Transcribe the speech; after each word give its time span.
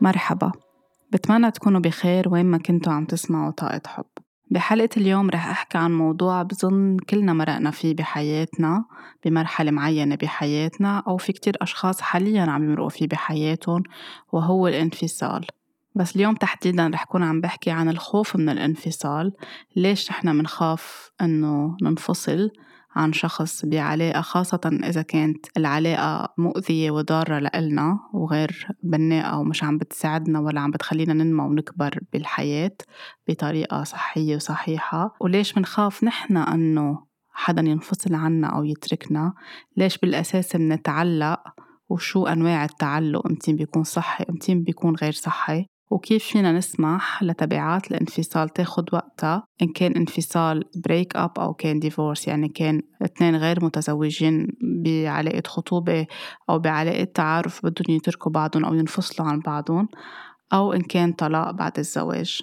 مرحبا. 0.00 0.52
بتمنى 1.12 1.50
تكونوا 1.50 1.80
بخير 1.80 2.28
وين 2.28 2.46
ما 2.46 2.58
كنتوا 2.58 2.92
عم 2.92 3.04
تسمعوا 3.04 3.50
طاقة 3.50 3.80
حب. 3.86 4.04
بحلقة 4.50 4.88
اليوم 4.96 5.30
رح 5.30 5.48
أحكي 5.48 5.78
عن 5.78 5.92
موضوع 5.92 6.42
بظن 6.42 6.96
كلنا 6.96 7.32
مرقنا 7.32 7.70
فيه 7.70 7.94
بحياتنا 7.94 8.84
بمرحلة 9.24 9.70
معينة 9.70 10.16
بحياتنا 10.16 11.02
أو 11.08 11.16
في 11.16 11.32
كتير 11.32 11.56
أشخاص 11.62 12.00
حاليا 12.00 12.42
عم 12.42 12.64
يمرقوا 12.64 12.88
فيه 12.88 13.08
بحياتهم 13.08 13.82
وهو 14.32 14.68
الانفصال. 14.68 15.46
بس 15.94 16.16
اليوم 16.16 16.34
تحديدا 16.34 16.88
رح 16.88 17.04
كون 17.04 17.22
عم 17.22 17.40
بحكي 17.40 17.70
عن 17.70 17.88
الخوف 17.88 18.36
من 18.36 18.48
الانفصال 18.48 19.32
ليش 19.76 20.10
نحن 20.10 20.28
منخاف 20.28 21.10
إنه 21.20 21.76
ننفصل 21.82 22.50
عن 22.94 23.12
شخص 23.12 23.64
بعلاقة 23.64 24.20
خاصة 24.20 24.78
إذا 24.84 25.02
كانت 25.02 25.46
العلاقة 25.56 26.34
مؤذية 26.38 26.90
وضارة 26.90 27.38
لإلنا 27.38 27.98
وغير 28.12 28.68
بناءة 28.82 29.38
ومش 29.38 29.64
عم 29.64 29.78
بتساعدنا 29.78 30.40
ولا 30.40 30.60
عم 30.60 30.70
بتخلينا 30.70 31.12
ننمى 31.12 31.44
ونكبر 31.44 31.98
بالحياة 32.12 32.76
بطريقة 33.28 33.84
صحية 33.84 34.36
وصحيحة. 34.36 35.16
وليش 35.20 35.58
منخاف 35.58 36.04
نحن 36.04 36.36
أنه 36.36 37.04
حدا 37.32 37.62
ينفصل 37.62 38.14
عنا 38.14 38.46
أو 38.46 38.64
يتركنا؟ 38.64 39.34
ليش 39.76 39.98
بالأساس 39.98 40.56
منتعلق؟ 40.56 41.40
وشو 41.88 42.26
أنواع 42.26 42.64
التعلق؟ 42.64 43.26
إمتين 43.26 43.56
بيكون 43.56 43.84
صحي 43.84 44.24
إمتين 44.30 44.62
بيكون 44.62 44.94
غير 44.94 45.12
صحي؟ 45.12 45.66
وكيف 45.90 46.24
فينا 46.24 46.52
نسمح 46.52 47.22
لتبعات 47.22 47.90
الانفصال 47.90 48.48
تاخد 48.48 48.94
وقتها؟ 48.94 49.44
إن 49.62 49.68
كان 49.68 49.92
انفصال 49.92 50.64
break 50.84 51.16
up 51.16 51.38
أو 51.38 51.54
كان 51.54 51.78
divorce 51.78 52.28
يعني 52.28 52.48
كان 52.48 52.82
اثنين 53.02 53.36
غير 53.36 53.64
متزوجين 53.64 54.46
بعلاقة 54.84 55.42
خطوبة 55.46 56.06
أو 56.50 56.58
بعلاقة 56.58 57.04
تعارف 57.04 57.66
بدهم 57.66 57.96
يتركوا 57.96 58.32
بعضهم 58.32 58.64
أو 58.64 58.74
ينفصلوا 58.74 59.28
عن 59.28 59.40
بعضهم 59.40 59.88
أو 60.52 60.72
إن 60.72 60.80
كان 60.80 61.12
طلاق 61.12 61.50
بعد 61.50 61.78
الزواج. 61.78 62.40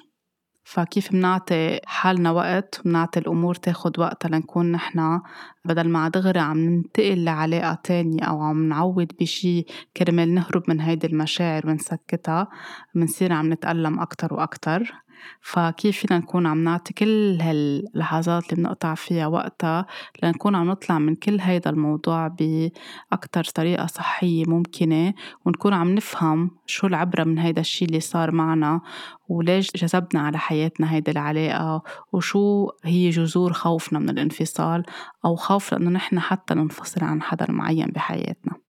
فكيف 0.68 1.14
منعطي 1.14 1.80
حالنا 1.86 2.32
وقت 2.32 2.82
منعطي 2.86 3.20
الأمور 3.20 3.56
تاخد 3.56 4.00
وقتها 4.00 4.30
لنكون 4.30 4.72
نحنا 4.72 5.22
بدل 5.66 5.90
ما 5.90 6.09
دغري 6.09 6.40
عم 6.40 6.58
ننتقل 6.58 7.24
لعلاقة 7.24 7.78
تانية 7.84 8.24
أو 8.24 8.42
عم 8.42 8.70
نعوض 8.70 9.08
بشي 9.20 9.66
كرمال 9.98 10.34
نهرب 10.34 10.64
من 10.68 10.82
هيدي 10.82 11.08
المشاعر 11.08 11.68
ونسكتها 11.68 12.48
منصير 12.96 13.34
عم 13.34 13.54
نتألم 13.54 14.00
أكتر 14.00 14.34
وأكتر. 14.34 14.94
فكيف 15.42 15.98
فينا 15.98 16.20
نكون 16.20 16.46
عم 16.46 16.64
نعطي 16.64 16.94
كل 16.94 17.38
هاللحظات 17.42 18.54
اللي 18.54 18.64
بنقطع 18.64 18.96
فيها 18.96 19.28
وقتها 19.28 19.86
لنكون 20.24 20.56
عم 20.56 20.70
نطلع 20.70 21.00
من 21.00 21.16
كل 21.16 21.40
هيدا 21.40 21.70
الموضوع 21.70 22.28
بأكتر 22.28 23.44
طريقة 23.44 23.86
صحية 23.86 24.46
ممكنة 24.48 25.14
ونكون 25.46 25.74
عم 25.74 25.96
نفهم 25.96 26.52
شو 26.66 26.88
العبرة 26.88 27.24
من 27.24 27.40
هيدا 27.40 27.62
الشي 27.62 27.86
اللي 27.86 28.00
صار 28.00 28.32
معنا 28.32 28.82
وليش 29.30 29.72
جذبنا 29.76 30.22
على 30.22 30.38
حياتنا 30.38 30.94
هيدي 30.94 31.12
العلاقة 31.12 31.84
وشو 32.12 32.70
هي 32.84 33.09
جذور 33.09 33.54
خوفنا 33.54 34.00
من 34.00 34.09
الانفصال 34.09 34.84
أو 35.26 35.36
خوف 35.36 35.74
لأنه 35.74 35.90
نحن 35.90 36.20
حتى 36.20 36.54
ننفصل 36.54 37.04
عن 37.04 37.22
حدا 37.22 37.52
معين 37.52 37.88
بحياتنا. 37.88 38.67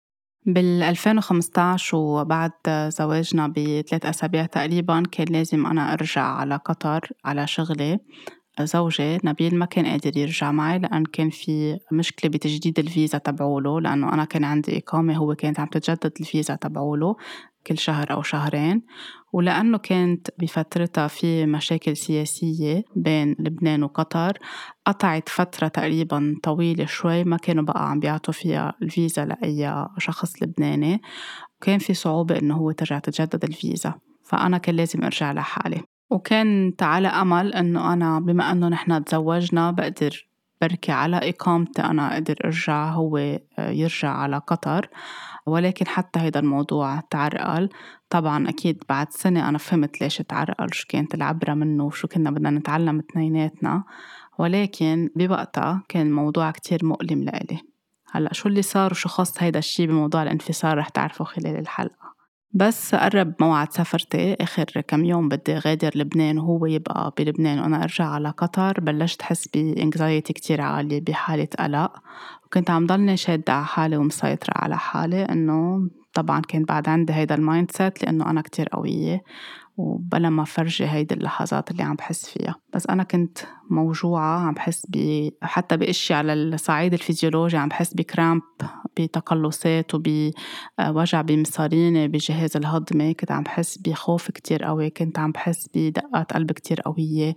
بال 0.47 0.83
2015 0.83 1.97
وبعد 1.97 2.53
زواجنا 2.89 3.48
بثلاث 3.48 4.07
أسابيع 4.07 4.47
تقريبا 4.47 5.03
كان 5.12 5.27
لازم 5.31 5.67
أنا 5.67 5.93
أرجع 5.93 6.23
على 6.23 6.57
قطر 6.57 7.09
على 7.25 7.47
شغلي. 7.47 7.99
زوجي 8.61 9.19
نبيل 9.25 9.59
ما 9.59 9.67
كان 9.67 9.87
قادر 9.87 10.17
يرجع 10.17 10.53
معي 10.53 10.79
لأن 10.79 11.05
كان 11.05 11.31
في 11.31 11.79
مشكلة 11.93 12.31
بتجديد 12.31 12.79
الفيزا 12.79 13.19
تبعوله 13.19 13.81
لأنه 13.81 14.15
أنا 14.15 14.25
كان 14.25 14.45
عندي 14.45 14.79
إقامة 14.79 15.17
هو 15.17 15.34
كانت 15.34 15.61
عم 15.61 15.67
تتجدد 15.67 16.12
الفيزا 16.21 16.55
تبعوله. 16.55 17.17
كل 17.67 17.79
شهر 17.79 18.11
أو 18.13 18.23
شهرين 18.23 18.83
ولأنه 19.33 19.78
كانت 19.78 20.28
بفترتها 20.39 21.09
في 21.09 21.47
مشاكل 21.47 21.97
سياسية 21.97 22.84
بين 22.97 23.37
لبنان 23.39 23.83
وقطر 23.83 24.39
قطعت 24.87 25.28
فترة 25.28 25.69
تقريبا 25.69 26.37
طويلة 26.43 26.87
شوي 26.87 27.25
ما 27.25 27.37
كانوا 27.37 27.65
بقى 27.65 27.91
عم 27.91 28.01
بيعطوا 28.01 28.34
فيها 28.34 28.75
الفيزا 28.83 29.25
لأي 29.25 29.87
شخص 29.99 30.43
لبناني 30.43 31.03
وكان 31.61 31.78
في 31.78 31.95
صعوبة 31.95 32.39
إنه 32.39 32.55
هو 32.56 32.71
ترجع 32.71 32.99
تتجدد 32.99 33.45
الفيزا 33.45 33.95
فأنا 34.25 34.59
كان 34.59 34.77
لازم 34.77 35.05
أرجع 35.05 35.33
لحالي. 35.33 35.83
وكانت 36.11 36.83
على 36.83 37.09
أمل 37.09 37.55
إنه 37.55 37.93
أنا 37.93 38.21
بما 38.21 38.53
إنه 38.53 38.69
نحن 38.69 39.05
تزوجنا 39.05 39.71
بقدر 39.71 40.27
بركي 40.61 40.93
على 40.93 41.31
إقامتي 41.31 41.83
أنا 41.83 42.12
أقدر 42.12 42.37
أرجع 42.45 42.91
هو 42.91 43.39
يرجع 43.59 44.11
على 44.11 44.39
قطر. 44.39 44.89
ولكن 45.47 45.86
حتى 45.86 46.20
هيدا 46.20 46.41
الموضوع 46.41 47.00
تعرقل. 47.00 47.69
طبعا 48.10 48.48
أكيد 48.48 48.84
بعد 48.88 49.12
سنة 49.12 49.48
أنا 49.48 49.58
فهمت 49.58 50.00
ليش 50.00 50.16
تعرقل 50.16 50.75
شو 50.75 50.86
كانت 50.88 51.14
العبرة 51.14 51.54
منه 51.54 51.84
وشو 51.84 52.08
كنا 52.08 52.30
بدنا 52.30 52.50
نتعلم 52.50 52.98
اثنيناتنا. 52.98 53.84
ولكن 54.38 55.10
بوقتها 55.16 55.82
كان 55.88 56.06
الموضوع 56.06 56.50
كتير 56.50 56.84
مؤلم 56.84 57.22
لإلي. 57.22 57.60
هلأ 58.12 58.32
شو 58.32 58.48
اللي 58.48 58.62
صار 58.62 58.91
وشو 58.91 59.08
خص 59.08 59.42
هيدا 59.42 59.58
الشي 59.58 59.86
بموضوع 59.86 60.22
الانفصال 60.22 60.78
رح 60.78 60.88
تعرفوا 60.88 61.26
خلال 61.26 61.59
الحلقة. 61.59 62.12
بس 62.55 62.95
قرب 62.95 63.35
موعد 63.41 63.73
سفرتي 63.73 64.35
آخر 64.35 64.65
كم 64.89 65.05
يوم 65.05 65.29
بدي 65.29 65.55
غادر 65.59 65.91
لبنان 65.95 66.39
وهو 66.39 66.67
يبقى 66.67 67.15
بلبنان. 67.19 67.59
وأنا 67.59 67.83
أرجع 67.83 68.05
على 68.05 68.31
قطر 68.31 68.81
بلشت 68.81 69.23
أحس 69.23 69.49
بإنكزايتي 69.49 70.33
كتير 70.33 70.61
عالية 70.61 71.01
بحالة 71.01 71.49
قلق. 71.59 71.93
وكنت 72.47 72.71
عم 72.71 72.87
ضلني 72.87 73.17
شادة 73.17 73.53
على 73.53 73.65
حالي 73.67 73.97
ومسيطرة 73.97 74.53
على 74.57 74.79
حالي 74.79 75.23
إنه 75.25 75.89
طبعا 76.15 76.41
كان 76.41 76.65
بعد 76.65 76.89
عندي 76.89 77.12
هيدا 77.12 77.34
ال 77.34 77.71
mindset 77.71 78.05
لأنه 78.05 78.31
أنا 78.31 78.41
كتير 78.41 78.69
قوية 78.69 79.23
وبلا 79.77 80.31
ما 80.31 80.45
فرجي 80.45 80.87
هيدي 80.87 81.15
اللحظات 81.15 81.71
اللي 81.71 81.83
عم 81.83 81.95
بحس 81.95 82.27
فيها. 82.31 82.55
بس 82.75 82.87
أنا 82.87 83.03
كنت 83.03 83.39
موجوعة 83.71 84.39
عم 84.39 84.55
بحس 84.55 84.87
ب 84.89 85.28
حتى 85.43 85.77
بأشياء 85.77 86.19
على 86.19 86.33
الصعيد 86.33 86.93
الفيزيولوجي 86.93 87.56
عم 87.56 87.69
بحس 87.69 87.95
ب 87.94 88.03
cramp 88.03 88.43
بتقلصات 88.97 89.93
وبوجع 89.95 91.21
بمصاريني 91.22 92.09
بجهاز 92.09 92.56
الهضمي 92.56 93.15
كنت 93.15 93.33
عم 93.33 93.43
بحس 93.43 93.78
بخوف 93.78 94.31
كتير 94.31 94.65
قوي 94.65 94.91
كنت 94.91 95.19
عم 95.19 95.33
بحس 95.33 95.69
بدقات 95.75 96.33
قلب 96.33 96.53
كتير 96.53 96.81
قوية. 96.81 97.34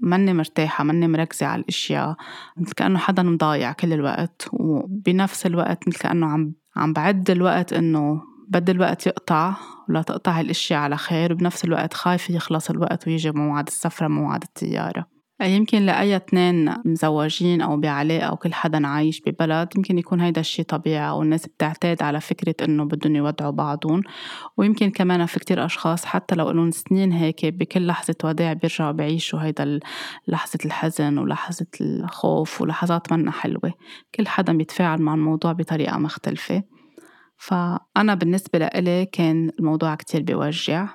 مني 0.00 0.34
مرتاحة 0.34 0.84
مني 0.84 1.08
مركزة 1.08 1.46
على 1.46 1.62
الأشياء 1.62 2.16
مثل 2.56 2.72
كأنه 2.72 2.98
حدا 2.98 3.22
مضايع 3.22 3.72
كل 3.72 3.92
الوقت 3.92 4.48
وبنفس 4.52 5.46
الوقت 5.46 5.88
مثل 5.88 5.98
كأنه 5.98 6.26
عم 6.26 6.54
عم 6.76 6.92
بعد 6.92 7.30
الوقت 7.30 7.72
إنه 7.72 8.22
بدي 8.48 8.72
الوقت 8.72 9.06
يقطع 9.06 9.54
ولا 9.88 10.02
تقطع 10.02 10.40
الاشياء 10.40 10.80
على 10.80 10.96
خير 10.96 11.32
وبنفس 11.32 11.64
الوقت 11.64 11.94
خايفة 11.94 12.34
يخلص 12.34 12.70
الوقت 12.70 13.08
ويجي 13.08 13.30
موعد 13.30 13.66
السفرة 13.66 14.08
موعد 14.08 14.42
الطيارة 14.42 15.06
يمكن 15.46 15.86
لأي 15.86 16.16
اثنين 16.16 16.74
مزوجين 16.84 17.60
أو 17.60 17.76
بعلاقة 17.76 18.24
أو 18.24 18.36
كل 18.36 18.54
حدا 18.54 18.86
عايش 18.86 19.20
ببلد 19.26 19.68
يمكن 19.76 19.98
يكون 19.98 20.20
هيدا 20.20 20.40
الشي 20.40 20.62
طبيعي 20.62 21.08
أو 21.08 21.22
الناس 21.22 21.46
بتعتاد 21.46 22.02
على 22.02 22.20
فكرة 22.20 22.54
إنه 22.64 22.84
بدهم 22.84 23.16
يودعوا 23.16 23.50
بعضهم. 23.50 24.02
ويمكن 24.56 24.90
كمان 24.90 25.26
في 25.26 25.40
كتير 25.40 25.64
أشخاص 25.64 26.04
حتى 26.04 26.34
لو 26.34 26.50
إلهم 26.50 26.70
سنين 26.70 27.12
هيك 27.12 27.46
بكل 27.46 27.86
لحظة 27.86 28.14
وداع 28.24 28.52
بيرجعوا 28.52 28.92
بيعيشوا 28.92 29.42
هيدا 29.42 29.80
لحظة 30.28 30.58
الحزن 30.64 31.18
ولحظة 31.18 31.66
الخوف 31.80 32.60
ولحظات 32.60 33.12
منا 33.12 33.30
حلوة. 33.30 33.72
كل 34.14 34.28
حدا 34.28 34.52
بيتفاعل 34.52 35.02
مع 35.02 35.14
الموضوع 35.14 35.52
بطريقة 35.52 35.98
مختلفة. 35.98 36.62
فأنا 37.36 38.14
بالنسبة 38.14 38.58
لإلي 38.58 39.06
كان 39.06 39.50
الموضوع 39.58 39.94
كتير 39.94 40.22
بيوجع 40.22 40.88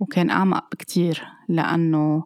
وكان 0.00 0.30
أعمق 0.30 0.64
بكتير 0.72 1.24
لأنه 1.48 2.24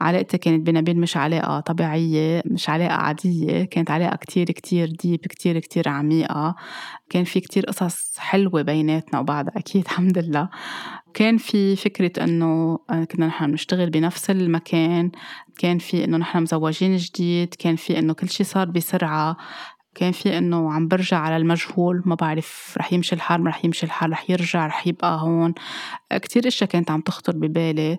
علاقتي 0.00 0.38
كانت 0.38 0.66
بنبيل 0.66 1.00
مش 1.00 1.16
علاقة 1.16 1.60
طبيعية 1.60 2.42
مش 2.46 2.68
علاقة 2.68 2.94
عادية 2.94 3.64
كانت 3.64 3.90
علاقة 3.90 4.16
كتير 4.16 4.46
كتير 4.46 4.88
ديب 4.88 5.20
كتير 5.20 5.58
كتير 5.58 5.88
عميقة. 5.88 6.54
كان 7.10 7.24
في 7.24 7.40
كتير 7.40 7.66
قصص 7.66 8.18
حلوة 8.18 8.62
بيناتنا 8.62 9.20
وبعدها 9.20 9.52
أكيد 9.56 9.84
الحمد 9.86 10.18
لله. 10.18 10.48
كان 11.14 11.36
في 11.36 11.76
فكرة 11.76 12.24
إنه 12.24 12.78
كنا 12.88 13.26
نحن 13.26 13.46
بنشتغل 13.46 13.90
بنفس 13.90 14.30
المكان 14.30 15.10
كان 15.58 15.78
في 15.78 16.04
إنه 16.04 16.16
نحن 16.16 16.42
مزوجين 16.42 16.96
جديد 16.96 17.54
كان 17.54 17.76
في 17.76 17.98
إنه 17.98 18.12
كل 18.12 18.28
شي 18.28 18.44
صار 18.44 18.70
بسرعة 18.70 19.36
كان 19.94 20.12
في 20.12 20.38
إنه 20.38 20.72
عم 20.72 20.88
برجع 20.88 21.18
على 21.18 21.36
المجهول 21.36 22.02
ما 22.06 22.14
بعرف 22.14 22.74
رح 22.78 22.92
يمشي 22.92 23.14
الحال 23.14 23.42
ما 23.42 23.50
رح 23.50 23.64
يمشي 23.64 23.86
الحال 23.86 24.10
رح 24.10 24.30
يرجع 24.30 24.66
رح 24.66 24.86
يبقى 24.86 25.20
هون. 25.22 25.54
كتير 26.12 26.48
إشياء 26.48 26.70
كانت 26.70 26.90
عم 26.90 27.00
تخطر 27.00 27.32
ببالي. 27.36 27.98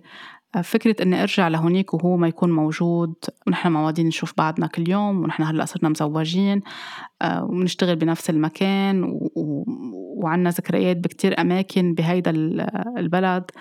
فكرة 0.63 0.95
إني 1.03 1.21
أرجع 1.21 1.47
لهونيك 1.47 1.93
وهو 1.93 2.17
ما 2.17 2.27
يكون 2.27 2.51
موجود 2.51 3.13
ونحن 3.47 3.71
معودين 3.71 4.07
نشوف 4.07 4.33
بعضنا 4.37 4.67
كل 4.67 4.89
يوم 4.89 5.23
ونحن 5.23 5.43
هلأ 5.43 5.65
صرنا 5.65 5.89
مزوجين 5.89 6.61
وبنشتغل 7.25 7.95
بنفس 7.95 8.29
المكان. 8.29 9.19
وعنا 9.35 10.49
ذكريات 10.49 10.97
بكتير 10.97 11.41
أماكن 11.41 11.93
بهيدا 11.93 12.31
البلد 12.97 13.51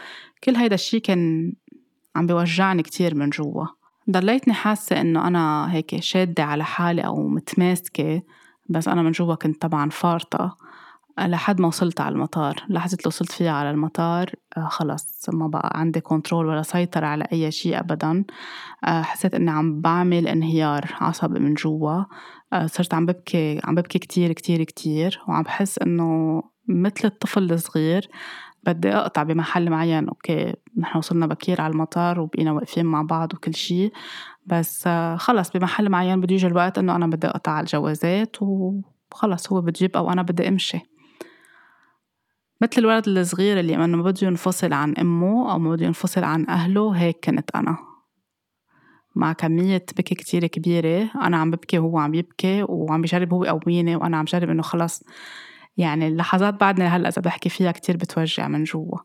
كل 0.45 0.57
هيدا 0.57 0.75
الشي 0.75 1.01
كان 1.01 1.53
عم 2.17 2.27
بيوجعني 2.27 2.83
كتير 2.83 3.15
من 3.15 3.31
جوا 3.31 3.67
ضليتني 4.11 4.55
حاسة 4.55 5.01
إنه 5.01 5.27
أنا 5.27 5.73
هيك 5.75 6.01
شادة 6.01 6.45
على 6.45 6.65
حالي 6.65 7.07
أو 7.07 7.29
متماسكة 7.29 8.23
بس 8.69 8.89
أنا 8.89 9.03
من 9.03 9.11
جوا 9.11 9.35
كنت 9.35 9.63
طبعا 9.63 9.91
فارطة 9.91 10.57
لحد 11.27 11.61
ما 11.61 11.69
وصلت 11.69 12.01
على 12.01 12.13
المطار. 12.15 12.65
لحظة 12.69 12.95
اللي 12.95 13.07
وصلت 13.07 13.33
فيها 13.33 13.53
على 13.53 13.71
المطار 13.71 14.31
آه، 14.57 14.69
خلص 14.69 15.31
ما 15.33 15.47
بقى 15.49 15.71
عندي 15.75 16.01
كنترول 16.01 16.47
ولا 16.47 16.63
سيطرة 16.63 17.07
على 17.07 17.25
أي 17.33 17.51
شيء 17.51 17.81
أبدا. 17.81 18.25
آه، 18.85 19.03
حسيت 19.03 19.35
إني 19.35 19.51
عم 19.51 19.81
بعمل 19.81 20.29
انهيار 20.29 20.85
عصبي 21.01 21.41
من 21.41 21.55
جوا. 21.55 22.05
آه، 22.53 22.67
صرت 22.67 22.95
عم 22.95 23.07
ببكي 23.07 23.61
عم 23.65 23.75
ببكي 23.75 23.99
كتير 23.99 24.33
كتير 24.33 24.63
كتير. 24.65 25.21
وعم 25.29 25.43
بحس 25.43 25.79
إنه 25.79 26.43
مثل 26.69 27.01
الطفل 27.05 27.53
الصغير 27.53 28.09
بدي 28.65 28.93
أقطع 28.93 29.23
بمحل 29.23 29.71
معين. 29.71 30.09
أوكي 30.09 30.55
نحن 30.79 30.99
وصلنا 30.99 31.27
بكير 31.27 31.61
على 31.61 31.73
المطار 31.73 32.21
وبقينا 32.21 32.53
واقفين 32.53 32.87
مع 32.87 33.03
بعض 33.03 33.35
وكل 33.35 33.55
شي 33.55 33.91
بس 34.47 34.89
خلص 35.17 35.51
بمحل 35.51 35.89
معين 35.89 36.21
بده 36.21 36.35
يجي 36.35 36.47
الوقت 36.47 36.79
إنه 36.79 36.97
أنا 36.97 37.07
بدي 37.07 37.27
أقطع 37.27 37.61
الجوازات 37.61 38.37
وخلص 38.43 39.53
هو 39.53 39.61
بده 39.61 39.79
يبقى 39.83 40.05
وأنا 40.05 40.23
بدي 40.23 40.49
أمشي. 40.49 40.90
مثل 42.61 42.73
الولد 42.79 43.09
الصغير 43.09 43.61
اللي 43.61 43.75
انه 43.75 43.97
ما 43.97 44.03
بده 44.03 44.27
ينفصل 44.27 44.73
عن 44.73 44.95
أمه 44.95 45.53
أو 45.53 45.59
ما 45.59 45.71
بده 45.71 45.87
ينفصل 45.87 46.25
عن 46.25 46.49
أهله 46.49 46.91
هيك 46.91 47.25
كنت 47.25 47.51
أنا. 47.55 47.79
مع 49.17 49.33
كمية 49.33 49.87
بكي 49.97 50.15
كتير 50.15 50.47
كبيرة 50.47 51.11
أنا 51.23 51.37
عم 51.37 51.51
ببكي 51.51 51.79
وهو 51.79 51.99
عم 51.99 52.15
يبكي 52.15 52.63
وعم 52.63 53.03
بجرب 53.03 53.33
هو 53.35 53.45
يقويني 53.45 53.97
وأنا 53.97 54.17
عم 54.17 54.25
جرب 54.25 54.51
إنه 54.51 54.63
خلص. 54.63 55.03
يعني 55.77 56.09
اللحظات 56.09 56.55
بعدني 56.55 56.85
هلأ 56.85 57.09
إذا 57.09 57.23
بحكي 57.23 57.49
فيها 57.49 57.73
كتير 57.73 57.97
بتوجع 57.97 58.49
من 58.49 58.65
جوا. 58.65 58.99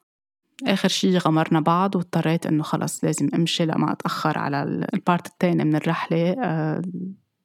آخر 0.67 0.89
شي 0.89 1.17
غمرنا 1.17 1.59
بعض 1.59 1.95
واضطريت 1.95 2.45
إنه 2.45 2.63
خلص 2.63 3.03
لازم 3.03 3.29
أمشي 3.35 3.65
لما 3.65 3.91
أتأخر 3.91 4.37
على 4.37 4.63
البارت 4.93 5.27
التاني 5.27 5.63
من 5.63 5.75
الرحلة 5.75 6.35
آه، 6.43 6.81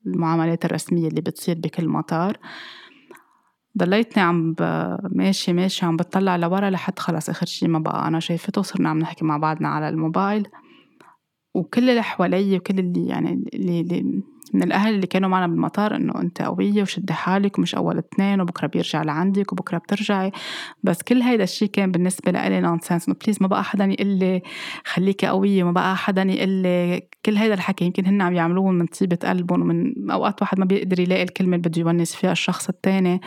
المعاملات 0.07 0.65
الرسمية 0.65 1.09
اللي 1.09 1.21
بتصير 1.21 1.59
بكل 1.59 1.89
مطار. 1.89 2.39
ضليتني 3.79 4.23
عم 4.23 4.55
ماشي 5.11 5.53
ماشي 5.53 5.87
عم 5.87 5.97
بتطلع 5.97 6.37
لورا 6.37 6.71
لحد 6.71 6.99
خلص 6.99 7.29
آخر 7.29 7.47
شي 7.47 7.69
ما 7.69 7.79
بقى. 7.79 8.09
أنا 8.09 8.21
شايفته 8.21 8.59
وصرنا 8.59 8.89
عم 8.89 8.99
نحكي 8.99 9.25
مع 9.25 9.37
بعضنا 9.37 9.69
على 9.69 9.89
الموبايل. 9.89 10.49
وكل 11.55 11.91
اللي 11.91 12.03
حوالي 12.03 12.57
وكل 12.57 12.79
اللي 12.79 13.07
يعني 13.07 13.45
اللي, 13.55 13.81
اللي 13.81 14.23
من 14.55 14.63
الأهل 14.63 14.95
اللي 14.95 15.07
كانوا 15.07 15.29
معنا 15.29 15.47
بالمطار 15.47 15.97
إنه 15.97 16.21
أنت 16.21 16.43
قوية 16.43 16.83
وشدي 16.83 17.13
حالك 17.13 17.59
ومش 17.59 17.75
أول 17.75 17.99
اثنين 17.99 18.41
وبكرة 18.41 18.67
بيرجع 18.67 19.03
لعندك 19.03 19.53
وبكرة 19.53 19.79
بترجعي. 19.79 20.33
بس 20.83 21.03
كل 21.03 21.23
هيدا 21.23 21.45
الشيء 21.45 21.69
كان 21.69 21.91
بالنسبة 21.91 22.33
لإلي 22.33 22.61
nonsense 22.61 23.09
إنه 23.09 23.17
please 23.25 23.37
ما 23.41 23.47
بقى 23.49 23.65
حدا 23.65 23.85
يقول 23.85 24.07
لي 24.07 24.43
خليكي 24.85 25.27
قوية 25.27 25.65
ما 25.65 25.73
بقى 25.73 25.97
حدا 25.97 26.23
يقول 26.23 26.49
لي 26.49 27.03
كل 27.27 27.37
هيدا 27.37 27.55
الحكي 27.55 27.85
يمكن 27.85 28.07
هن 28.07 28.23
عم 28.23 28.35
يعملوه 28.35 28.71
من 28.71 28.87
طيبة 28.87 29.19
قلبهم 29.25 29.63
ومن 29.63 30.11
أوقات 30.11 30.43
واحد 30.43 30.59
ما 30.59 30.65
بيقدر 30.65 31.01
يلاقي 31.01 31.23
الكلمة 31.23 31.57
اللي 31.57 31.69
بده 31.69 31.81
يونس 31.81 32.15
فيها 32.15 32.33
الشخص 32.33 32.69
التاني. 32.69 33.21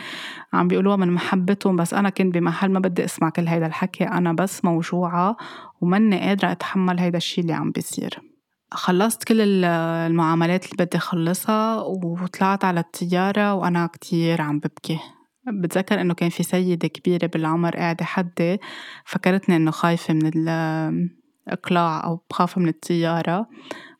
عم 0.52 0.68
بيقولوها 0.68 0.96
من 0.96 1.10
محبتهم. 1.12 1.76
بس 1.76 1.94
أنا 1.94 2.10
كنت 2.10 2.34
بمحل 2.34 2.72
ما 2.72 2.80
بدي 2.80 3.04
أسمع 3.04 3.30
كل 3.30 3.48
هيدا 3.48 3.66
الحكي. 3.66 4.04
أنا 4.04 4.32
بس 4.32 4.64
موجوعة 4.64 5.36
وماني 5.80 6.20
قادرة 6.20 6.52
أتحمل 6.52 6.98
هيدا 7.00 7.16
الشيء 7.16 7.44
اللي 7.44 7.54
عم 7.54 7.70
بيصير. 7.70 8.33
خلصت 8.72 9.24
كل 9.24 9.64
المعاملات 9.64 10.64
اللي 10.64 10.84
بدي 10.84 10.96
أخلصها 10.96 11.80
وطلعت 11.82 12.64
على 12.64 12.80
الطيارة 12.80 13.54
وأنا 13.54 13.86
كتير 13.86 14.42
عم 14.42 14.58
ببكي. 14.58 14.98
بتذكر 15.46 16.00
إنه 16.00 16.14
كان 16.14 16.28
في 16.28 16.42
سيدة 16.42 16.88
كبيرة 16.88 17.26
بالعمر 17.26 17.76
قاعدة 17.76 18.04
حدي 18.04 18.58
فكرتني 19.04 19.56
إنه 19.56 19.70
خايفة 19.70 20.14
من 20.14 20.30
الإقلاع 21.48 22.04
أو 22.04 22.24
بخاف 22.30 22.58
من 22.58 22.68
الطيارة 22.68 23.48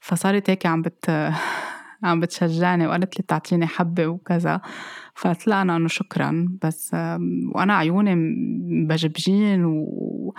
فصارت 0.00 0.50
هيك 0.50 0.67
عم 0.67 0.82
بت 0.82 1.10
عم 2.05 2.20
بتشجعني 2.20 2.87
وقالت 2.87 3.19
لي 3.20 3.25
تعطيني 3.28 3.67
حبة 3.67 4.06
وكذا. 4.06 4.60
فقلت 5.14 5.49
لها 5.49 5.62
أنا 5.62 5.76
إنه 5.76 5.88
شكرا 5.88 6.58
بس 6.62 6.94
وأنا 7.55 7.75
عيوني 7.76 8.14
بجبجين 8.88 9.64
و 9.64 10.34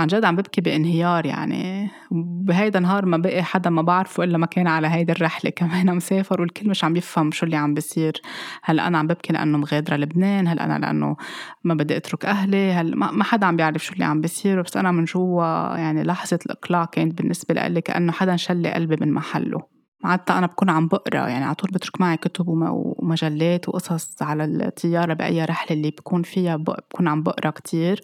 عن 0.00 0.06
جد 0.06 0.24
عم 0.24 0.36
ببكي 0.36 0.60
بانهيار 0.60 1.26
يعني. 1.26 1.90
بهيدا 2.10 2.78
النهار 2.78 3.06
ما 3.06 3.16
بقي 3.16 3.42
حدا 3.42 3.70
ما 3.70 3.82
بعرفه 3.82 4.24
إلا 4.24 4.38
ما 4.38 4.46
كان 4.46 4.66
على 4.66 4.88
هيدي 4.88 5.12
الرحلة. 5.12 5.50
كمان 5.60 5.96
مسافر 5.96 6.40
والكل 6.40 6.68
مش 6.68 6.84
عم 6.84 6.96
يفهم 6.96 7.30
شو 7.30 7.46
اللي 7.46 7.56
عم 7.56 7.74
بيصير 7.74 8.22
هل 8.62 8.80
أنا 8.80 8.98
عم 8.98 9.06
ببكي 9.06 9.32
لأنه 9.32 9.58
مغادرة 9.58 9.96
لبنان؟ 9.96 10.48
هل 10.48 10.58
أنا 10.58 10.78
لأنه 10.78 11.16
ما 11.64 11.74
بدي 11.74 11.96
أترك 11.96 12.26
أهلي؟ 12.26 12.72
هل 12.72 12.96
ما 12.96 13.24
حدا 13.24 13.46
عم 13.46 13.56
بيعرف 13.56 13.84
شو 13.84 13.92
اللي 13.92 14.04
عم 14.04 14.20
بيصير 14.20 14.62
بس 14.62 14.76
أنا 14.76 14.92
من 14.92 15.04
جوا 15.04 15.76
يعني 15.76 16.02
لحظة 16.02 16.38
الإقلاع 16.46 16.84
كانت 16.84 17.18
بالنسبة 17.18 17.54
لي 17.54 17.80
كأنه 17.80 18.12
حدا 18.12 18.36
شل 18.36 18.66
قلبي 18.66 18.96
من 19.00 19.12
محله. 19.12 19.79
عادة 20.04 20.38
أنا 20.38 20.46
بكون 20.46 20.70
عم 20.70 20.88
بقرأ 20.88 21.28
يعني 21.28 21.44
على 21.44 21.54
طول 21.54 21.70
بترك 21.70 22.00
معي 22.00 22.16
كتب 22.16 22.44
ومجلات 22.48 23.68
وقصص 23.68 24.22
على 24.22 24.44
الطيارة 24.44 25.14
بأي 25.14 25.44
رحلة 25.44 25.76
اللي 25.76 25.90
بكون 25.90 26.22
فيها 26.22 26.56
بكون 26.56 27.08
عم 27.08 27.22
بقرأ 27.22 27.50
كتير. 27.50 28.00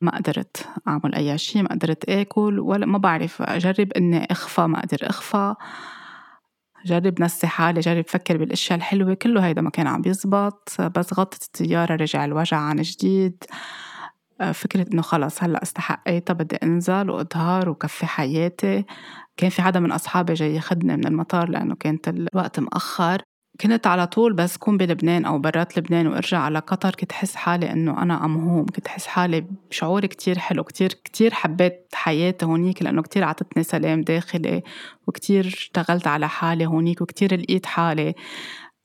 ما 0.00 0.16
قدرت 0.16 0.68
أعمل 0.88 1.14
أي 1.14 1.38
شيء 1.38 1.62
ما 1.62 1.68
قدرت 1.68 2.08
آكل 2.08 2.60
ولا 2.60 2.86
ما 2.86 2.98
بعرف 2.98 3.42
أجرب 3.42 3.92
إني 3.92 4.26
أخفى 4.30 4.60
ما 4.66 4.78
أقدر 4.78 4.98
أخفى. 5.02 5.54
جرب 6.86 7.22
نسي 7.22 7.46
حالي 7.46 7.80
جرب 7.80 8.04
فكر 8.08 8.36
بالأشياء 8.36 8.78
الحلوة 8.78 9.14
كله 9.14 9.46
هيدا 9.46 9.62
ما 9.62 9.70
كان 9.70 9.86
عم 9.86 10.02
بيزبط. 10.02 10.80
بس 10.80 11.14
غطت 11.14 11.44
الطيارة 11.44 11.96
رجع 11.96 12.24
الوجع 12.24 12.56
عن 12.56 12.76
جديد. 12.82 13.44
فكرة 14.52 14.86
إنه 14.92 15.02
خلص 15.02 15.42
هلأ 15.42 15.62
استحقيتها 15.62 16.34
بدي 16.34 16.56
أنزل 16.56 17.10
وأظهر 17.10 17.68
وكفي 17.68 18.06
حياتي. 18.06 18.84
كان 19.36 19.50
في 19.50 19.62
حدا 19.62 19.80
من 19.80 19.92
أصحابي 19.92 20.34
جاي 20.34 20.54
ياخدني 20.54 20.96
من 20.96 21.06
المطار 21.06 21.48
لأنه 21.48 21.74
كانت 21.74 22.08
الوقت 22.08 22.60
مأخر. 22.60 23.22
كنت 23.60 23.86
على 23.86 24.06
طول 24.06 24.32
بس 24.32 24.56
كون 24.56 24.76
بلبنان 24.76 25.24
أو 25.24 25.38
برات 25.38 25.78
لبنان 25.78 26.06
وأرجع 26.06 26.38
على 26.38 26.58
قطر 26.58 26.94
كنت 26.94 27.12
حس 27.12 27.34
حالي 27.36 27.72
إنه 27.72 28.02
أنا 28.02 28.24
أم 28.24 28.36
هوم 28.48 28.66
كنت 28.66 28.88
حس 28.88 29.06
حالي 29.06 29.44
بشعور 29.70 30.06
كتير 30.06 30.38
حلو 30.38 30.64
كتير 30.64 30.88
كتير 31.04 31.34
حبيت 31.34 31.86
حياتي 31.94 32.46
هونيك 32.46 32.82
لأنه 32.82 33.02
كتير 33.02 33.24
عطتني 33.24 33.62
سلام 33.62 34.00
داخلي 34.02 34.62
وكتير 35.06 35.46
اشتغلت 35.46 36.06
على 36.06 36.28
حالي 36.28 36.66
هونيك 36.66 37.00
وكتير 37.00 37.40
لقيت 37.40 37.66
حالي. 37.66 38.14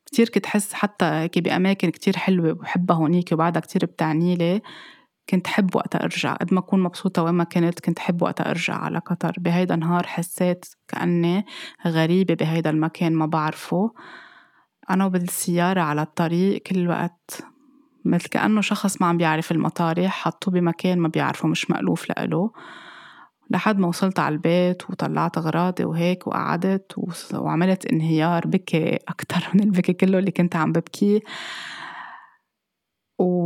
كتير 0.06 0.30
كنت 0.30 0.46
حس 0.46 0.74
حتى 0.74 1.06
هيك 1.06 1.40
بأماكن 1.40 1.90
كتير 1.90 2.18
حلوة 2.18 2.54
بحبها 2.54 2.98
هونيك 2.98 3.32
وبعدها 3.32 3.62
كتير 3.62 3.86
بتعنيلي 3.86 4.62
كنت 5.30 5.48
حب 5.48 5.76
وقتها 5.76 6.04
أرجع. 6.04 6.34
قد 6.34 6.54
ما 6.54 6.60
أكون 6.60 6.84
مبسوطة 6.84 7.24
وين 7.24 7.34
ما 7.34 7.44
كنت 7.44 7.80
كنت 7.80 8.00
حب 8.00 8.22
وقتها 8.22 8.50
أرجع 8.50 8.76
على 8.76 9.00
قطر. 9.00 9.34
بهيدا 9.38 9.76
النهار 9.76 10.08
حسيت 10.08 10.66
كأني 10.88 11.46
غريبة 11.88 12.34
بهيدا 12.34 12.70
المكان 12.70 13.14
ما 13.14 13.26
بعرفه. 13.26 13.94
أنا 14.90 15.06
وبالسيارة 15.06 15.82
على 15.82 16.02
الطريق 16.02 16.62
كل 16.62 16.88
وقت 16.88 17.44
مثل 18.06 18.30
كأنه 18.30 18.62
شخص 18.62 19.02
ما 19.02 19.08
عم 19.08 19.18
بيعرف 19.18 19.52
المطارح 19.52 20.12
حطوه 20.12 20.54
بمكان 20.54 21.00
ما 21.00 21.08
بيعرفه 21.08 21.48
مش 21.48 21.72
مألوف 21.72 22.10
لإله. 22.10 22.52
لحد 23.50 23.80
ما 23.80 23.88
وصلت 23.88 24.20
على 24.20 24.34
البيت 24.34 24.90
وطلعت 24.90 25.38
أغراضي 25.38 25.86
وهيك 25.86 26.28
وقعدت 26.28 26.96
وعملت 27.34 27.86
انهيار 27.86 28.48
بكي 28.48 29.00
أكتر 29.08 29.48
من 29.54 29.64
البكي 29.64 29.94
كله 29.94 30.20
اللي 30.20 30.32
كنت 30.32 30.56
عم 30.56 30.72
ببكيه. 30.72 31.20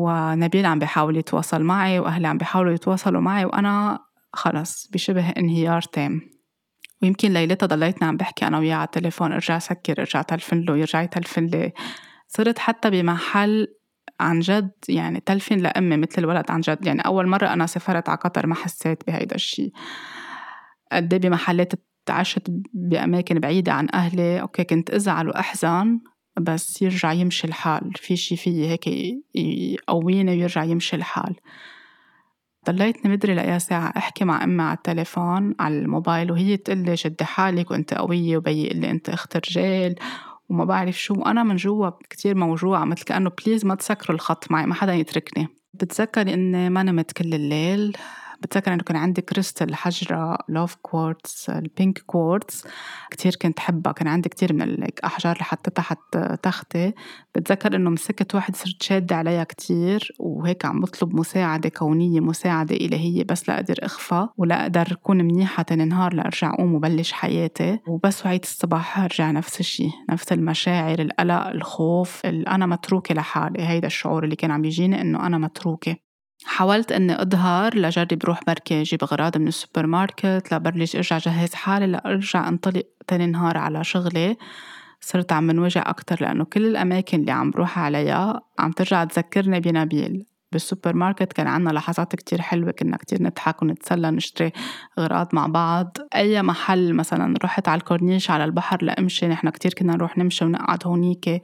ونبيل 0.07 0.65
عم 0.65 0.79
بيحاول 0.79 1.17
يتواصل 1.17 1.63
معي 1.63 1.99
وأهلي 1.99 2.27
عم 2.27 2.37
بيحاولوا 2.37 2.73
يتواصلوا 2.73 3.21
معي 3.21 3.45
وأنا 3.45 3.99
خلص 4.33 4.89
بشبه 4.93 5.29
انهيار 5.29 5.81
تام. 5.81 6.21
ويمكن 7.01 7.33
ليلتها 7.33 7.67
ضليتني 7.67 8.07
عم 8.07 8.17
بحكي 8.17 8.47
أنا 8.47 8.57
وياه 8.59 8.75
على 8.75 8.85
التليفون 8.85 9.31
ارجع 9.31 9.59
سكر 9.59 9.99
ارجع 9.99 10.21
تلفن 10.21 10.59
له 10.59 10.77
يرجع 10.77 11.01
يتلفن 11.01 11.45
لي. 11.45 11.71
صرت 12.27 12.59
حتى 12.59 12.89
بمحل 12.89 13.67
عن 14.19 14.39
جد 14.39 14.71
يعني 14.89 15.19
تلفن 15.19 15.57
لأمي 15.57 15.97
مثل 15.97 16.15
الولد 16.17 16.51
عن 16.51 16.61
جد. 16.61 16.85
يعني 16.85 17.01
أول 17.01 17.27
مرة 17.27 17.47
أنا 17.47 17.65
سافرت 17.65 18.09
على 18.09 18.17
قطر 18.17 18.47
ما 18.47 18.55
حسيت 18.55 19.03
بهيدا 19.07 19.35
الشي. 19.35 19.71
قد 20.91 21.13
إيه 21.13 21.21
بمحلات 21.21 21.73
عشت 22.05 22.47
بأماكن 22.73 23.39
بعيدة 23.39 23.73
عن 23.73 23.87
أهلي. 23.93 24.41
okay 24.41 24.63
كنت 24.63 24.89
أزعل 24.89 25.27
وأحزن. 25.27 25.99
بس 26.39 26.81
يرجع 26.81 27.11
يمشي 27.11 27.47
الحال. 27.47 27.91
في 27.95 28.15
شي 28.15 28.35
فيي 28.35 28.67
هيك 28.67 28.87
يقويني 29.35 30.31
ويرجع 30.31 30.63
يمشي 30.63 30.95
الحال. 30.95 31.35
ضليتني 32.67 33.11
مدري 33.11 33.33
لأي 33.33 33.59
ساعة 33.59 33.93
أحكي 33.97 34.25
مع 34.25 34.43
أمي 34.43 34.63
على 34.63 34.77
التليفون 34.77 35.55
على 35.59 35.79
الموبايل 35.79 36.31
وهي 36.31 36.57
تقول 36.57 36.77
لي 36.77 36.97
شدي 36.97 37.25
حالك 37.25 37.71
وأنت 37.71 37.93
قوية 37.93 38.37
وبي 38.37 38.69
لي 38.69 38.91
أنت 38.91 39.09
أخت 39.09 39.37
رجال 39.37 39.95
وما 40.49 40.65
بعرف 40.65 40.99
شو. 40.99 41.13
وأنا 41.13 41.43
من 41.43 41.55
جوا 41.55 41.89
كتير 42.09 42.35
موجوعة 42.35 42.85
مثل 42.85 43.03
كأنه 43.03 43.31
please 43.45 43.65
ما 43.65 43.75
تسكروا 43.75 44.15
الخط 44.15 44.51
معي 44.51 44.65
ما 44.65 44.73
حدا 44.73 44.93
يتركني. 44.93 45.47
بتذكر 45.73 46.21
إني 46.21 46.69
ما 46.69 46.83
نمت 46.83 47.11
كل 47.11 47.33
الليل. 47.33 47.97
بتذكر 48.41 48.73
إنه 48.73 48.83
كان 48.83 48.97
عندي 48.97 49.21
كريستال 49.21 49.75
حجرة 49.75 50.37
love 50.49 50.75
quartz 50.75 51.45
ال 51.49 51.59
pink 51.59 51.99
quartz 51.99 52.63
كتير 53.11 53.35
كنت 53.41 53.59
حبها 53.59 53.93
كان 53.93 54.07
عندي 54.07 54.29
كتير 54.29 54.53
من 54.53 54.61
الأحجار 54.61 55.33
اللي 55.33 55.43
حطيتها 55.43 55.83
تحت 55.83 56.17
تختي. 56.43 56.93
بتذكر 57.35 57.75
إنه 57.75 57.89
مسكت 57.89 58.35
واحد 58.35 58.55
صرت 58.55 58.83
شادة 58.83 59.15
عليها 59.15 59.43
كتير. 59.43 60.11
وهيك 60.19 60.65
عم 60.65 60.81
بطلب 60.81 61.15
مساعدة 61.15 61.69
كونية 61.69 62.19
مساعدة 62.19 62.75
إلهية 62.75 63.23
بس 63.23 63.49
لأقدر 63.49 63.75
أغفى. 63.79 64.27
ولا 64.37 64.61
أقدر 64.61 64.87
أكون 64.91 65.17
منيحة 65.17 65.63
تاني 65.63 65.85
نهار 65.85 66.13
لأرجع 66.13 66.53
أقوم 66.53 66.75
وبلش 66.75 67.11
حياتي. 67.11 67.79
وبس 67.87 68.25
وعيت 68.25 68.43
الصباح 68.43 68.99
أرجع 68.99 69.31
نفس 69.31 69.59
الشي. 69.59 69.89
نفس 70.09 70.31
المشاعر 70.31 70.99
القلق 70.99 71.47
الخوف 71.47 72.25
أنا 72.25 72.65
متروكة 72.65 73.15
لحالي. 73.15 73.63
هيدا 73.63 73.87
الشعور 73.87 74.23
اللي 74.23 74.35
كان 74.35 74.51
عم 74.51 74.65
يجيني 74.65 75.01
إنه 75.01 75.27
أنا 75.27 75.37
متروكة. 75.37 76.06
حاولت 76.47 76.91
إني 76.91 77.21
أظهر 77.21 77.77
لجرب 77.77 78.25
روح 78.25 78.39
بركي 78.47 78.81
أجيب 78.81 79.03
أغراض 79.03 79.37
من 79.37 79.47
السوبر 79.47 79.85
ماركت 79.85 80.53
لبلش 80.53 80.95
أرجع 80.95 81.17
جهز 81.17 81.53
حالي 81.53 81.87
لأرجع 81.87 82.47
أنطلق 82.47 82.83
تاني 83.07 83.25
نهار 83.25 83.57
على 83.57 83.83
شغلي. 83.83 84.37
صرت 85.01 85.33
عم 85.33 85.43
منوجع 85.43 85.83
أكتر 85.85 86.17
لأنه 86.21 86.45
كل 86.45 86.65
الأماكن 86.65 87.19
اللي 87.19 87.31
عم 87.31 87.51
بروح 87.51 87.79
عليها 87.79 88.41
عم 88.59 88.71
ترجع 88.71 89.03
تذكرني 89.03 89.59
بنبيل 89.59 90.25
بالسوبر 90.51 90.93
ماركت 90.95 91.33
كان 91.33 91.47
عنا 91.47 91.69
لحظات 91.69 92.15
كتير 92.15 92.41
حلوة 92.41 92.71
كنا 92.71 92.97
كتير 92.97 93.23
نضحك 93.23 93.61
ونتسلى 93.61 94.11
نشتري 94.11 94.51
أغراض 94.99 95.27
مع 95.33 95.47
بعض. 95.47 95.97
أي 96.15 96.41
محل 96.41 96.93
مثلا 96.93 97.33
رحت 97.43 97.67
على 97.67 97.79
الكورنيش 97.79 98.31
على 98.31 98.45
البحر 98.45 98.83
لأمشي 98.83 99.27
نحن 99.27 99.49
كتير 99.49 99.73
كنا 99.73 99.93
نروح 99.93 100.17
نمشي 100.17 100.45
ونقعد 100.45 100.87
هونيك. 100.87 101.41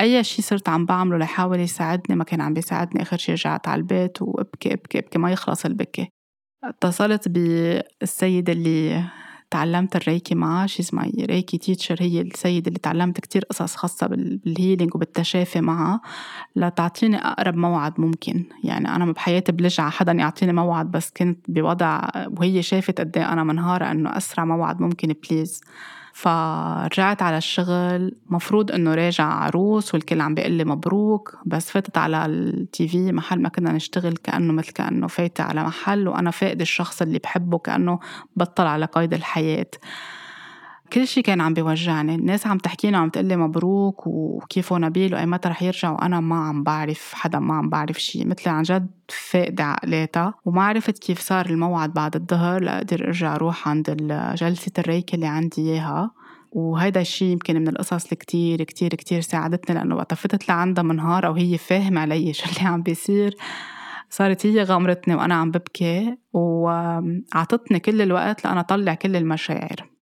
أي 0.00 0.24
شي 0.24 0.42
صرت 0.42 0.68
عم 0.68 0.86
بعمله 0.86 1.18
لحاول 1.18 1.60
يساعدني 1.60 2.16
ما 2.16 2.24
كان 2.24 2.40
عم 2.40 2.54
بيساعدني. 2.54 3.02
آخر 3.02 3.16
شي 3.16 3.32
رجعت 3.32 3.68
على 3.68 3.78
البيت 3.78 4.22
وأبكي 4.22 4.72
أبكي 4.72 4.98
أبكي 4.98 5.18
ما 5.18 5.32
يخلص 5.32 5.64
البكي. 5.64 6.08
اتصلت 6.64 7.28
بالسيدة 7.28 8.52
اللي 8.52 9.04
تعلمت 9.50 9.96
الريكي 9.96 10.34
معها 10.34 10.66
she's 10.66 10.94
my 10.94 11.12
Reiki 11.20 11.58
teacher 11.58 11.96
هي 12.00 12.20
السيدة 12.20 12.68
اللي 12.68 12.78
تعلمت 12.78 13.20
كتير 13.20 13.44
قصص 13.44 13.76
خاصة 13.76 14.06
بال 14.06 14.26
healing 14.26 14.94
وبالتشافي 14.94 15.60
معها 15.60 16.00
لتعطيني 16.56 17.16
أقرب 17.16 17.56
موعد 17.56 18.00
ممكن. 18.00 18.44
يعني 18.64 18.88
أنا 18.96 19.12
بحياتي 19.12 19.52
بلج 19.52 19.79
ع 19.79 19.88
حدا 19.90 20.12
يعطيني 20.12 20.52
موعد 20.52 20.90
بس 20.90 21.10
كنت 21.10 21.50
بوضع 21.50 22.08
وهي 22.38 22.62
شافت 22.62 23.00
قد 23.00 23.16
إيه 23.18 23.32
أنا 23.32 23.44
منهارة 23.44 23.90
إنه 23.90 24.16
أسرع 24.16 24.44
موعد 24.44 24.80
ممكن 24.80 25.14
please 25.30 25.60
فرجعت 26.16 27.22
على 27.22 27.38
الشغل 27.38 28.14
مفروض 28.26 28.72
إنه 28.72 28.94
راجع 28.94 29.24
عروس 29.24 29.94
والكل 29.94 30.20
عم 30.20 30.34
بيقول 30.34 30.52
لي 30.52 30.64
مبروك 30.64 31.38
بس 31.46 31.70
فتت 31.70 31.98
على 31.98 32.26
التي 32.26 32.88
في 32.88 33.12
محل 33.12 33.42
ما 33.42 33.48
كنا 33.48 33.72
نشتغل 33.72 34.16
كأنه 34.16 34.52
مثل 34.52 34.72
كأنه 34.72 35.06
فايتة 35.06 35.44
على 35.44 35.64
محل 35.64 36.08
وأنا 36.08 36.30
فاقد 36.30 36.60
الشخص 36.60 37.02
اللي 37.02 37.18
بحبه 37.18 37.58
كأنه 37.58 37.98
بطل 38.36 38.66
على 38.66 38.84
قيد 38.84 39.14
الحياة. 39.14 39.66
كل 40.92 41.06
شيء 41.06 41.22
كان 41.22 41.40
عم 41.40 41.54
بيوجعني. 41.54 42.14
الناس 42.14 42.46
عم 42.46 42.58
تحكينا 42.58 42.98
وعم 42.98 43.08
تقلي 43.08 43.36
مبروك 43.36 44.06
وكيفه 44.06 44.78
نبيل 44.78 45.14
وأي 45.14 45.26
متى 45.26 45.48
رح 45.48 45.62
يرجع 45.62 45.90
وأنا 45.90 46.20
ما 46.20 46.36
عم 46.36 46.62
بعرف 46.62 47.12
حدا 47.14 47.38
ما 47.38 47.54
عم 47.54 47.68
بعرف 47.68 47.98
شيء 47.98 48.26
مثلي 48.26 48.52
عن 48.52 48.62
جد 48.62 48.90
فاقدة 49.08 49.64
عقلاتها 49.64 50.34
وما 50.44 50.62
عرفت 50.62 50.98
كيف 50.98 51.20
صار 51.20 51.46
الموعد 51.46 51.92
بعد 51.94 52.16
الظهر 52.16 52.62
لأقدر 52.62 53.04
أرجع 53.04 53.34
أروح 53.34 53.68
عند 53.68 53.90
جلسة 54.38 54.72
الريكي 54.78 55.16
اللي 55.16 55.26
عندي 55.26 55.60
إياها. 55.60 56.10
وهيدا 56.52 57.00
الشيء 57.00 57.28
يمكن 57.28 57.60
من 57.60 57.68
القصص 57.68 58.04
اللي 58.04 58.16
كتير 58.16 58.62
كتير 58.62 58.94
كتير 58.94 59.20
ساعدتني 59.20 59.76
لأنه 59.76 59.94
وقت 59.96 60.14
فتت 60.14 60.48
لعندها 60.48 60.84
منهار 60.84 61.26
وهي 61.26 61.58
فاهمة 61.58 62.00
علي 62.00 62.32
شو 62.32 62.44
اللي 62.50 62.68
عم 62.68 62.82
بيصير. 62.82 63.36
صارت 64.10 64.46
هي 64.46 64.62
غامرتني 64.62 65.14
وأنا 65.14 65.34
عم 65.34 65.50
ببكي. 65.50 66.16
وعطتني 66.32 67.78
كل 67.80 68.02
الوقت 68.02 68.44
لأنا 68.44 68.60
أطلع 68.60 68.94
كل 68.94 69.16
المشاعر. 69.16 69.95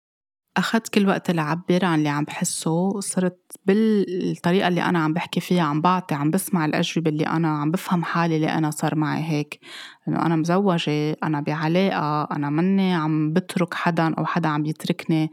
أخذت 0.57 0.89
كل 0.89 1.07
وقت 1.09 1.31
لأعبر 1.31 1.85
عن 1.85 1.99
اللي 1.99 2.09
عم 2.09 2.25
بحسه 2.25 3.01
صرت 3.01 3.39
بالطريقة 3.67 4.69
اللي 4.69 4.83
أنا 4.83 4.99
عم 4.99 5.13
بحكي 5.13 5.41
فيها 5.41 5.63
عم 5.63 5.81
بعطي 5.81 6.15
عم 6.15 6.31
بسمع 6.31 6.65
الأجوبة 6.65 7.11
اللي 7.11 7.27
أنا 7.27 7.49
عم 7.49 7.71
بفهم 7.71 8.05
حالي 8.05 8.37
اللي 8.37 8.49
أنا 8.49 8.71
صار 8.71 8.95
معي 8.95 9.23
هيك. 9.23 9.61
إنه 10.09 10.27
أنا 10.27 10.37
مزوجة 10.37 11.17
أنا 11.23 11.41
بعلاقة 11.41 12.23
أنا 12.37 12.51
مني 12.51 12.95
عم 12.95 13.33
بترك 13.33 13.75
حدا 13.75 14.15
أو 14.15 14.25
حدا 14.25 14.49
عم 14.49 14.67
يتركني. 14.67 15.31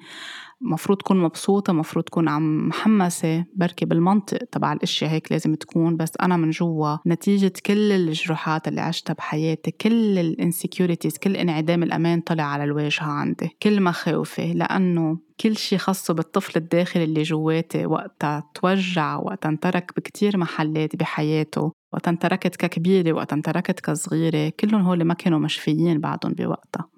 مفروض 0.62 0.98
تكون 0.98 1.22
مبسوطة 1.22 1.74
مفروض 1.74 2.06
تكون 2.06 2.30
عم 2.30 2.68
محمسة 2.68 3.46
بركي 3.56 3.86
بالمنطق 3.86 4.38
تبع 4.38 4.74
الإشياء 4.74 5.12
هيك 5.12 5.32
لازم 5.32 5.56
تكون. 5.56 5.98
بس 5.98 6.12
أنا 6.22 6.38
من 6.38 6.50
جوا 6.50 6.98
نتيجة 7.08 7.54
كل 7.66 7.92
الجروحات 7.92 8.68
اللي 8.68 8.82
عشتها 8.82 9.13
بحياتي 9.13 9.72
كل 9.72 10.20
ال 10.20 10.27
insecurities 10.27 11.17
كل 11.18 11.36
انعدام 11.36 11.84
الأمان 11.84 12.22
طلع 12.22 12.44
على 12.44 12.63
الواجهة 12.63 13.06
عندي. 13.06 13.50
كل 13.63 13.84
مخاوفي 13.84 14.54
لأنه 14.54 15.18
كل 15.41 15.57
شي 15.57 15.77
خاصه 15.77 16.13
بالطفل 16.13 16.60
الداخلي 16.60 17.03
اللي 17.03 17.24
جواتي 17.24 17.86
وقتها 17.86 18.51
توجع 18.55 19.15
وقتها 19.17 19.50
انترك 19.50 19.91
بكتير 19.98 20.38
محلات 20.38 20.95
بحياته 20.95 21.71
وقتها 21.93 22.12
انتركت 22.12 22.55
ككبيرة 22.55 23.13
وقتها 23.13 23.36
انتركت 23.36 23.79
كصغيرة 23.79 24.51
كلهم 24.60 24.81
هول 24.81 25.03
ما 25.03 25.13
كانوا 25.13 25.39
مشفيين 25.39 26.00
بعدهم 26.00 26.33
بوقتها. 26.33 26.89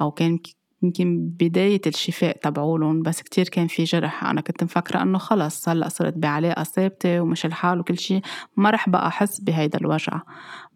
أو 0.00 0.10
كان 0.10 0.38
يمكن 0.82 1.28
بداية 1.40 1.80
الشفاء 1.86 2.36
تبعولن 2.36 3.02
بس 3.02 3.22
كتير 3.22 3.48
كان 3.48 3.66
في 3.66 3.84
جرح. 3.84 4.24
أنا 4.24 4.40
كنت 4.40 4.64
مفكرة 4.64 5.02
إنه 5.02 5.18
خلص 5.18 5.68
هلأ 5.68 5.88
صرت 5.88 6.14
بعلاقة 6.16 6.62
ثابتة 6.62 7.20
ومش 7.20 7.46
الحال 7.46 7.80
وكل 7.80 7.98
شي 7.98 8.20
ما 8.56 8.70
رح 8.70 8.88
بقى 8.88 9.06
أحس 9.06 9.40
بهيدا 9.40 9.78
الوجع. 9.78 10.20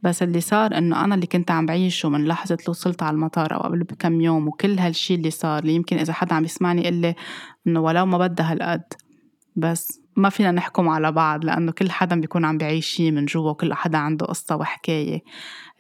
بس 0.02 0.22
اللي 0.22 0.40
صار 0.40 0.78
إنه 0.78 1.04
أنا 1.04 1.14
اللي 1.14 1.26
كنت 1.26 1.50
عم 1.50 1.66
بعيشه 1.66 2.08
من 2.08 2.24
لحظة 2.24 2.58
وصلت 2.68 3.02
على 3.02 3.14
المطار 3.14 3.54
أو 3.54 3.60
قبل 3.60 3.82
بكم 3.84 4.20
يوم 4.20 4.48
وكل 4.48 4.78
هالشي 4.78 5.14
اللي 5.14 5.30
صار 5.30 5.58
اللي 5.58 5.74
يمكن 5.74 5.98
إذا 5.98 6.12
حدا 6.12 6.34
عم 6.34 6.44
يسمعني 6.44 6.82
يقول 6.82 6.94
لي 6.94 7.14
إنه 7.66 7.80
ولو 7.80 8.06
ما 8.06 8.18
بدها 8.18 8.52
هالقد. 8.52 8.84
بس 9.56 10.00
ما 10.16 10.28
فينا 10.28 10.50
نحكم 10.50 10.88
على 10.88 11.12
بعض 11.12 11.44
لأنه 11.44 11.72
كل 11.72 11.90
حدا 11.90 12.20
بيكون 12.20 12.44
عم 12.44 12.58
بعيش 12.58 12.86
شي 12.86 13.10
من 13.10 13.24
جوا 13.24 13.50
وكل 13.50 13.74
حدا 13.74 13.98
عنده 13.98 14.26
قصة 14.26 14.56
وحكاية. 14.56 15.22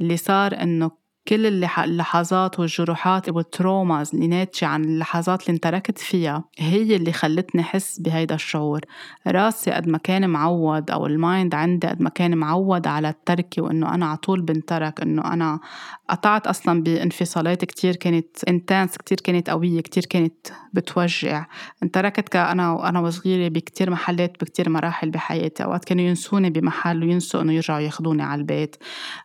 اللي 0.00 0.16
صار 0.16 0.62
إنه 0.62 0.90
كل 1.28 1.64
اللحظات 1.78 2.60
والجروحات 2.60 3.28
وال 3.28 3.47
traumas 3.47 4.14
اللي 4.14 4.26
ناتجة 4.26 4.66
عن 4.66 4.84
اللحظات 4.84 5.42
اللي 5.42 5.54
انتركت 5.54 5.98
فيها 5.98 6.44
هي 6.58 6.96
اللي 6.96 7.12
خلتني 7.12 7.62
أحس 7.62 7.98
بهيدا 7.98 8.34
الشعور. 8.34 8.80
راسي 9.26 9.70
قد 9.70 9.88
ما 9.88 9.98
كان 9.98 10.30
معود 10.30 10.90
أو 10.90 11.06
ال 11.06 11.16
mind 11.16 11.54
عندي 11.54 11.86
قد 11.86 12.02
ما 12.02 12.10
كان 12.10 12.36
معود 12.36 12.86
على 12.86 13.08
التركة 13.08 13.62
وإنه 13.62 13.94
أنا 13.94 14.06
على 14.06 14.16
طول 14.16 14.42
بنترك 14.42 15.00
إنه 15.00 15.32
أنا 15.32 15.60
قطعت 16.08 16.46
أصلا 16.46 16.82
بانفصالات 16.82 17.64
كتير 17.64 17.96
كانت 17.96 18.44
intense 18.48 18.96
كتير 18.96 19.18
كانت 19.20 19.50
قوية 19.50 19.80
كتير 19.80 20.04
كانت 20.04 20.48
بتوجع. 20.72 21.46
انتركت 21.82 22.28
كأنا 22.28 22.72
وأنا 22.72 23.00
وصغيرة 23.00 23.48
بكتير 23.48 23.90
محلات 23.90 24.32
بكتير 24.40 24.68
مراحل 24.68 25.10
بحياتي. 25.10 25.64
أوقات 25.64 25.84
كانوا 25.84 26.04
ينسوني 26.04 26.50
بمحل 26.50 27.04
وينسوا 27.04 27.42
إنه 27.42 27.52
يرجعوا 27.52 27.80
ياخدوني 27.80 28.22
على 28.22 28.40
البيت. 28.40 28.76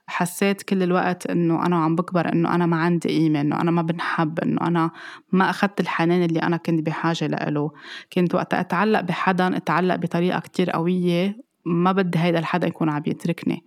حسيت 0.08 0.62
كل 0.62 0.84
الوقت 0.84 1.28
إنه 1.28 1.66
أنا 1.66 1.87
عم 1.88 1.96
بكبر 1.96 2.34
إنه 2.34 2.56
أنا 2.56 2.66
ما 2.66 2.78
عندي 2.78 3.10
قيمة 3.10 3.42
إنه 3.42 3.62
أنا 3.62 3.72
ما 3.72 3.82
بنحب 3.82 4.40
إنه 4.40 4.62
أنا 4.62 4.92
ما 5.32 5.50
أخدت 5.50 5.80
الحنان 5.80 6.24
اللي 6.24 6.40
أنا 6.40 6.58
كنت 6.58 6.86
بحاجة 6.86 7.28
له 7.28 7.72
كنت 8.14 8.36
وقت 8.36 8.54
أتعلق 8.54 9.02
بحدا 9.02 9.58
أتعلق 9.58 9.96
بطريقة 9.96 10.40
كتير 10.40 10.72
قوية 10.72 11.48
ما 11.66 11.92
بدي 11.92 12.20
هيدا 12.20 12.40
الحدا 12.40 12.68
يكون 12.68 12.90
عم 12.90 13.02
يتركني. 13.08 13.64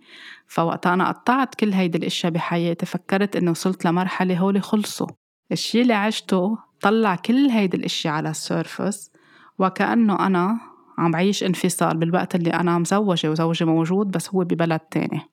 فوقت 0.47 0.87
أنا 0.87 1.07
قطعت 1.11 1.55
كل 1.55 1.73
هيدي 1.73 1.97
الأشياء 1.97 2.31
بحياتي 2.31 2.85
فكرت 2.85 3.35
إنه 3.35 3.51
وصلت 3.51 3.85
لمرحلة 3.85 4.37
هولي 4.37 4.61
خلصوا. 4.61 5.07
الشي 5.51 5.81
اللي 5.81 5.93
عشته 5.93 6.57
طلع 6.81 7.15
كل 7.15 7.49
هيدي 7.49 7.77
الأشياء 7.77 8.13
على 8.13 8.29
السيرفس 8.29 9.11
وكأنه 9.59 10.27
أنا 10.27 10.59
عم 10.97 11.11
بعيش 11.11 11.43
انفصال 11.43 11.97
بالوقت 11.97 12.35
اللي 12.35 12.49
أنا 12.49 12.77
مزوجة 12.77 13.31
وزوجي 13.31 13.65
موجود 13.65 14.11
بس 14.11 14.29
هو 14.29 14.39
ببلد 14.39 14.79
تاني. 14.79 15.30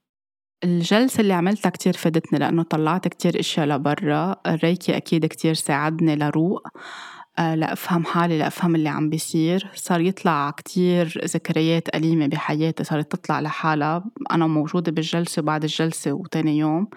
الجلسة 0.65 1.21
اللي 1.21 1.33
عملتها 1.35 1.71
كتير 1.71 1.93
فادتني 1.93 2.39
لأنه 2.39 2.63
طلعت 2.63 3.09
كتير 3.09 3.41
إشياء 3.41 3.67
لبرا. 3.67 4.37
الريكي 4.47 4.97
أكيد 4.97 5.27
كتير 5.27 5.55
ساعدني 5.55 6.17
لروق 6.17 6.63
آه، 7.39 7.55
لأفهم 7.55 8.05
حالي 8.05 8.39
لأفهم 8.39 8.75
اللي 8.75 8.89
عم 8.89 9.11
بيصير. 9.11 9.71
صار 9.75 10.01
يطلع 10.01 10.51
كتير 10.51 11.21
ذكريات 11.25 11.97
أليمة 11.97 12.27
بحياتي 12.27 12.85
صارت 12.85 13.13
تطلع 13.13 13.41
لحالها. 13.41 14.05
أنا 14.33 14.47
موجودة 14.47 14.93
بالجلسة 14.93 15.43
وبعد 15.43 15.65
الجلسة 15.65 16.13
وتاني 16.13 16.59
يوم. 16.59 16.89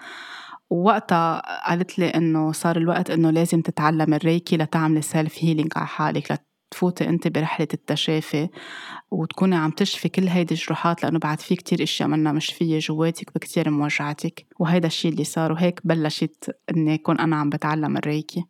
ووقتها 0.70 1.42
قالت 1.68 1.98
لي 1.98 2.06
إنه 2.08 2.52
صار 2.52 2.76
الوقت 2.76 3.10
إنه 3.10 3.30
لازم 3.30 3.60
تتعلم 3.62 4.14
الريكي 4.14 4.56
لتعملي 4.56 5.02
self 5.02 5.34
healing 5.44 5.72
على 5.76 5.86
حالك 5.86 6.32
تفوتي 6.72 7.08
انت 7.08 7.28
برحلة 7.28 7.68
التشافي 7.74 8.48
وتكوني 9.10 9.56
عم 9.56 9.70
تشفي 9.70 10.08
كل 10.08 10.28
هيدي 10.28 10.54
الجروحات 10.54 11.02
لأنه 11.02 11.18
بعد 11.18 11.40
في 11.40 11.56
كتير 11.56 11.82
أشياء 11.82 12.08
منا 12.08 12.32
مشفية 12.32 12.78
جواتك 12.78 13.34
بكتير 13.34 13.70
موجعتك 13.70 14.46
وهيدا 14.58 14.86
الشيء 14.86 15.12
اللي 15.12 15.24
صار 15.24 15.52
وهيك 15.52 15.80
بلشت 15.84 16.56
إني 16.70 16.94
أكون 16.94 17.20
أنا 17.20 17.36
عم 17.36 17.50
بتعلم 17.50 17.96
الريكي 17.96 18.44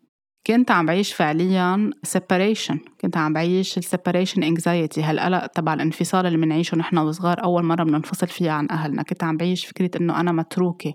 كنت 0.47 0.71
عم 0.71 0.87
بعيش 0.87 1.13
فعليا 1.13 1.91
separation 2.07 2.77
كنت 3.01 3.17
عم 3.17 3.33
بعيش 3.33 3.79
separation 3.79 4.39
anxiety 4.39 4.99
هالقلق 4.99 5.47
تبع 5.47 5.75
الانفصال 5.75 6.27
اللي 6.27 6.39
بنعيشه 6.39 6.77
نحن 6.77 6.99
وصغار 6.99 7.45
أول 7.45 7.65
مرة 7.65 7.85
بننفصل 7.85 8.27
فيها 8.27 8.53
عن 8.53 8.71
أهلنا. 8.71 9.03
كنت 9.03 9.25
عم 9.25 9.37
بعيش 9.37 9.67
فكرة 9.67 9.91
إنه 10.01 10.21
أنا 10.21 10.33
متروكة. 10.33 10.93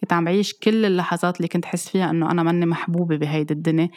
كنت 0.00 0.12
عم 0.12 0.24
بعيش 0.24 0.54
كل 0.54 0.84
اللحظات 0.84 1.36
اللي 1.36 1.48
كنت 1.48 1.64
حس 1.64 1.88
فيها 1.88 2.10
إنه 2.10 2.30
أنا 2.30 2.42
ماني 2.42 2.66
محبوبة 2.66 3.16
بهيدي 3.16 3.54
الدنيا 3.54 3.88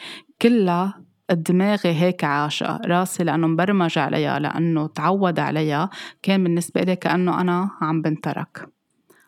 كلها 0.41 1.03
دماغي 1.31 1.93
هيك 1.93 2.23
عاشقة 2.23 2.79
راسي 2.85 3.23
لأنه 3.23 3.47
مبرمج 3.47 3.97
عليها 3.97 4.39
لأنه 4.39 4.87
تعود 4.87 5.39
عليها. 5.39 5.89
كان 6.21 6.43
بالنسبة 6.43 6.81
لي 6.81 6.95
كأنه 6.95 7.41
أنا 7.41 7.69
عم 7.81 8.01
بنترك. 8.01 8.69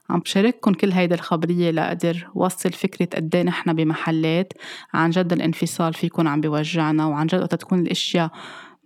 عم 0.09 0.19
بشارككم 0.19 0.73
كل 0.73 0.91
هيدي 0.91 1.15
الخبرية 1.15 1.71
لأقدر 1.71 2.27
وصل 2.35 2.71
فكرة 2.71 3.09
قد 3.15 3.37
نحن 3.37 3.73
بمحلات. 3.73 4.53
عن 4.93 5.09
جد 5.09 5.33
الانفصال 5.33 5.93
في 5.93 6.05
يكون 6.05 6.27
عم 6.27 6.41
بيوجعنا 6.41 7.05
وعن 7.05 7.27
جد 7.27 7.39
وقت 7.39 7.55
تكون 7.55 7.79
الأشياء 7.79 8.31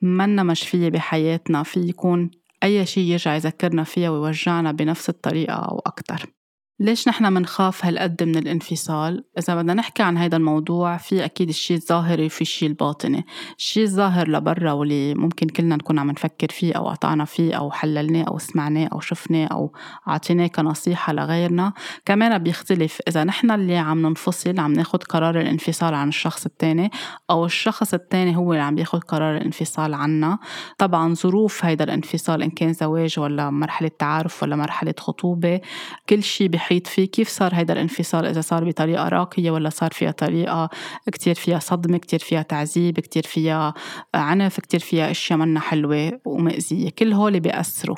منا 0.01 0.44
مشفية 0.44 0.89
بحياتنا 0.89 1.63
في 1.63 1.80
يكون 1.80 2.32
أي 2.63 2.86
شيء 2.86 3.04
يرجع 3.04 3.36
يذكرنا 3.36 3.84
فيها 3.84 4.10
ويوجعنا 4.10 4.72
بنفس 4.72 5.10
الطريقة 5.10 5.54
أو 5.54 5.80
أكتر. 5.80 6.38
ليش 6.81 7.07
نحن 7.07 7.33
منخاف 7.33 7.86
هالقد 7.86 8.24
من 8.24 8.38
الانفصال؟ 8.38 9.24
إذا 9.38 9.55
بدنا 9.55 9.74
نحكي 9.74 10.03
عن 10.03 10.17
هذا 10.17 10.38
الموضوع 10.38 10.98
في 10.98 11.25
أكيد 11.25 11.50
الشيء 11.50 11.77
الظاهري 11.77 12.25
وفي 12.25 12.41
الشيء 12.41 12.69
الباطني. 12.69 13.25
الشيء 13.57 13.83
الظاهر 13.83 14.29
لبرا 14.29 14.71
واللي 14.71 15.15
ممكن 15.15 15.48
كلنا 15.48 15.75
نكون 15.75 16.00
عم 16.00 16.12
نفكر 16.12 16.48
فيه 16.50 16.74
أو 16.74 16.89
قطعنا 16.89 17.25
فيه 17.25 17.53
أو 17.53 17.71
حللناه 17.71 18.24
أو 18.24 18.38
سمعناه 18.38 18.88
أو 18.93 19.00
شفناه 19.00 19.48
أو 19.48 19.74
عطيناه 20.07 20.48
كنصيحة 20.48 21.13
لغيرنا. 21.13 21.74
كمان 22.05 22.38
بيختلف 22.38 23.00
إذا 23.07 23.24
نحن 23.24 23.51
اللي 23.51 23.77
عم 23.77 24.01
ننفصل 24.07 24.59
عم 24.59 24.74
ناخد 24.74 25.03
قرار 25.03 25.41
الانفصال 25.41 25.93
عن 25.93 26.07
الشخص 26.07 26.45
التاني 26.45 26.91
أو 27.29 27.45
الشخص 27.45 27.93
التاني 27.93 28.38
هو 28.38 28.53
اللي 28.53 28.63
عم 28.63 28.75
بياخد 28.75 29.03
قرار 29.03 29.38
الانفصال 29.38 29.93
عنا. 29.93 30.39
طبعا 30.77 31.13
ظروف 31.13 31.65
هيدا 31.65 31.83
الانفصال 31.83 32.43
إن 32.43 32.50
كان 32.50 32.74
زواج 32.74 33.19
ولا 33.19 33.50
مرحلة 33.50 33.91
تعارف 34.00 34.43
ولا 34.43 34.55
مرحلة 34.55 34.93
خطوبة 35.00 35.62
كل 36.09 36.24
شيء 36.24 36.48
بحيط 36.70 36.88
فيه 36.88 37.06
كيف 37.06 37.30
صار 37.30 37.56
هيدا 37.56 37.74
الانفصال؟ 37.74 38.26
إذا 38.26 38.42
صار 38.42 38.64
بطريقة 38.64 39.08
راقية 39.08 39.52
ولا 39.52 39.70
صار 39.70 39.92
فيها 39.92 40.12
طريقة 40.12 40.70
كتير 41.12 41.36
فيها 41.36 41.60
صدمة 41.60 41.98
كتير 41.98 42.20
فيها 42.20 42.42
تعذيب 42.42 43.00
كتير 43.00 43.24
فيها 43.24 43.74
عنف 44.16 44.60
كتير 44.60 44.80
فيها 44.80 45.12
أشياء 45.12 45.40
منا 45.40 45.60
حلوة 45.60 46.22
ومأزية 46.26 46.90
كل 46.90 47.14
هول 47.14 47.40
بيأثروا. 47.40 47.96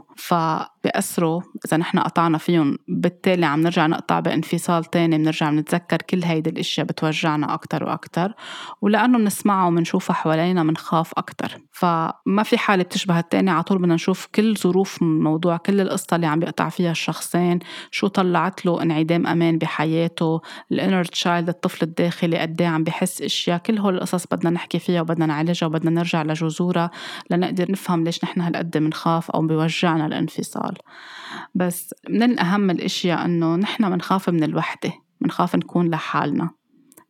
فبيأثروا 0.83 1.41
إذا 1.65 1.77
نحن 1.77 1.99
قطعنا 1.99 2.37
فيهم 2.37 2.77
بالتالي 2.87 3.45
عم 3.45 3.61
نرجع 3.61 3.87
نقطع 3.87 4.19
بانفصال 4.19 4.83
تاني 4.85 5.17
بنرجع 5.17 5.49
بنتذكر 5.49 5.97
كل 5.97 6.23
هيدي 6.23 6.49
الأشياء 6.49 6.87
بتوجعنا 6.87 7.53
أكتر 7.53 7.83
وأكتر 7.83 8.33
ولأنه 8.81 9.17
بنسمعها 9.17 9.67
وبنشوفها 9.67 10.13
حوالينا 10.13 10.63
بنخاف 10.63 11.11
أكتر. 11.17 11.57
فما 11.71 12.43
في 12.43 12.57
حالة 12.57 12.83
بتشبه 12.83 13.19
التانية 13.19 13.51
على 13.51 13.63
طول 13.63 13.77
بدنا 13.77 13.95
نشوف 13.95 14.27
كل 14.35 14.57
ظروف 14.57 15.01
الموضوع 15.01 15.57
كل 15.57 15.81
القصة 15.81 16.15
اللي 16.15 16.27
عم 16.27 16.39
بيقطع 16.39 16.69
فيها 16.69 16.91
الشخصين 16.91 17.59
شو 17.91 18.07
طلعت 18.07 18.65
له 18.65 18.81
انعدام 18.81 19.27
أمان 19.27 19.57
بحياته 19.57 20.41
ال 20.71 20.76
inner 20.76 21.03
child 21.03 21.49
الطفل 21.49 21.85
الداخلي 21.85 22.37
قد 22.37 22.61
إيه 22.61 22.67
عم 22.67 22.83
بحس 22.83 23.21
أشياء 23.21 23.57
كل 23.57 23.77
هول 23.77 23.95
القصص 23.95 24.25
بدنا 24.27 24.49
نحكي 24.49 24.79
فيها 24.79 25.01
وبدنا 25.01 25.25
نعالجها 25.25 25.67
وبدنا 25.67 25.91
نرجع 25.91 26.23
لجذورها 26.23 26.91
لنقدر 27.29 27.71
نفهم 27.71 28.03
ليش 28.03 28.23
نحن 28.23 28.41
هالقد 28.41 28.77
بنخاف 28.77 29.31
أو 29.31 29.47
بيوجعنا 29.47 30.05
الانفصال. 30.05 30.70
بس 31.55 31.95
من 32.09 32.23
الاهم 32.23 32.69
الأشياء 32.69 33.25
إنه 33.25 33.55
نحن 33.55 33.89
بنخاف 33.89 34.29
من 34.29 34.43
الوحدة 34.43 34.93
بنخاف 35.21 35.55
نكون 35.55 35.89
لحالنا. 35.89 36.49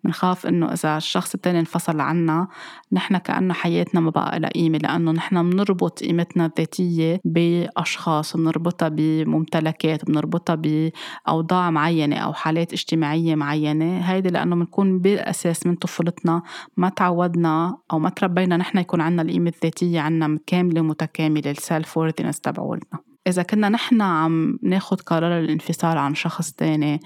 بنخاف 0.04 0.48
إنه 0.48 0.74
إذا 0.74 0.98
الشخص 0.98 1.34
التاني 1.34 1.60
انفصل 1.60 2.00
عنا 2.00 2.48
نحن 2.92 3.18
كأنه 3.18 3.54
حياتنا 3.54 4.02
ما 4.02 4.10
بقى 4.10 4.40
لها 4.40 4.50
قيمة 4.50 4.78
لأنه 4.78 5.12
نحن 5.12 5.50
بنربط 5.50 6.04
قيمتنا 6.04 6.46
الذاتية 6.46 7.22
بأشخاص 7.26 8.38
بنربطها 8.38 8.90
بممتلكات 8.90 10.06
بنربطها 10.06 10.56
بأوضاع 10.56 11.72
معينة 11.72 12.16
أو 12.16 12.34
حالات 12.34 12.74
اجتماعية 12.74 13.36
معينة. 13.36 14.00
هيدي 14.00 14.30
لأنه 14.30 14.56
بنكون 14.56 15.00
بالأساس 15.00 15.68
من 15.68 15.76
طفولتنا 15.76 16.42
ما 16.78 16.90
تعودنا 16.90 17.78
أو 17.94 18.00
ما 18.00 18.10
تربينا 18.10 18.58
نحن 18.58 18.78
يكون 18.78 19.02
عنا 19.02 19.22
القيمة 19.22 19.52
الذاتية 19.56 20.00
عنا 20.00 20.40
كاملة 20.48 20.82
متكاملة 20.82 21.52
السيلف 21.52 21.98
وورثينس 21.98 22.40
تبعولنا. 22.40 23.11
إذا 23.28 23.44
كنا 23.44 23.70
نحن 23.70 24.02
عم 24.02 24.60
ناخد 24.64 25.02
قرار 25.02 25.40
الانفصال 25.40 25.98
عن 25.98 26.16
شخص 26.16 26.52
تاني 26.52 27.00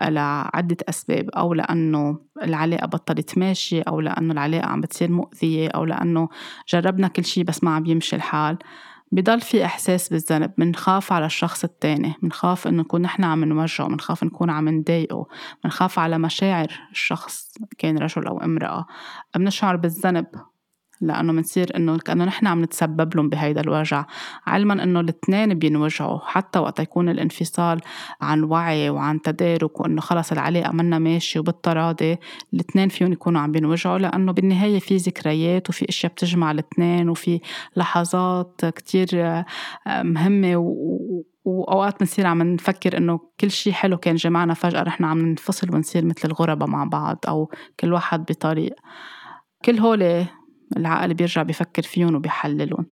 لعدة 0.00 0.76
أسباب 0.88 1.30
أو 1.30 1.54
لأنه 1.54 2.18
العلاقة 2.42 2.86
بطلت 2.86 3.38
ماشي 3.38 3.80
أو 3.80 4.00
لأنه 4.00 4.32
العلاقة 4.32 4.66
عم 4.66 4.80
بتصير 4.80 5.10
مؤذية 5.10 5.68
أو 5.68 5.84
لأنه 5.84 6.28
جربنا 6.68 7.08
كل 7.08 7.24
شي 7.24 7.44
بس 7.44 7.64
ما 7.64 7.74
عم 7.74 7.86
يمشي 7.86 8.16
الحال 8.16 8.58
بضل 9.12 9.40
في 9.40 9.64
إحساس 9.64 10.08
بالذنب. 10.08 10.52
منخاف 10.58 11.12
على 11.12 11.26
الشخص 11.26 11.64
التاني 11.64 12.14
منخاف 12.22 12.66
إنه 12.66 12.82
نكون 12.82 13.02
نحن 13.02 13.24
عم 13.24 13.44
نوجعه 13.44 13.88
منخاف 13.88 14.24
نكون 14.24 14.50
عم 14.50 14.68
نضايقه 14.68 15.26
منخاف 15.64 15.98
على 15.98 16.18
مشاعر 16.18 16.68
الشخص 16.92 17.54
كان 17.78 17.98
رجل 17.98 18.26
أو 18.26 18.40
امرأة. 18.40 18.86
بنشعر 19.36 19.76
بالذنب. 19.76 20.26
لأنه 21.00 21.32
منصير 21.32 21.76
إنه 21.76 21.98
كأنه 21.98 22.24
نحن 22.24 22.46
عم 22.46 22.62
نتسبب 22.62 23.16
لهم 23.16 23.28
بهيدا 23.28 23.60
الوجع. 23.60 24.04
علما 24.46 24.82
إنه 24.82 25.00
الاثنين 25.00 25.54
بينوجعوا 25.54 26.18
حتى 26.18 26.58
وقت 26.58 26.80
يكون 26.80 27.08
الانفصال 27.08 27.80
عن 28.20 28.42
وعي 28.42 28.90
وعن 28.90 29.22
تدارك 29.22 29.80
وإنه 29.80 30.00
خلص 30.00 30.32
العلاقة 30.32 30.72
منا 30.72 30.98
ماشي 30.98 31.38
وبالتراضي 31.38 32.16
الاثنين 32.54 32.88
فيهم 32.88 33.12
يكونوا 33.12 33.40
عم 33.40 33.52
بينوجعوا. 33.52 33.98
لأنه 33.98 34.32
بالنهاية 34.32 34.78
في 34.78 34.96
ذكريات 34.96 35.68
وفي 35.68 35.88
أشياء 35.88 36.12
بتجمع 36.12 36.50
الاثنين 36.50 37.08
وفي 37.08 37.40
لحظات 37.76 38.60
كتير 38.64 39.08
آه، 39.14 39.44
مهمة 40.02 40.56
و 40.56 41.22
وأوقات 41.44 42.00
بنصير 42.00 42.26
عم 42.26 42.42
نفكر 42.42 42.96
إنه 42.96 43.20
كل 43.40 43.50
شيء 43.50 43.72
حلو 43.72 43.96
كان 43.96 44.14
جمعنا 44.14 44.54
فجأة 44.54 44.82
رحنا 44.82 45.06
عم 45.06 45.18
ننفصل 45.18 45.74
ونصير 45.74 46.04
مثل 46.04 46.28
الغرباء 46.28 46.68
مع 46.68 46.84
بعض 46.84 47.18
أو 47.28 47.50
كل 47.80 47.92
واحد 47.92 48.24
بطريق. 48.24 48.74
كل 49.64 49.78
هول 49.78 50.26
العقل 50.76 51.14
بيرجع 51.14 51.42
بيفكر 51.42 51.82
فيهم 51.82 52.14
وبيحللهم. 52.14 52.86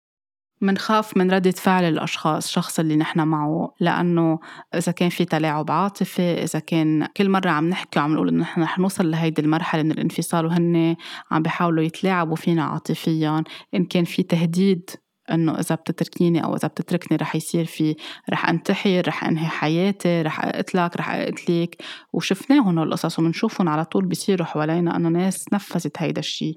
منخاف 0.60 1.16
من 1.16 1.30
ردة 1.30 1.50
فعل 1.50 1.84
الأشخاص 1.84 2.46
الشخص 2.46 2.78
اللي 2.78 2.96
نحن 2.96 3.20
معه 3.20 3.74
لأنه 3.80 4.38
إذا 4.74 4.92
كان 4.92 5.08
في 5.08 5.24
تلاعب 5.24 5.70
عاطفي 5.70 6.42
إذا 6.42 6.58
كان 6.58 7.06
كل 7.16 7.30
مرة 7.30 7.50
عم 7.50 7.68
نحكي 7.68 7.98
وعم 7.98 8.14
نقول 8.14 8.28
إنه 8.28 8.40
نحن 8.40 8.62
رح 8.62 8.78
نوصل 8.78 9.10
لهيدي 9.10 9.42
المرحلة 9.42 9.82
من 9.82 9.90
الانفصال 9.90 10.46
وهن 10.46 10.96
عم 11.30 11.42
بيحاولوا 11.42 11.84
يتلاعبوا 11.84 12.36
فينا 12.36 12.64
عاطفيا. 12.64 13.44
إن 13.74 13.84
كان 13.84 14.04
في 14.04 14.22
تهديد 14.22 14.90
إنه 15.30 15.60
إذا 15.60 15.74
بتتركيني 15.74 16.44
أو 16.44 16.56
إذا 16.56 16.68
بتتركني 16.68 17.16
رح 17.16 17.36
يصير 17.36 17.64
في 17.64 17.96
رح 18.30 18.48
أنتحر 18.48 19.02
رح 19.08 19.24
أنهي 19.24 19.46
حياتي 19.46 20.22
رح 20.22 20.44
أقتلك 20.44 20.96
رح 20.96 21.10
أقتلك. 21.10 21.76
وشفناهم 22.12 22.78
القصص 22.78 23.18
وبنشوفهم 23.18 23.68
على 23.68 23.84
طول 23.84 24.04
بيصيروا 24.06 24.46
حوالينا 24.46 24.96
إنه 24.96 25.08
ناس 25.08 25.52
نفذت 25.52 25.96
هيدا 25.98 26.20
الشيء 26.20 26.56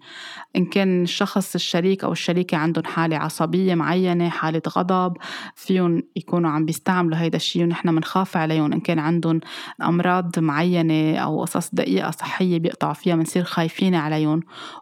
إن 0.55 0.65
كان 0.65 1.03
الشخص 1.03 1.55
الشريك 1.55 2.03
أو 2.03 2.11
الشريكة 2.11 2.57
عندهم 2.57 2.85
حالة 2.85 3.17
عصبية 3.17 3.75
معينة 3.75 4.29
حالة 4.29 4.61
غضب 4.69 5.17
فيهم 5.55 6.03
يكونوا 6.15 6.49
عم 6.49 6.65
بيستعملوا 6.65 7.17
هيدا 7.17 7.35
الشيء 7.35 7.63
ونحن 7.63 7.95
بنخاف 7.95 8.37
عليهم. 8.37 8.73
إن 8.73 8.79
كان 8.79 8.99
عندهم 8.99 9.39
أمراض 9.81 10.39
معينة 10.39 11.17
أو 11.17 11.41
قصص 11.41 11.69
دقيقة 11.73 12.11
صحية 12.11 12.59
بيقطعوا 12.59 12.93
فيها 12.93 13.15
بنصير 13.15 13.43
خايفين 13.43 13.95
عليهم. 13.95 14.39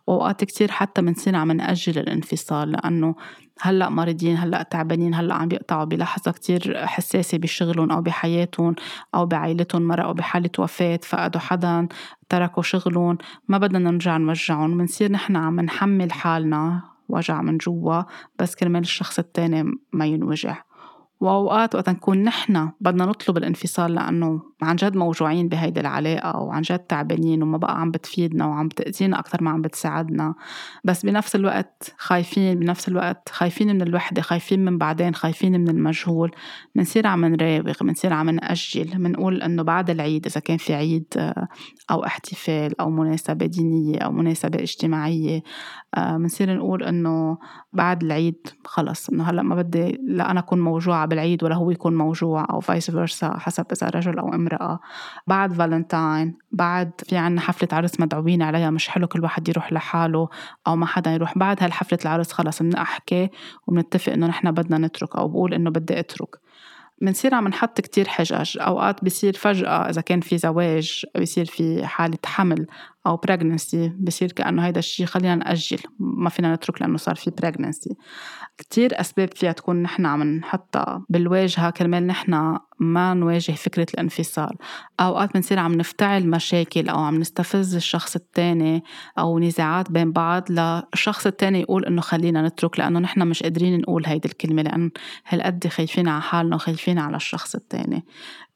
واوقات 0.08 0.44
كتير 0.44 0.72
حتى 0.72 1.02
بنصير 1.02 1.36
عم 1.36 1.52
ناجل 1.52 2.00
الانفصال 2.00 2.72
لأنه 2.72 3.16
هلأ 3.62 3.90
مريضين 3.90 4.38
هلأ 4.38 4.64
تعبانين 4.64 5.14
هلأ 5.14 5.36
عم 5.36 5.48
بيقطعوا 5.48 5.84
بلحظة 5.84 6.32
كتير 6.32 6.86
حساسة 6.86 7.38
بشغلهم 7.38 7.92
أو 7.92 8.02
بحياتهم 8.02 8.76
أو 9.16 9.26
بعائلتهم 9.26 9.82
مرقوا 9.82 10.14
بحالة 10.14 10.50
وفاة 10.60 11.00
فقدوا 11.04 11.42
حدا 11.42 11.88
تركوا 12.30 12.64
شغلهم. 12.64 13.18
ما 13.48 13.58
بدنا 13.58 13.80
نرجع 13.80 14.18
نوجعهم 14.18 14.78
بنصير 14.78 15.12
نحن 15.12 15.36
عم 15.36 15.60
نحمل 15.60 16.12
حالنا 16.12 16.82
وجع 17.10 17.42
من 17.42 17.58
جوا 17.58 18.02
بس 18.40 18.56
كرمال 18.56 18.82
الشخص 18.82 19.20
التاني 19.20 19.64
ما 19.94 20.06
ينوجع. 20.06 20.69
وأوقات 21.20 21.76
وقت 21.76 21.90
نكون 21.90 22.24
نحن 22.24 22.70
بدنا 22.82 23.06
نطلب 23.06 23.38
الانفصال 23.38 23.94
لأنه 23.96 24.42
عن 24.62 24.76
جد 24.76 24.96
موجوعين 24.96 25.50
بهيدي 25.50 25.80
العلاقة 25.80 26.40
وعن 26.40 26.62
جد 26.62 26.80
تعبانين 26.80 27.44
وما 27.44 27.58
بقى 27.58 27.82
عم 27.82 27.92
بتفيدنا 27.92 28.46
وعم 28.46 28.68
بتأذينا 28.68 29.20
أكثر 29.20 29.44
ما 29.44 29.52
عم 29.52 29.62
بتساعدنا. 29.62 30.36
بس 30.84 31.06
بنفس 31.06 31.36
الوقت 31.36 31.96
خايفين 31.98 32.60
بنفس 32.60 32.88
الوقت 32.88 33.30
خايفين 33.32 33.68
من 33.76 33.82
الوحدة 33.82 34.22
خايفين 34.22 34.66
من 34.66 34.78
بعدين 34.78 35.16
خايفين 35.16 35.62
من 35.62 35.70
المجهول. 35.70 36.32
بنصير 36.76 37.08
عم 37.08 37.26
نراوغ 37.26 37.74
بنصير 37.82 38.14
عم 38.14 38.30
نأجل 38.30 38.98
بنقول 38.98 39.42
إنه 39.42 39.64
بعد 39.64 39.90
العيد 39.90 40.26
إذا 40.26 40.40
كان 40.42 40.58
في 40.58 40.74
عيد 40.74 41.06
آه، 41.18 41.48
أو 41.92 42.06
احتفال 42.06 42.82
أو 42.82 42.90
مناسبة 42.90 43.46
دينية 43.46 43.98
أو 43.98 44.12
مناسبة 44.12 44.60
اجتماعية 44.60 45.44
بنصير 45.98 46.56
نقول 46.56 46.84
إنه 46.84 47.38
بعد 47.74 48.04
العيد 48.04 48.48
خلص 48.66 49.10
إنه 49.10 49.24
هلأ 49.24 49.42
ما 49.42 49.56
بدي 49.56 50.00
لا 50.08 50.32
أنا 50.32 50.40
أكون 50.40 50.62
موجوعة 50.62 51.06
بالعيد 51.06 51.44
ولا 51.44 51.56
هو 51.56 51.72
يكون 51.72 51.98
موجوع 51.98 52.48
أو 52.50 52.60
vice 52.60 52.92
versa 52.92 53.38
حسب 53.38 53.66
إذا 53.72 53.90
رجل 53.90 54.20
امرأة 54.20 54.36
امرأة. 54.36 54.80
بعد 55.28 55.54
فالنتاين 55.54 56.38
بعد 56.52 56.92
في 57.06 57.18
عنا 57.18 57.42
حفلة 57.42 57.70
عرس 57.72 58.00
مدعوين 58.00 58.42
عليها 58.42 58.70
مش 58.70 58.90
حلو 58.90 59.08
كل 59.08 59.24
واحد 59.24 59.50
يروح 59.50 59.74
لحاله 59.74 60.30
أو 60.68 60.76
ما 60.76 60.86
حدا 60.86 61.12
يروح. 61.12 61.38
بعد 61.38 61.64
هالحفلة 61.64 62.00
العرس 62.06 62.32
خلص 62.32 62.62
بنحكي 62.64 63.30
وبنتفق 63.68 64.14
إنه 64.14 64.28
نحن 64.28 64.52
بدنا 64.52 64.88
نترك 64.88 65.16
أو 65.16 65.28
بقول 65.28 65.54
إنه 65.54 65.70
بدي 65.70 66.00
أترك. 66.00 66.36
بنصير 67.02 67.36
عم 67.36 67.48
نحط 67.48 67.82
كتير 67.82 68.08
حجج 68.08 68.58
أوقات 68.58 69.04
بصير 69.04 69.34
فجأة 69.34 69.90
إذا 69.90 70.02
كان 70.02 70.22
في 70.22 70.38
زواج 70.38 71.06
بصير 71.22 71.46
في 71.46 71.86
حالة 71.86 72.18
حمل 72.26 72.68
أو 73.08 73.18
pregnancy 73.18 73.94
بصير 74.00 74.32
كأنه 74.32 74.66
هيدا 74.66 74.80
الشيء 74.80 75.06
خلينا 75.06 75.36
نأجل 75.36 75.80
ما 76.00 76.30
فينا 76.30 76.56
نترك 76.56 76.82
لأنه 76.82 76.98
صار 76.98 77.16
في 77.16 77.32
pregnancy 77.32 77.96
كتير 78.60 79.02
أسباب 79.02 79.34
فيها 79.34 79.52
تكون 79.52 79.82
نحن 79.82 80.06
عم 80.06 80.24
نحطها 80.24 81.06
بالواجهة 81.10 81.70
كرمال 81.70 82.08
نحن 82.08 82.58
ما 82.80 83.14
نواجه 83.14 83.52
فكرة 83.52 83.88
الانفصال. 83.94 84.56
أوقات 85.00 85.34
بنصير 85.34 85.60
عم 85.60 85.74
نفتعل 85.74 86.30
مشاكل 86.30 86.90
أو 86.90 87.00
عم 87.00 87.16
نستفز 87.16 87.76
الشخص 87.76 88.16
التاني 88.16 88.84
أو 89.20 89.40
نزاعات 89.40 89.92
بين 89.92 90.12
بعض 90.12 90.52
للشخص 90.52 91.28
التاني 91.28 91.62
يقول 91.62 91.86
إنه 91.86 92.02
خلينا 92.02 92.48
نترك 92.48 92.80
لأنه 92.80 93.00
نحن 93.00 93.28
مش 93.28 93.44
قادرين 93.44 93.80
نقول 93.80 94.06
هيدي 94.06 94.28
الكلمة 94.28 94.62
لأن 94.62 94.92
هالقد 95.28 95.68
خايفين 95.68 96.08
على 96.08 96.22
حالنا 96.22 96.56
وخايفين 96.56 97.00
على 97.00 97.18
الشخص 97.18 97.56
التاني. 97.56 98.06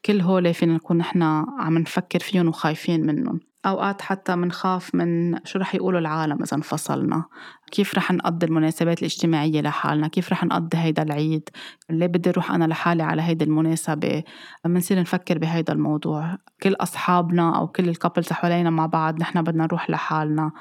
كل 0.04 0.20
هول 0.20 0.54
فينا 0.54 0.74
نكون 0.74 0.96
نحن 0.96 1.22
عم 1.58 1.78
نفكر 1.78 2.18
فيهم 2.18 2.48
وخايفين 2.48 3.06
منهم. 3.06 3.53
أوقات 3.66 4.02
حتى 4.02 4.36
منخاف 4.36 4.94
من 4.94 5.38
شو 5.44 5.58
رح 5.58 5.74
يقولوا 5.74 6.00
العالم 6.00 6.42
إذا 6.42 6.56
انفصلنا. 6.56 7.24
كيف 7.72 7.94
رح 7.94 8.12
نقضي 8.12 8.46
المناسبات 8.46 8.98
الاجتماعية 8.98 9.60
لحالنا؟ 9.60 10.08
كيف 10.08 10.32
رح 10.32 10.44
نقضي 10.44 10.78
هيدا 10.78 11.02
العيد؟ 11.02 11.48
ليه 11.90 12.06
بدي 12.06 12.30
أروح 12.30 12.50
أنا 12.50 12.64
لحالي 12.64 13.02
على 13.02 13.22
هيدي 13.22 13.44
المناسبة؟ 13.44 14.22
بنصير 14.64 15.00
نفكر 15.00 15.38
بهيدا 15.38 15.72
الموضوع. 15.72 16.38
كل 16.62 16.74
أصحابنا 16.74 17.58
أو 17.58 17.66
كل 17.66 17.88
الكابلز 17.88 18.32
حوالينا 18.32 18.70
مع 18.70 18.86
بعض 18.86 19.20
نحن 19.20 19.42
بدنا 19.42 19.64
نروح 19.64 19.90
لحالنا. 19.90 20.52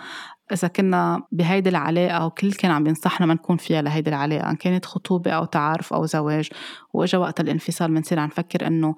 إذا 0.51 0.67
كنا 0.67 1.23
بهيدي 1.31 1.69
العلاقة 1.69 2.25
وكل 2.25 2.51
كان 2.53 2.71
عم 2.71 2.87
ينصحنا 2.87 3.25
ما 3.25 3.33
نكون 3.33 3.57
فيها 3.57 3.81
لهيدي 3.81 4.09
العلاقة 4.09 4.49
إن 4.49 4.55
كانت 4.55 4.85
خطوبة 4.85 5.31
أو 5.31 5.45
تعارف 5.45 5.93
أو 5.93 6.05
زواج 6.05 6.49
وإجا 6.93 7.17
وقت 7.17 7.39
الانفصال 7.39 7.91
بنصير 7.91 8.19
عم 8.19 8.25
نفكر 8.25 8.67
إنه 8.67 8.95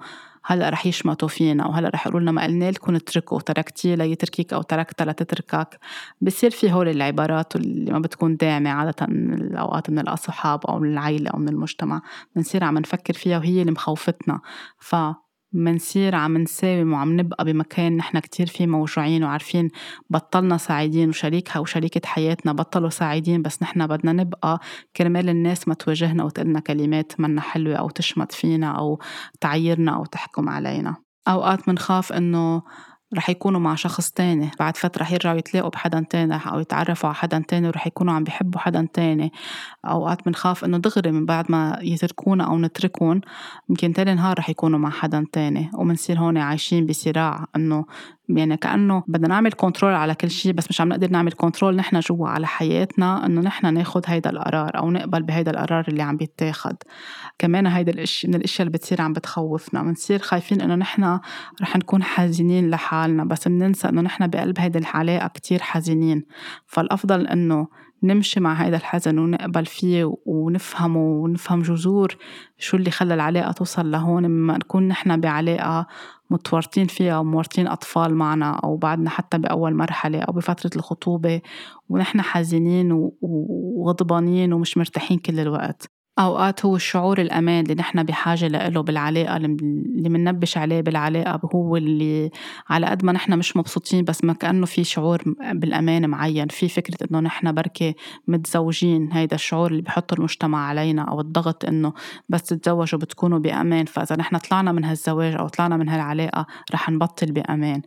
هلا 0.48 0.70
رح 0.70 0.86
يشمتوا 0.86 1.28
فينا 1.28 1.68
وهلا 1.68 1.90
رح 1.90 2.08
يقولوا 2.08 2.22
لنا 2.22 2.32
ما 2.32 2.44
قلنا 2.44 2.72
لكم 2.72 2.96
اتركوا 2.96 3.40
تركتي 3.40 3.96
ليتركك 3.96 4.54
أو 4.54 4.62
تركتها 4.62 5.06
لتتركك. 5.06 5.80
بصير 6.22 6.52
في 6.52 6.72
هول 6.72 6.90
العبارات 6.90 7.56
اللي 7.56 7.92
ما 7.92 8.00
بتكون 8.00 8.36
داعمة 8.38 8.70
عادة 8.70 9.08
من 9.08 9.34
الأوقات 9.34 9.90
من 9.90 10.00
الأصحاب 10.00 10.66
أو 10.66 10.80
من 10.80 10.92
العائله 10.94 11.30
أو 11.30 11.40
من 11.40 11.50
المجتمع 11.50 12.02
بنصير 12.36 12.64
عم 12.64 12.78
نفكر 12.78 13.14
فيها 13.14 13.38
وهي 13.38 13.62
اللي 13.62 13.72
مخوفتنا. 13.72 14.40
ف 14.80 14.96
منصير 15.56 16.16
عم 16.16 16.38
نساوم 16.38 16.94
وعم 16.94 17.20
نبقى 17.20 17.46
بمكان 17.46 17.98
نحن 17.98 18.20
كتير 18.20 18.48
فيه 18.48 18.68
موجوعين 18.68 19.24
وعارفين 19.24 19.70
بطلنا 20.10 20.58
سعيدين 20.58 21.10
وشريكها 21.10 21.60
وشريكة 21.60 22.02
حياتنا 22.06 22.54
بطلوا 22.54 22.90
سعيدين 22.90 23.42
بس 23.42 23.64
نحن 23.64 23.88
بدنا 23.88 24.14
نبقى 24.14 24.60
كرمال 24.96 25.30
الناس 25.30 25.68
ما 25.68 25.74
تواجهنا 25.74 26.24
وتقلنا 26.24 26.60
كلمات 26.60 27.20
منا 27.20 27.42
حلوة 27.42 27.76
أو 27.76 27.90
تشمت 27.90 28.32
فينا 28.32 28.72
أو 28.72 29.00
تعيرنا 29.42 29.96
أو 29.96 30.06
تحكم 30.06 30.50
علينا. 30.50 30.96
أوقات 31.28 31.70
منخاف 31.70 32.14
إنه 32.14 32.62
رح 33.14 33.30
يكونوا 33.30 33.60
مع 33.60 33.76
شخص 33.76 34.12
تاني. 34.12 34.52
بعد 34.60 34.78
فترة 34.78 35.02
رح 35.02 35.12
يرجعوا 35.12 35.38
يتلاقوا 35.38 35.70
بحدا 35.70 36.06
تاني 36.10 36.36
أو 36.36 36.60
يتعرفوا 36.60 37.10
على 37.10 37.16
حدا 37.16 37.44
تاني 37.48 37.68
ورح 37.68 37.88
يكونوا 37.88 38.14
عم 38.14 38.24
بيحبوا 38.24 38.60
حدا 38.60 38.88
تاني. 38.94 39.32
أوقات 39.86 40.26
بنخاف 40.26 40.66
إنه 40.66 40.78
دغري 40.78 41.12
من 41.12 41.26
بعد 41.26 41.52
ما 41.52 41.80
يتركونا 41.82 42.44
أو 42.44 42.58
نتركون 42.58 43.22
يمكن 43.70 43.94
تاني 43.94 44.14
نهار 44.14 44.40
رح 44.40 44.50
يكونوا 44.50 44.80
مع 44.80 44.90
حدا 44.90 45.26
تاني. 45.32 45.72
ومنصير 45.74 46.20
هون 46.20 46.38
عايشين 46.38 46.86
بصراع 46.86 47.46
إنه 47.56 47.86
يعني 48.30 48.58
كأنه 48.58 49.04
بدنا 49.08 49.28
نعمل 49.28 49.52
control 49.52 49.94
على 49.94 50.16
كل 50.16 50.30
شيء 50.30 50.54
بس 50.54 50.70
مش 50.70 50.82
عم 50.82 50.90
نقدر 50.90 51.10
نعمل 51.10 51.32
control 51.32 51.76
نحن 51.76 52.00
جوا 52.00 52.28
على 52.28 52.48
حياتنا 52.48 53.26
إنه 53.26 53.42
نحن 53.42 53.74
ناخد 53.74 54.02
هيدا 54.08 54.30
القرار 54.30 54.78
أو 54.78 54.92
نقبل 54.92 55.24
بهيدا 55.24 55.52
القرار 55.52 55.86
اللي 55.88 56.04
عم 56.04 56.18
بيتاخد. 56.18 56.76
كمان 57.40 57.68
هيدا 57.68 57.92
الاشي 57.92 58.28
من 58.28 58.36
الأشياء 58.36 58.68
اللي 58.68 58.78
بتصير 58.78 59.02
عم 59.02 59.14
بتخوفنا 59.14 59.84
بنصير 59.84 60.20
خايفين 60.20 60.62
إنه 60.62 60.76
نحن 60.76 61.20
رح 61.62 61.76
نكون 61.76 62.04
حزينين 62.04 62.70
لحالنا 62.70 63.24
بس 63.24 63.48
بننسى 63.48 63.90
إنه 63.90 64.02
نحن 64.02 64.28
بقلب 64.28 64.60
هيدا 64.60 64.80
العلاقة 64.80 65.28
كتير 65.28 65.62
حزينين. 65.62 66.26
فالأفضل 66.66 67.28
إنه 67.28 67.68
نمشي 68.04 68.40
مع 68.40 68.54
هيدا 68.54 68.78
الحزن 68.78 69.20
ونقبل 69.20 69.66
فيه 69.66 70.14
ونفهمه 70.26 71.00
ونفهم 71.00 71.62
جذور 71.62 72.18
شو 72.58 72.78
اللي 72.78 72.92
خلى 72.92 73.14
العلاقة 73.14 73.52
توصل 73.52 73.92
لهون 73.92 74.28
مما 74.28 74.58
نكون 74.58 74.88
نحن 74.88 75.20
بعلاقة 75.20 75.88
متورطين 76.30 76.88
فيها 76.88 77.20
ومورطين 77.20 77.68
أطفال 77.68 78.16
معنا 78.16 78.60
أو 78.64 78.78
بعدنا 78.78 79.10
حتى 79.10 79.38
بأول 79.38 79.76
مرحلة 79.76 80.20
أو 80.20 80.34
بفترة 80.34 80.72
الخطوبة 80.76 81.42
ونحن 81.90 82.22
حزينين 82.22 83.12
وغضبانين 83.22 84.54
ومش 84.54 84.78
مرتاحين 84.78 85.20
كل 85.20 85.40
الوقت. 85.40 85.95
أوقات 86.20 86.66
هو 86.66 86.76
الشعور 86.76 87.22
الأمان 87.22 87.64
اللي 87.64 87.76
نحن 87.76 88.04
بحاجة 88.04 88.48
له 88.48 88.82
بالعلاقة 88.82 89.38
اللي 89.38 90.10
مننبش 90.10 90.58
عليه 90.58 90.82
بالعلاقة 90.82 91.50
هو 91.56 91.78
اللي 91.78 92.32
على 92.70 92.86
قد 92.86 93.06
ما 93.06 93.12
نحن 93.12 93.38
مش 93.38 93.58
مبسوطين 93.58 94.04
بس 94.04 94.24
ما 94.24 94.34
كأنه 94.34 94.66
في 94.66 94.84
شعور 94.84 95.24
بالأمان 95.54 96.10
معين 96.10 96.48
في 96.48 96.70
فكرة 96.70 97.08
إنه 97.12 97.20
نحن 97.20 97.52
بركة 97.52 97.94
متزوجين. 98.28 99.10
هيدا 99.14 99.36
الشعور 99.36 99.72
اللي 99.72 99.82
بحطه 99.82 100.14
المجتمع 100.14 100.68
علينا 100.68 101.02
أو 101.02 101.22
الضغط 101.22 101.66
إنه 101.66 101.94
بس 102.30 102.44
تتزوجوا 102.44 103.00
بتكونوا 103.00 103.40
بأمان. 103.40 103.86
فإذا 103.86 104.16
نحن 104.16 104.38
طلعنا 104.38 104.72
من 104.72 104.86
هالزواج 104.86 105.36
أو 105.36 105.48
طلعنا 105.48 105.78
من 105.78 105.90
هالعلاقة 105.90 106.46
رح 106.74 106.90
نبطل 106.90 107.32
بأمان. 107.32 107.82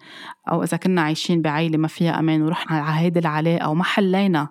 أو 0.52 0.62
إذا 0.62 0.76
كنا 0.76 1.02
عايشين 1.02 1.42
بعيلة 1.42 1.78
ما 1.78 1.88
فيها 1.88 2.18
أمان 2.18 2.42
ورحنا 2.42 2.76
على 2.76 3.00
هيدي 3.00 3.18
العلاقة 3.18 3.68
وما 3.68 3.84
حلينا 3.84 4.48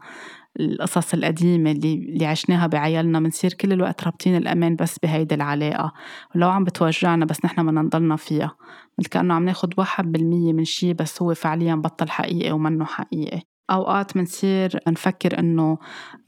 القصص 0.59 1.13
القديمة 1.13 1.71
اللي, 1.71 1.93
اللي 1.93 2.25
عشناها 2.25 2.67
بعيالنا 2.67 3.19
بنصير 3.19 3.53
كل 3.53 3.73
الوقت 3.73 4.03
رابطين 4.03 4.35
الأمان 4.35 4.75
بس 4.75 4.99
بهيدي 4.99 5.35
العلاقة 5.35 5.93
ولو 6.35 6.49
عم 6.49 6.63
بتوجعنا 6.63 7.25
بس 7.25 7.45
نحن 7.45 7.65
بدنا 7.65 7.81
نضلنا 7.81 8.15
فيها. 8.15 8.55
مثل 8.99 9.09
كأنه 9.09 9.33
عم 9.33 9.45
ناخد 9.45 9.73
واحد 9.77 10.11
بالمية 10.11 10.53
من 10.53 10.65
شي 10.65 10.93
بس 10.93 11.21
هو 11.21 11.33
فعليا 11.33 11.75
بطل 11.75 12.09
حقيقي 12.09 12.51
ومنه 12.51 12.85
حقيقي. 12.85 13.41
أوقات 13.71 14.17
بنصير 14.17 14.79
نفكر 14.87 15.39
إنه 15.39 15.77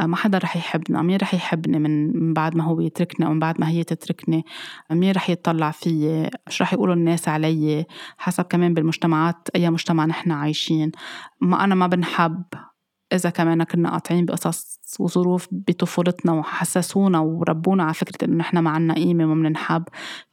ما 0.01 0.15
حدا 0.15 0.37
رح 0.37 0.57
يحبنا 0.57 1.01
مين 1.01 1.17
رح 1.17 1.33
يحبني 1.33 1.79
من 1.79 2.33
بعد 2.33 2.55
ما 2.55 2.63
هو 2.63 2.79
يتركني 2.81 3.25
أو 3.25 3.33
من 3.33 3.39
بعد 3.39 3.61
ما 3.61 3.69
هي 3.69 3.83
تتركني؟ 3.83 4.45
مين 4.91 5.11
رح 5.11 5.29
يطلع 5.29 5.71
فيي؟ 5.71 6.29
شو 6.49 6.63
رح 6.63 6.73
يقولوا 6.73 6.95
الناس 6.95 7.27
علي؟ 7.27 7.85
حسب 8.17 8.43
كمان 8.43 8.73
بالمجتمعات 8.73 9.47
أي 9.55 9.69
مجتمع 9.69 10.05
نحن 10.05 10.31
عايشين. 10.31 10.91
ما 11.41 11.63
أنا 11.63 11.75
ما 11.75 11.87
بنحب 11.87 12.43
إذا 13.13 13.29
كمان 13.29 13.63
كنا 13.63 13.89
قاطعين 13.91 14.25
بقصص 14.25 14.79
وظروف 14.99 15.47
بطفولتنا 15.51 16.31
وحسسونا 16.33 17.19
وربونا 17.19 17.83
على 17.83 17.93
فكرة 17.93 18.25
إنه 18.25 18.35
نحن 18.37 18.57
ما 18.57 18.69
عنا 18.69 18.93
قيمة 18.93 19.23
وما 19.23 19.33
بننحب. 19.35 19.83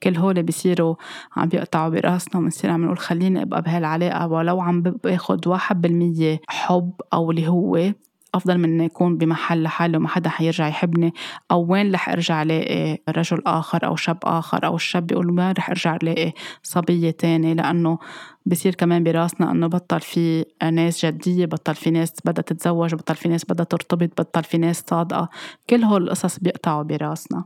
كل 0.03 0.17
هول 0.17 0.43
بيصيروا 0.43 0.95
عم 1.37 1.49
بيقطعوا 1.49 1.89
براسنا 1.89 2.41
وبنصير 2.41 2.71
عم 2.71 2.85
نقول 2.85 2.99
خليني 2.99 3.43
أبقى 3.43 3.63
بهالعلاقة 3.63 4.29
ولو 4.29 4.61
عم 4.61 4.83
باخد 4.83 5.47
واحد 5.47 5.81
بالمية 5.81 6.41
حب 6.49 6.93
أو 7.15 7.31
اللي 7.31 7.49
هو 7.49 7.93
أفضل 8.37 8.59
من 8.59 8.81
يكون 8.81 9.19
بمحل 9.19 9.63
لحاله 9.63 9.99
وما 9.99 10.09
حدا 10.09 10.31
حيرجع 10.31 10.69
يحبني 10.69 11.15
أو 11.51 11.73
وين 11.73 11.95
رح 11.95 12.09
أرجع 12.09 12.43
ألاقي 12.43 12.99
رجل 13.09 13.43
آخر 13.47 13.87
أو 13.87 13.97
شاب 13.97 14.19
آخر 14.25 14.67
أو 14.67 14.77
الشاب 14.77 15.07
بيقول 15.07 15.29
وين 15.29 15.53
رح 15.59 15.71
أرجع 15.71 15.97
ألاقي 15.97 16.33
صبية 16.63 17.11
تاني 17.11 17.55
لأنه 17.55 17.99
بصير 18.47 18.75
كمان 18.75 19.05
براسنا 19.05 19.51
إنه 19.51 19.67
بطل 19.67 20.01
في 20.01 20.45
ناس 20.73 21.07
جدية 21.07 21.47
بطل 21.47 21.75
في 21.75 21.91
ناس 21.91 22.13
بدها 22.25 22.43
تتزوج 22.43 22.95
بطل 22.95 23.15
في 23.15 23.29
ناس 23.29 23.45
بدها 23.45 23.65
ترتبط 23.65 24.21
بطل 24.21 24.45
في 24.45 24.59
ناس 24.59 24.85
صادقة. 24.87 25.29
كل 25.71 25.85
هول 25.85 26.03
القصص 26.05 26.39
بيقطعوا 26.39 26.83
براسنا. 26.83 27.45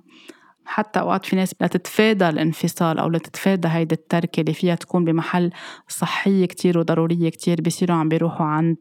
حتى 0.71 1.01
أوقات 1.01 1.27
في 1.27 1.37
ناس 1.37 1.55
لتتفادى 1.61 2.29
الانفصال 2.29 2.99
أو 2.99 3.09
لتتفادى 3.09 3.69
هيدي 3.69 3.95
التركة 3.95 4.41
اللي 4.41 4.55
فيها 4.55 4.75
تكون 4.75 5.05
بمحل 5.05 5.51
صحية 5.89 6.47
كتير 6.47 6.79
وضرورية 6.79 7.29
كتير 7.29 7.61
بيصيروا 7.61 7.97
عم 7.97 8.09
بيروحوا 8.09 8.47
عند 8.47 8.77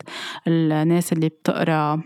الناس 0.47 1.13
اللي 1.13 1.29
بتقرأ 1.29 2.01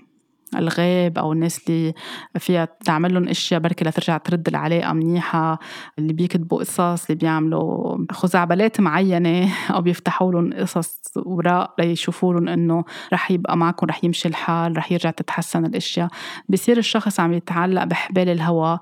الغيب 0.55 1.17
أو 1.17 1.33
الناس 1.33 1.69
اللي 1.69 1.93
فيها 2.37 2.67
تعمل 2.85 3.13
لهم 3.13 3.27
أشياء 3.27 3.59
بركي 3.59 3.85
لترجع 3.85 4.17
ترد 4.17 4.47
العلاقة 4.47 4.93
منيحة 4.93 5.59
اللي 5.99 6.13
بيكتبوا 6.13 6.59
قصص 6.59 7.05
اللي 7.05 7.19
بيعملوا 7.19 7.97
خزعبلات 8.11 8.81
معينة 8.81 9.49
أو 9.75 9.81
بيفتحوا 9.81 10.31
لهم 10.31 10.53
قصص 10.53 11.01
وراء 11.25 11.73
ليشوفوا 11.79 12.33
لهم 12.33 12.47
إنه 12.47 12.83
رح 13.13 13.31
يبقى 13.31 13.57
معكم 13.57 13.87
رح 13.87 14.03
يمشي 14.03 14.27
الحال 14.27 14.77
رح 14.77 14.91
يرجع 14.91 15.11
تتحسن 15.11 15.65
الأشياء. 15.65 16.07
بصير 16.49 16.77
الشخص 16.77 17.19
عم 17.19 17.33
يتعلق 17.33 17.83
بحبال 17.83 18.29
الهوى 18.29 18.79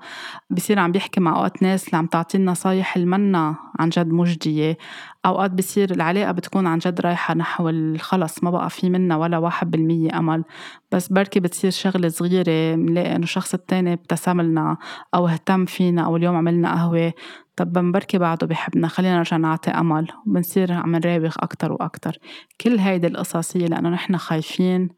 بصير 0.50 0.78
عم 0.78 0.92
بيحكي 0.92 1.20
مع 1.20 1.36
أوقات 1.36 1.62
ناس 1.62 1.86
اللي 1.86 1.98
عم 1.98 2.06
تعطي 2.06 2.38
نصايح 2.38 2.96
المنا 2.96 3.56
عن 3.78 3.88
جد 3.88 4.08
مجدية. 4.08 4.78
أوقات 5.26 5.50
بصير 5.50 5.90
العلاقة 5.90 6.32
بتكون 6.32 6.66
عن 6.66 6.78
جد 6.78 7.00
رايحة 7.00 7.34
نحو 7.34 7.72
خلص 7.98 8.44
ما 8.44 8.50
بقى 8.50 8.70
في 8.70 8.90
منا 8.90 9.16
ولا 9.16 9.38
واحد 9.38 9.70
بالمية 9.70 10.18
أمل. 10.18 10.44
بس 10.92 11.08
بركي 11.08 11.40
بتصير 11.40 11.70
شغلة 11.70 12.08
صغيرة 12.08 12.74
بنلاقي 12.74 13.16
إنه 13.16 13.22
الشخص 13.24 13.54
التاني 13.54 13.92
ابتسم 13.92 14.40
لنا 14.40 14.76
أو 15.14 15.28
اهتم 15.28 15.64
فينا 15.64 16.02
أو 16.02 16.16
اليوم 16.16 16.36
عملنا 16.36 16.72
قهوة. 16.74 17.12
طب 17.56 17.72
بركي 17.92 18.18
بعده 18.18 18.46
بحبنا 18.46 18.88
خلينا 18.88 19.16
نرجع 19.16 19.36
نعطي 19.36 19.70
أمل 19.70 20.08
وبنصير 20.26 20.72
عم 20.72 20.96
نراوغ 20.96 21.34
أكتر 21.40 21.72
وأكتر. 21.72 22.18
كل 22.60 22.78
هيدي 22.78 23.06
القصص 23.06 23.56
هي 23.56 23.66
لأنه 23.66 23.88
نحن 23.88 24.16
خايفين 24.16 24.88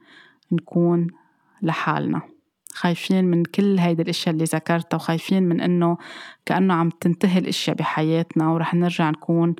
نكون 0.53 1.07
لحالنا. 1.63 2.23
خايفين 2.75 3.25
من 3.25 3.45
كل 3.45 3.79
هيدي 3.79 4.03
الأشياء 4.03 4.35
اللي 4.35 4.45
ذكرتها 4.45 4.97
وخايفين 4.97 5.43
من 5.43 5.61
إنه 5.61 5.97
كأنه 6.47 6.75
عم 6.75 6.91
تنتهي 6.91 7.39
الأشياء 7.39 7.77
بحياتنا 7.77 8.49
ورح 8.49 8.75
نرجع 8.75 9.11
نكون 9.11 9.55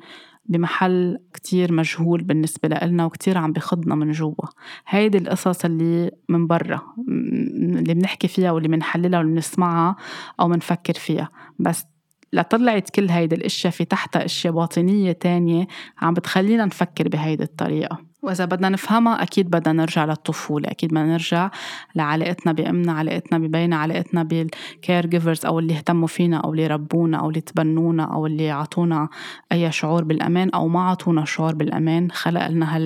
بمحل 0.45 1.19
كتير 1.33 1.71
مجهول 1.71 2.23
بالنسبة 2.23 2.69
لنا 2.69 3.05
وكتير 3.05 3.37
عم 3.37 3.53
بخضنا 3.53 3.95
من 3.95 4.11
جوا. 4.11 4.45
هيدي 4.87 5.17
القصص 5.17 5.65
اللي 5.65 6.11
من 6.29 6.47
برا 6.47 6.81
اللي 7.07 7.93
بنحكي 7.93 8.27
فيها 8.27 8.51
واللي 8.51 8.67
بنحللها 8.67 9.19
واللي 9.19 9.33
بنسمعها 9.33 9.95
أو 10.39 10.47
بنفكر 10.47 10.93
فيها. 10.93 11.29
بس 11.59 11.85
لطلعت 12.33 12.89
كل 12.89 13.09
هيدي 13.09 13.35
الأشياء 13.35 13.73
في 13.73 13.85
تحتها 13.85 14.25
أشياء 14.25 14.53
باطنية 14.53 15.11
تانية 15.11 15.67
عم 16.01 16.13
بتخلينا 16.13 16.65
نفكر 16.65 17.07
بهيدي 17.07 17.43
الطريقة. 17.43 17.97
وإذا 18.25 18.45
بدنا 18.45 18.69
نفهمها 18.69 19.23
أكيد 19.23 19.49
بدنا 19.49 19.73
نرجع 19.73 20.05
للطفولة 20.05 20.71
أكيد 20.71 20.89
بدنا 20.89 21.05
نرجع 21.05 21.51
لعلاقتنا 21.95 22.51
بأمنا 22.51 22.93
علاقتنا 22.93 23.37
ببينا 23.37 23.75
علاقتنا 23.75 24.23
بال 24.23 25.05
caregivers 25.05 25.45
أو 25.45 25.59
اللي 25.59 25.73
اهتموا 25.73 26.07
فينا 26.07 26.37
أو 26.37 26.51
اللي 26.51 26.67
ربونا 26.67 27.17
أو 27.17 27.29
اللي 27.29 27.41
تبنونا 27.41 28.03
أو 28.03 28.25
اللي 28.25 28.51
عطونا 28.51 29.09
أي 29.51 29.71
شعور 29.71 30.03
بالأمان 30.03 30.49
أو 30.49 30.67
ما 30.67 30.89
عطونا 30.89 31.25
شعور 31.25 31.55
بالأمان 31.55 32.11
خلق 32.11 32.47
لنا 32.47 32.77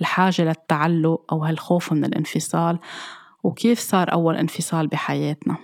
هالحاجة 0.00 0.42
للتعلق 0.42 1.24
أو 1.32 1.44
هالخوف 1.44 1.92
من 1.92 2.04
الانفصال 2.04 2.78
وكيف 3.42 3.78
صار 3.78 4.12
أول 4.12 4.36
انفصال 4.36 4.86
بحياتنا. 4.86 5.56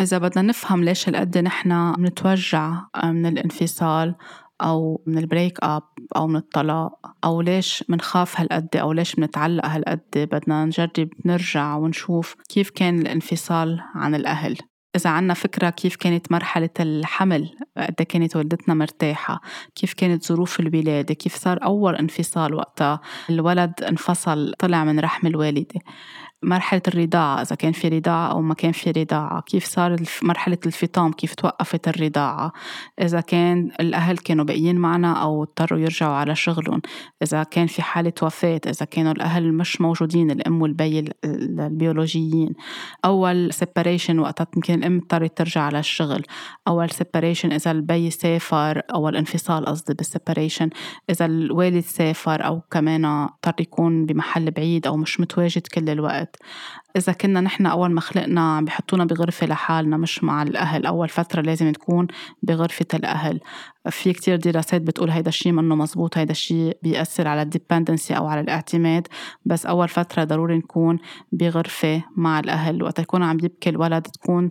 إذا 0.00 0.18
بدنا 0.18 0.42
نفهم 0.42 0.84
ليش 0.84 1.08
هالقد 1.08 1.38
نحن 1.38 1.92
بنتوجع 1.92 2.72
من 3.04 3.26
الانفصال 3.26 4.14
أو 4.62 5.02
من 5.06 5.18
ال 5.18 5.25
break 5.25 5.58
up 5.62 5.82
أو 6.16 6.26
من 6.26 6.36
الطلاق 6.36 6.92
أو 7.24 7.40
ليش 7.40 7.84
منخاف 7.88 8.40
هالقد 8.40 8.76
أو 8.76 8.92
ليش 8.92 9.18
منتعلق 9.18 9.66
هالقد؟ 9.66 10.00
بدنا 10.16 10.64
نجرب 10.64 11.08
نرجع 11.24 11.76
ونشوف 11.76 12.34
كيف 12.48 12.70
كان 12.70 12.98
الانفصال 12.98 13.80
عن 13.94 14.14
الأهل. 14.14 14.56
إذا 14.96 15.10
عنا 15.10 15.34
فكرة 15.34 15.70
كيف 15.70 15.96
كانت 15.96 16.32
مرحلة 16.32 16.70
الحمل 16.80 17.50
قد 17.76 17.94
كانت 17.94 18.36
والدتنا 18.36 18.74
مرتاحة؟ 18.74 19.40
كيف 19.74 19.92
كانت 19.94 20.26
ظروف 20.26 20.60
الولادة؟ 20.60 21.14
كيف 21.14 21.36
صار 21.36 21.64
أول 21.64 21.96
انفصال 21.96 22.54
وقتها؟ 22.54 23.00
الولد 23.30 23.72
انفصل 23.88 24.52
طلع 24.58 24.84
من 24.84 25.00
رحم 25.00 25.26
الوالدة. 25.26 25.80
مرحلة 26.42 26.82
الرضاعة 26.88 27.42
إذا 27.42 27.56
كان 27.56 27.72
في 27.72 27.88
رضاعة 27.88 28.30
أو 28.30 28.40
ما 28.40 28.54
كان 28.54 28.72
في 28.72 28.90
رضاعة 28.90 29.40
كيف 29.40 29.64
صار 29.64 29.96
مرحلة 30.22 30.58
الفطام؟ 30.66 31.12
كيف 31.12 31.34
توقفت 31.34 31.88
الرضاعة؟ 31.88 32.52
إذا 33.02 33.20
كان 33.20 33.70
الأهل 33.80 34.18
كانوا 34.18 34.44
باقيين 34.44 34.76
معنا 34.76 35.12
أو 35.12 35.42
اضطروا 35.42 35.78
يرجعوا 35.78 36.14
على 36.14 36.34
شغلهم. 36.34 36.82
إذا 37.22 37.42
كان 37.42 37.66
في 37.66 37.82
حالة 37.82 38.12
وفاة 38.22 38.60
إذا 38.66 38.86
كانوا 38.86 39.12
الأهل 39.12 39.54
مش 39.54 39.80
موجودين 39.80 40.30
الأم 40.30 40.62
والبي 40.62 41.04
البيولوجيين. 41.24 42.52
أول 43.04 43.52
separation 43.52 44.18
وقتها 44.18 44.46
يمكن 44.56 44.74
الأم 44.74 44.96
اضطرت 44.96 45.38
ترجع 45.38 45.60
على 45.60 45.78
الشغل. 45.78 46.22
أول 46.68 46.90
separation 46.90 47.52
إذا 47.52 47.70
البي 47.70 48.10
سافر 48.10 48.82
أو 48.94 49.08
الانفصال 49.08 49.66
قصدي 49.66 49.94
بال 49.94 50.07
separation 50.07 50.70
إذا 51.10 51.26
الوالد 51.26 51.84
سافر 51.84 52.46
أو 52.46 52.60
كمان 52.70 53.04
اضطر 53.04 53.54
يكون 53.60 54.06
بمحل 54.06 54.50
بعيد 54.50 54.86
أو 54.86 54.96
مش 54.96 55.20
متواجد 55.20 55.66
كل 55.66 55.90
الوقت. 55.90 56.29
الوقت 56.30 56.36
إذا 56.96 57.12
كنا 57.12 57.40
نحن 57.40 57.66
أول 57.66 57.90
ما 57.90 58.00
خلقنا 58.00 58.56
عم 58.56 58.64
بحطونا 58.64 59.04
بغرفة 59.04 59.46
لحالنا 59.46 59.96
مش 59.96 60.24
مع 60.24 60.42
الأهل. 60.42 60.86
أول 60.86 61.08
فترة 61.08 61.40
لازم 61.40 61.66
نكون 61.66 62.06
بغرفة 62.42 62.86
الأهل. 62.94 63.40
في 63.90 64.12
كتير 64.12 64.36
دراسات 64.36 64.82
بتقول 64.82 65.10
هيدا 65.10 65.28
الشيء 65.28 65.52
منه 65.52 65.74
مزبوط 65.74 66.18
هيدا 66.18 66.30
الشيء 66.30 66.78
بيأثر 66.82 67.28
على 67.28 67.42
ال 67.42 67.49
dependency 67.49 68.16
أو 68.16 68.26
على 68.26 68.40
الاعتماد. 68.40 69.06
بس 69.44 69.66
أول 69.66 69.88
فترة 69.88 70.24
ضروري 70.24 70.58
نكون 70.58 70.98
بغرفة 71.32 72.02
مع 72.16 72.40
الأهل. 72.40 72.82
وقت 72.82 72.98
يكون 72.98 73.22
عم 73.22 73.38
يبكي 73.42 73.70
الولد 73.70 74.02
تكون 74.02 74.48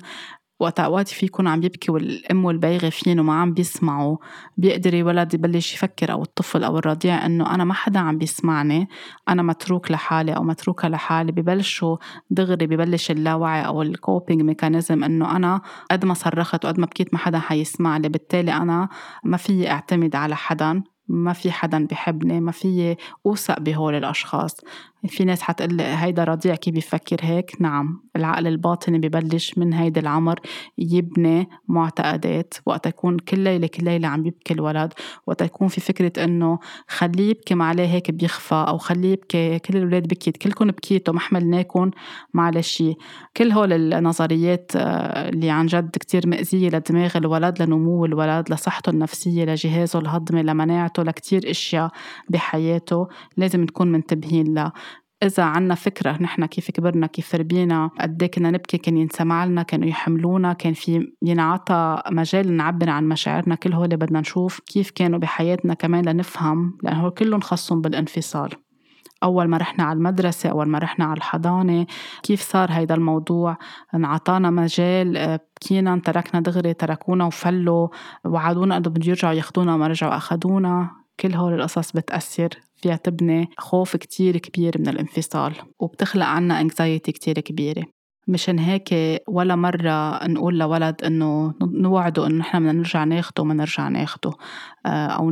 وقت 0.60 0.80
أوقات 0.80 1.08
في 1.08 1.26
يكون 1.26 1.48
عم 1.48 1.64
يبكي 1.64 1.92
والأم 1.92 2.46
والبي 2.46 2.78
غافيين 2.78 3.20
وما 3.20 3.34
عم 3.34 3.54
بيسمعوا. 3.54 4.18
بيقدر 4.58 4.94
الولد 4.94 5.34
يبلش 5.34 5.74
يفكر 5.74 6.12
أو 6.12 6.24
الطفل 6.24 6.64
أو 6.64 6.78
الرضيع 6.78 7.26
إنه 7.26 7.56
أنا 7.56 7.64
ما 7.64 7.74
حدا 7.74 8.00
عم 8.00 8.18
بيسمعني. 8.18 8.90
أنا 9.30 9.44
متروك 9.44 9.92
لحالي 9.92 10.36
أو 10.36 10.44
متروكة 10.44 10.88
لحالي. 10.88 11.32
ببلشوا 11.32 11.98
دغري 12.30 12.68
ببلش 12.68 13.12
اللاوعي 13.12 13.66
أو 13.66 13.82
ال 13.82 13.90
coping 13.90 14.42
mechanism 14.42 15.04
إنه 15.04 15.36
أنا 15.36 15.62
قد 15.92 16.06
ما 16.06 16.14
صرخت 16.14 16.66
وقد 16.66 16.80
ما 16.80 16.86
بكيت 16.86 17.14
ما 17.14 17.20
حدا 17.20 17.40
حيسمع 17.40 17.98
لي. 17.98 18.10
بالتالي 18.10 18.54
أنا 18.54 18.90
ما 19.24 19.38
فيي 19.38 19.72
اعتمد 19.72 20.16
على 20.16 20.36
حدا 20.36 20.84
ما 21.10 21.34
في 21.34 21.52
حدا 21.52 21.86
بحبني 21.86 22.40
ما 22.40 22.52
في 22.52 22.96
أوثق 23.26 23.60
بهول 23.60 23.96
الأشخاص. 23.96 24.62
في 25.08 25.26
ناس 25.26 25.42
حتقول 25.42 25.82
هيدا 25.82 26.24
رضيع 26.24 26.56
كيف 26.56 26.74
بيفكر 26.74 27.18
هيك؟ 27.22 27.62
نعم 27.62 28.04
العقل 28.16 28.48
الباطني 28.48 28.98
ببلش 28.98 29.58
من 29.58 29.74
هيدا 29.74 30.02
العمر 30.02 30.40
يبني 30.78 31.50
معتقدات 31.68 32.54
وقت 32.66 32.86
يكون 32.88 33.20
كل 33.20 33.40
ليلة 33.40 33.68
كل 33.68 33.84
ليلة 33.84 34.08
عم 34.08 34.26
يبكي 34.26 34.54
الولد 34.54 34.94
وقت 35.28 35.42
يكون 35.42 35.68
في 35.68 35.82
فكرة 35.82 36.24
إنه 36.24 36.60
خليه 36.88 37.30
يبكي 37.30 37.54
عليه 37.54 37.86
هيك 37.86 38.12
بيخفى 38.12 38.66
أو 38.68 38.78
خليه 38.78 39.12
يبكي 39.12 39.60
كل 39.60 39.78
الأولاد 39.78 40.08
بكيت 40.08 40.38
كلكم 40.38 40.68
بكيتوا 40.68 41.14
ما 41.14 41.20
حملناكم 41.20 41.92
معلش 42.34 42.84
كل 43.38 43.52
هول 43.52 43.94
النظريات 43.94 44.72
آه، 44.76 45.30
اللي 45.30 45.50
عن 45.50 45.66
جد 45.66 45.90
كتير 45.92 46.28
مأذية 46.28 46.70
لدماغ 46.70 47.18
الولد 47.18 47.62
لنمو 47.62 48.06
الولد 48.06 48.52
لصحته 48.52 48.90
النفسية 48.90 49.46
لجهازه 49.46 50.00
الهضمي 50.00 50.44
لمناعته 50.44 51.04
لكتير 51.04 51.52
أشياء 51.52 51.92
بحياته 52.30 53.08
لازم 53.38 53.62
نكون 53.62 53.92
منتبهين 53.92 54.54
لها. 54.54 54.74
إذا 55.24 55.44
عنا 55.44 55.76
فكرة 55.76 56.12
نحن 56.22 56.46
كيف 56.46 56.72
كبرنا 56.72 57.08
كيف 57.08 57.36
ربينا 57.36 57.90
قد 58.00 58.24
إيه 58.24 58.32
كنا 58.32 58.52
نبكي 58.52 58.78
كان 58.78 58.98
ينسمع 58.98 59.46
لنا 59.46 59.64
كانوا 59.64 59.88
يحملونا 59.88 60.54
كان 60.54 60.74
في 60.74 61.14
ينعطى 61.22 62.02
مجال 62.12 62.54
نعبر 62.54 62.90
عن 62.90 63.08
مشاعرنا 63.08 63.56
كل 63.56 63.74
هول 63.74 63.88
بدنا 63.88 64.20
نشوف 64.20 64.60
كيف 64.60 64.92
كانوا 64.92 65.20
بحياتنا 65.20 65.74
كمان 65.74 66.06
لنفهم 66.06 66.78
لأنه 66.84 67.10
كلهم 67.10 67.42
خصهم 67.42 67.82
بالانفصال. 67.82 68.50
أول 69.24 69.48
ما 69.48 69.58
رحنا 69.58 69.84
على 69.84 69.98
المدرسة 69.98 70.50
أول 70.50 70.68
ما 70.68 70.80
رحنا 70.80 71.06
على 71.06 71.18
الحضانة 71.18 71.86
كيف 72.24 72.42
صار 72.42 72.72
هيدا 72.72 72.96
الموضوع؟ 72.96 73.58
انعطانا 73.96 74.50
مجال 74.50 75.38
بكينا 75.38 76.02
تركنا 76.06 76.42
دغري 76.42 76.74
تركونا 76.74 77.26
وفلوا 77.26 77.88
وعدونا 78.26 78.78
انه 78.78 78.90
بده 78.90 79.08
يرجعوا 79.10 79.34
ياخدونا 79.34 79.78
ما 79.78 79.88
رجعوا 79.88 80.18
أخدونا. 80.18 80.99
كل 81.20 81.36
هول 81.36 81.54
القصص 81.54 81.92
بتأثر 81.92 82.50
فيها 82.76 82.96
تبني 82.96 83.48
خوف 83.58 83.96
كتير 83.96 84.38
كبير 84.38 84.74
من 84.80 84.88
الانفصال 84.88 85.54
وبتخلق 85.80 86.26
عنا 86.26 86.62
انكزايتي 86.62 87.12
كتير 87.12 87.40
كبيرة. 87.40 87.86
مشان 88.30 88.60
هيك 88.60 88.90
ولا 89.28 89.56
مرة 89.56 90.28
نقول 90.28 90.60
لولد 90.60 91.04
إنه 91.04 91.54
نوعده 91.62 92.28
إنه 92.28 92.38
نحن 92.38 92.60
بدنا 92.60 92.72
نرجع 92.72 93.04
ناخده 93.04 93.44
وما 93.44 93.54
نرجع 93.54 93.88
ناخده. 93.88 94.32
آه، 94.86 95.08
أو 95.08 95.32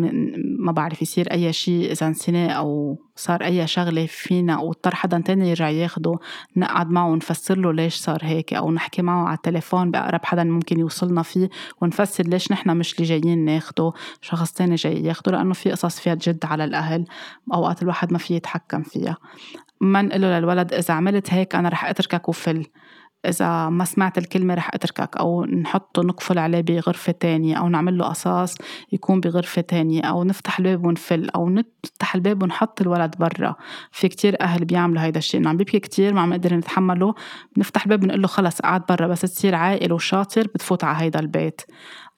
ما 0.60 0.72
بعرف 0.72 1.02
يصير 1.02 1.32
أي 1.32 1.54
شيء 1.54 1.92
إذا 1.92 2.10
نسيناه 2.10 2.50
أو 2.50 2.98
صار 3.16 3.44
أي 3.44 3.68
شغلة 3.68 4.06
فينا 4.06 4.54
أو 4.54 4.72
اضطر 4.72 4.96
حدا 4.96 5.22
تاني 5.26 5.50
يرجع 5.50 5.70
ياخده 5.70 6.20
نقعد 6.58 6.90
معه 6.90 7.08
ونفسر 7.08 7.58
له 7.58 7.74
ليش 7.74 7.96
صار 7.96 8.20
هيك 8.24 8.54
أو 8.54 8.72
نحكي 8.72 9.02
معه 9.02 9.28
على 9.28 9.36
التليفون 9.36 9.92
بأقرب 9.92 10.26
حدا 10.26 10.44
ممكن 10.44 10.80
يوصلنا 10.80 11.22
فيه 11.22 11.50
ونفسر 11.82 12.24
ليش 12.24 12.52
نحن 12.52 12.78
مش 12.78 12.94
اللي 12.94 13.06
جايين 13.06 13.46
ناخده 13.46 13.92
شخص 14.22 14.52
تاني 14.52 14.76
جاي 14.76 15.04
ياخده 15.04 15.32
لأنه 15.32 15.54
في 15.54 15.72
قصص 15.72 16.00
فيها 16.00 16.16
جد 16.16 16.46
على 16.46 16.64
الأهل 16.64 17.06
أوقات 17.54 17.82
الواحد 17.82 18.12
ما 18.12 18.18
فيه 18.18 18.36
يتحكم 18.36 18.84
فيها. 18.84 19.18
ما 19.82 20.02
نقله 20.02 20.40
للولد 20.40 20.74
إذا 20.74 20.94
عملت 20.94 21.34
هيك 21.34 21.56
أنا 21.56 21.70
رح 21.70 21.86
أتركك 21.86 22.30
وفل. 22.30 22.66
إذا 23.28 23.70
ما 23.70 23.86
سمعت 23.86 24.18
الكلمة 24.18 24.54
رح 24.54 24.70
أتركك 24.74 25.18
أو 25.18 25.46
نحطه 25.46 26.02
نقفل 26.02 26.40
عليه 26.40 26.62
بغرفة 26.62 27.12
تانية 27.12 27.56
أو 27.56 27.70
نعمل 27.70 27.98
له 27.98 28.06
قصاص 28.06 28.56
يكون 28.92 29.20
بغرفة 29.20 29.62
تانية 29.62 30.02
أو 30.02 30.24
نفتح 30.24 30.60
الباب 30.60 30.86
ونفل 30.86 31.30
أو 31.30 31.50
نفتح 31.50 32.16
الباب 32.16 32.44
ونحط 32.44 32.82
الولد 32.82 33.16
برا. 33.20 33.56
في 33.92 34.08
كتير 34.08 34.42
أهل 34.42 34.66
بيعملوا 34.66 35.02
هيدا 35.02 35.18
الشيء. 35.18 35.40
إنه 35.40 35.50
عم 35.50 35.58
بيبكي 35.58 35.80
كتير 35.80 36.14
ما 36.14 36.22
عم 36.22 36.30
نقدر 36.30 36.56
نتحمله. 36.56 37.14
بنفتح 37.56 37.84
الباب 37.84 38.00
بنقول 38.00 38.22
له 38.22 38.28
خلص 38.28 38.62
قعد 38.62 38.84
برا 38.90 39.08
بس 39.08 39.22
تصير 39.22 39.56
عاقل 39.56 39.94
وشاطر 39.94 40.48
بتفوت 40.48 40.84
على 40.84 40.98
هيدا 41.04 41.20
البيت. 41.20 41.62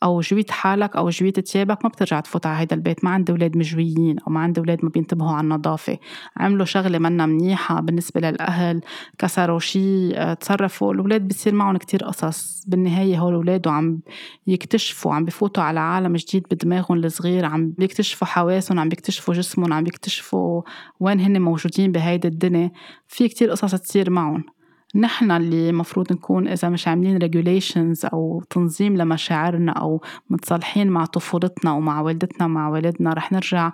أو 0.03 0.21
جويت 0.21 0.51
حالك 0.51 0.95
أو 0.95 1.09
جويت 1.09 1.47
ثيابك 1.49 1.85
ما 1.85 1.89
بترجع 1.89 2.19
تفوت 2.19 2.45
على 2.45 2.59
هيدا 2.59 2.75
البيت. 2.75 3.03
ما 3.03 3.09
عندي 3.09 3.31
أولاد 3.31 3.57
مجويين 3.57 4.19
أو 4.19 4.31
ما 4.31 4.39
عندي 4.39 4.59
أولاد 4.59 4.79
ما 4.83 4.89
بينتبهوا 4.89 5.31
على 5.31 5.43
النظافة. 5.43 5.97
عملوا 6.37 6.65
شغلة 6.65 6.99
منا 6.99 7.25
منيحة 7.25 7.81
بالنسبة 7.81 8.21
للأهل 8.21 8.81
كسروا 9.17 9.59
شيء 9.59 10.33
تصرفوا. 10.33 10.93
الأولاد 10.93 11.27
بصير 11.27 11.55
معهم 11.55 11.77
كتير 11.77 12.03
قصص. 12.03 12.63
بالنهاية 12.67 13.19
هول 13.19 13.29
الأولاد 13.29 13.67
وعم 13.67 13.99
يكتشفوا 14.47 15.13
عم 15.13 15.25
بفوتوا 15.25 15.63
على 15.63 15.79
عالم 15.79 16.15
جديد 16.15 16.45
بدماغهم 16.51 16.97
الصغير. 16.97 17.45
عم 17.45 17.73
بيكتشفوا 17.77 18.27
حواسهم 18.27 18.79
عم 18.79 18.89
بيكتشفوا 18.89 19.33
جسمهم 19.33 19.73
عم 19.73 19.83
بيكتشفوا 19.83 20.61
وين 20.99 21.19
هن 21.19 21.41
موجودين 21.41 21.91
بهيدي 21.91 22.27
الدنيا. 22.27 22.71
في 23.07 23.27
كتير 23.27 23.51
قصص 23.51 23.75
تصير 23.75 24.09
معهم. 24.09 24.58
نحن 24.95 25.31
اللي 25.31 25.71
مفروض 25.71 26.13
نكون 26.13 26.47
إذا 26.47 26.69
مش 26.69 26.87
عاملين 26.87 27.19
regulations 27.19 28.09
أو 28.13 28.43
تنظيم 28.49 28.97
لمشاعرنا 28.97 29.71
أو 29.71 30.01
متصالحين 30.29 30.89
مع 30.89 31.05
طفولتنا 31.05 31.71
ومع 31.71 32.01
والدتنا 32.01 32.45
ومع 32.45 32.69
والدنا 32.69 33.13
رح 33.13 33.31
نرجع 33.31 33.71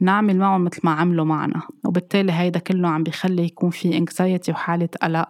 نعمل 0.00 0.38
معهم 0.38 0.64
مثل 0.64 0.80
ما 0.84 0.90
عملوا 0.90 1.24
معنا. 1.24 1.62
وبالتالي 1.84 2.32
هيدا 2.32 2.58
كله 2.58 2.88
عم 2.88 3.02
بيخلي 3.02 3.44
يكون 3.44 3.70
في 3.70 4.06
anxiety 4.06 4.48
وحالة 4.48 4.88
قلق. 5.02 5.28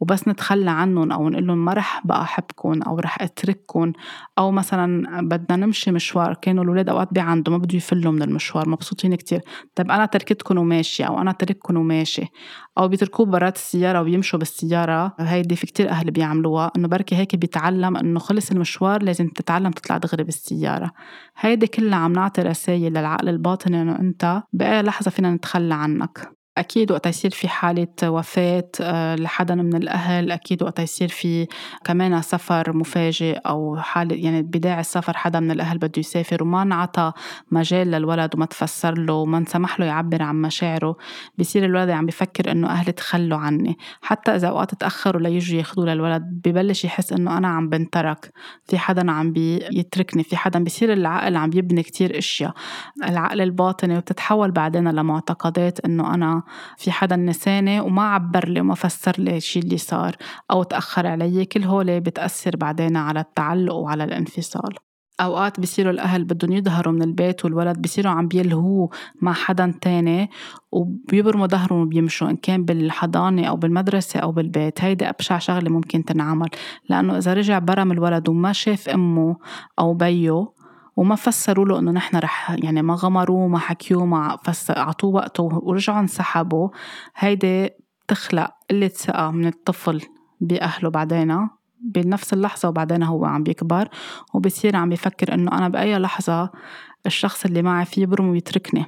وبس 0.00 0.28
نتخلى 0.28 0.70
عنهم 0.70 1.12
أو 1.12 1.28
نقول 1.28 1.46
لهم 1.46 1.64
ما 1.64 1.72
رح 1.72 2.06
بقى 2.06 2.22
أحبكم 2.22 2.82
أو 2.82 2.98
رح 2.98 3.22
أترككم 3.22 3.92
أو 4.38 4.50
مثلا 4.50 5.20
بدنا 5.20 5.66
نمشي 5.66 5.92
مشوار 5.92 6.34
كانوا 6.34 6.64
الأولاد 6.64 6.88
أوقات 6.88 7.08
بيعندوا 7.12 7.52
ما 7.52 7.58
بده 7.58 7.76
يفلوا 7.76 8.12
من 8.12 8.22
المشوار 8.22 8.68
مبسوطين 8.68 9.14
كتير. 9.14 9.40
طيب 9.74 9.90
أنا 9.90 10.06
تركتكم 10.06 10.58
وماشي 10.58 11.06
أو 11.06 11.20
أنا 11.20 11.32
ترككم 11.32 11.76
وماشي. 11.76 12.22
أو 12.78 12.88
بيتركوه 12.88 13.26
برات 13.26 13.56
السيارة 13.56 14.00
وبيمشوا 14.00 14.38
بالسيارة. 14.38 15.14
هيدي 15.18 15.56
في 15.56 15.66
كتير 15.66 15.88
أهل 15.90 16.10
بيعملوها 16.10 16.70
إنه 16.76 16.88
بركي 16.88 17.16
هيك 17.16 17.36
بيتعلم 17.36 17.96
إنه 17.96 18.18
خلص 18.18 18.50
المشوار 18.50 19.02
لازم 19.02 19.28
تتعلم 19.28 19.70
تطلع 19.70 19.98
دغري 19.98 20.24
بالسيارة. 20.24 20.90
هيدي 21.40 21.66
كلها 21.66 21.98
عم 21.98 22.12
نعطي 22.12 22.42
رسائل 22.42 22.92
للعقل 22.92 23.28
الباطني 23.28 23.82
إنه 23.82 23.98
أنت 23.98 24.42
بأي 24.52 24.82
لحظة 24.82 25.10
فينا 25.10 25.34
نتخلى 25.34 25.74
عنك. 25.74 26.35
أكيد 26.58 26.92
وقت 26.92 27.06
يصير 27.06 27.30
في 27.30 27.48
حالة 27.48 27.88
وفاة 28.04 28.68
آه، 28.80 29.14
لحدا 29.14 29.54
من 29.54 29.76
الأهل 29.76 30.32
أكيد 30.32 30.62
وقت 30.62 30.78
يصير 30.78 31.08
في 31.08 31.46
كمان 31.84 32.22
سفر 32.22 32.76
مفاجئ 32.76 33.38
أو 33.38 33.76
حالة 33.76 34.16
يعني 34.16 34.42
بداية 34.42 34.80
السفر 34.80 35.16
حدا 35.16 35.40
من 35.40 35.50
الأهل 35.50 35.78
بده 35.78 35.92
يسافر 35.96 36.42
وما 36.42 36.62
انعطى 36.62 37.12
مجال 37.50 37.90
للولد 37.90 38.34
وما 38.34 38.46
تفسر 38.46 38.98
له 38.98 39.12
وما 39.12 39.38
انسمح 39.38 39.80
له 39.80 39.86
يعبر 39.86 40.22
عن 40.22 40.42
مشاعره 40.42 40.96
بصير 41.38 41.64
الولد 41.64 41.90
عم 41.90 42.06
بفكر 42.06 42.50
إنه 42.52 42.68
أهلي 42.68 42.92
تخلوا 42.92 43.38
عني. 43.38 43.78
حتى 44.02 44.36
إذا 44.36 44.48
أوقات 44.48 44.74
تأخروا 44.74 45.22
ليجوا 45.22 45.58
ياخذوه 45.58 45.86
للولد 45.86 46.22
ببلش 46.44 46.84
يحس 46.84 47.12
إنه 47.12 47.38
أنا 47.38 47.48
عم 47.48 47.68
بنترك 47.68 48.32
في 48.64 48.78
حدا 48.78 49.10
عم 49.10 49.32
بيتركني 49.32 50.22
في 50.22 50.36
حدا 50.36 50.64
بصير 50.64 50.92
العقل 50.92 51.36
عم 51.36 51.50
يبني 51.54 51.82
كتير 51.82 52.18
أشياء. 52.18 52.54
العقل 53.04 53.40
الباطني 53.40 53.96
وبتتحول 53.98 54.50
بعدين 54.50 54.88
لمعتقدات 54.88 55.80
إنه 55.80 56.14
أنا 56.14 56.42
في 56.76 56.90
حدا 56.90 57.16
نساني 57.16 57.80
وما 57.80 58.02
عبر 58.02 58.48
لي 58.48 58.60
وما 58.60 58.74
فسر 58.74 59.14
لي 59.18 59.36
الشيء 59.36 59.62
اللي 59.62 59.78
صار 59.78 60.16
أو 60.50 60.62
تأخر 60.62 61.06
علي. 61.06 61.44
كل 61.44 61.64
هول 61.64 62.00
بتأثر 62.00 62.56
بعدين 62.56 62.96
على 62.96 63.20
التعلق 63.20 63.74
وعلى 63.74 64.04
الانفصال. 64.04 64.74
أوقات 65.20 65.60
بصيروا 65.60 65.92
الأهل 65.92 66.24
بدهم 66.24 66.52
يظهروا 66.52 66.92
من 66.92 67.02
البيت 67.02 67.44
والولد 67.44 67.82
بصيروا 67.82 68.12
عم 68.12 68.28
بيلهوه 68.28 68.90
مع 69.22 69.32
حدا 69.32 69.74
تاني 69.80 70.30
وبيبرموا 70.72 71.46
ظهرهم 71.46 71.80
وبيمشوا 71.80 72.30
إن 72.30 72.36
كان 72.36 72.64
بالحضانة 72.64 73.44
أو 73.44 73.56
بالمدرسة 73.56 74.20
أو 74.20 74.32
بالبيت. 74.32 74.84
هيدي 74.84 75.08
أبشع 75.08 75.38
شغلة 75.38 75.70
ممكن 75.70 76.04
تنعمل. 76.04 76.48
لأنه 76.88 77.18
إذا 77.18 77.34
رجع 77.34 77.58
برم 77.58 77.92
الولد 77.92 78.28
وما 78.28 78.52
شاف 78.52 78.88
أمه 78.88 79.36
أو 79.78 79.94
بيه 79.94 80.55
وما 80.96 81.14
فسروا 81.14 81.64
له 81.64 81.78
إنه 81.78 81.90
نحن 81.90 82.16
رح 82.16 82.50
يعني 82.50 82.82
ما 82.82 82.94
غمروه 82.94 83.48
ما 83.48 83.58
حكيوه 83.58 84.06
ما 84.06 84.38
أعطوه 84.70 85.10
وقته 85.14 85.42
ورجعوا 85.42 86.00
انسحبوا. 86.00 86.68
هيدي 87.16 87.70
بتخلق 88.06 88.50
قلة 88.70 88.88
ثقة 88.88 89.30
من 89.30 89.46
الطفل 89.46 90.02
بأهله 90.40 90.90
بعدين 90.90 91.48
بنفس 91.80 92.32
اللحظة 92.32 92.68
وبعدين 92.68 93.02
هو 93.02 93.24
عم 93.24 93.42
بيكبر 93.42 93.88
وبصير 94.34 94.76
عم 94.76 94.88
بيفكر 94.88 95.34
إنه 95.34 95.52
أنا 95.52 95.68
بأي 95.68 95.98
لحظة 95.98 96.50
الشخص 97.06 97.44
اللي 97.44 97.62
معي 97.62 97.84
فيه 97.84 98.02
يبرم 98.02 98.28
ويتركني. 98.28 98.84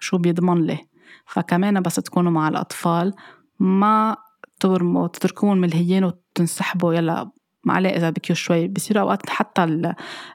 شو 0.00 0.18
بيضمن 0.18 0.62
لي؟ 0.62 0.78
فكمان 1.26 1.80
بس 1.80 1.94
تكونوا 1.94 2.32
مع 2.32 2.48
الأطفال 2.48 3.14
ما 3.60 4.16
ترموا 4.60 5.08
تتركون 5.08 5.60
ملهيين 5.60 6.04
وتنسحبوا 6.04 6.94
يلا 6.94 7.30
معلقة 7.64 7.96
إذا 7.96 8.10
بكيو 8.10 8.36
شوي 8.36 8.68
بصير 8.68 9.00
أوقات 9.00 9.30
حتى 9.30 9.92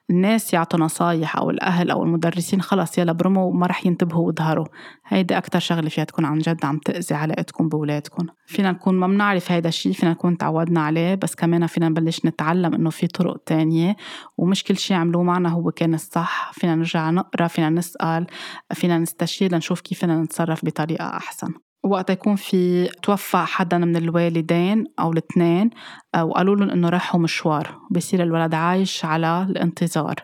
الناس 0.10 0.54
يعطوا 0.54 0.80
نصايح 0.80 1.38
أو 1.38 1.50
الأهل 1.50 1.92
أو 1.92 2.04
المدرسين 2.04 2.62
خلص 2.62 2.98
يلا 2.98 3.12
برموا 3.12 3.44
وما 3.44 3.68
رح 3.68 3.86
ينتبهوا 3.86 4.28
ويظهروا. 4.28 4.66
هيدي 5.08 5.38
أكتر 5.38 5.60
شغلة 5.60 5.90
فيها 5.90 6.04
تكون 6.04 6.26
عن 6.26 6.38
جد 6.38 6.66
عم 6.66 6.78
تأذي 6.78 7.16
علاقتكم 7.16 7.70
بأولادكم. 7.70 8.26
فينا 8.46 8.72
نكون 8.72 8.96
ما 8.96 9.08
بنعرف 9.08 9.52
هيدا 9.52 9.70
الشيء 9.70 9.92
فينا 9.92 10.12
نكون 10.12 10.38
تعودنا 10.38 10.82
عليه 10.82 11.16
بس 11.16 11.36
كمان 11.36 11.68
فينا 11.68 11.90
نبلش 11.90 12.26
نتعلم 12.26 12.74
إنه 12.74 12.90
في 12.90 13.08
طرق 13.08 13.44
تانية. 13.46 13.96
ومش 14.38 14.64
كل 14.64 14.78
شيء 14.78 14.98
عملوه 14.98 15.24
معنا 15.24 15.50
هو 15.50 15.72
كان 15.72 15.94
الصح. 15.94 16.52
فينا 16.54 16.76
نرجع 16.76 17.10
نقرأ 17.10 17.48
فينا 17.48 17.70
نسأل 17.70 18.28
فينا 18.74 18.98
نستشير 18.98 19.52
لنشوف 19.52 19.82
كيف 19.82 20.00
فينا 20.00 20.22
نتصرف 20.22 20.66
بطريقة 20.66 21.06
أحسن. 21.18 21.54
وقت 21.88 22.10
يكون 22.10 22.36
في 22.36 22.88
توفى 22.88 23.38
حدا 23.38 23.78
من 23.78 23.96
الوالدين 23.96 24.86
أو 25.00 25.12
الاثنين 25.12 25.70
وقالوا 26.22 26.56
لهم 26.56 26.70
إنه 26.70 26.90
راحوا 26.90 27.20
مشوار. 27.20 27.80
بصير 27.92 28.24
الولد 28.24 28.54
عايش 28.54 29.06
على 29.06 29.48
الانتظار. 29.50 30.16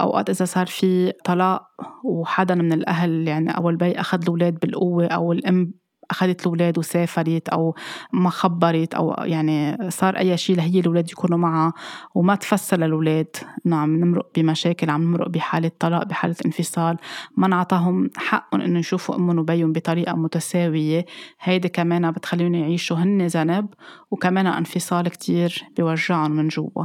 أوقات 0.00 0.30
إذا 0.30 0.44
صار 0.44 0.66
في 0.66 1.12
طلاق 1.24 1.62
وحدا 2.04 2.54
من 2.54 2.72
الأهل 2.72 3.28
يعني 3.28 3.56
أو 3.56 3.70
البي 3.70 4.00
أخذ 4.00 4.22
الأولاد 4.22 4.58
بالقوة 4.58 5.06
أو 5.06 5.32
الأم 5.32 5.72
أخذت 6.10 6.40
الأولاد 6.40 6.78
وسافرت 6.78 7.48
أو 7.48 7.74
ما 8.12 8.30
خبرت 8.30 8.94
أو 8.94 9.14
يعني 9.18 9.90
صار 9.90 10.18
أي 10.18 10.36
شيء 10.36 10.56
لهي 10.56 10.80
الأولاد 10.80 11.10
يكونوا 11.10 11.38
معها 11.38 11.72
وما 12.14 12.34
تفسر 12.34 12.76
للأولاد. 12.76 13.36
إنه 13.66 13.76
عم 13.76 13.96
نمرق 13.96 14.30
بمشاكل 14.36 14.90
عم 14.90 15.02
نمرق 15.02 15.28
بحالة 15.28 15.70
طلاق 15.78 16.04
بحالة 16.04 16.36
انفصال. 16.46 16.96
ما 17.36 17.48
نعطاهم 17.48 18.10
حقهم 18.16 18.60
إنه 18.60 18.78
يشوفوا 18.78 19.16
أمهم 19.16 19.38
وبيهم 19.38 19.72
بطريقة 19.72 20.16
متساوية. 20.16 21.06
هيدي 21.40 21.68
كمان 21.68 22.10
بتخليهم 22.10 22.54
يعيشوا 22.54 22.96
هن 22.96 23.26
ذنب 23.26 23.66
وكمان 24.10 24.46
انفصال 24.46 25.08
كتير 25.08 25.64
بيوجعهم 25.76 26.30
من 26.30 26.48
جوا. 26.48 26.84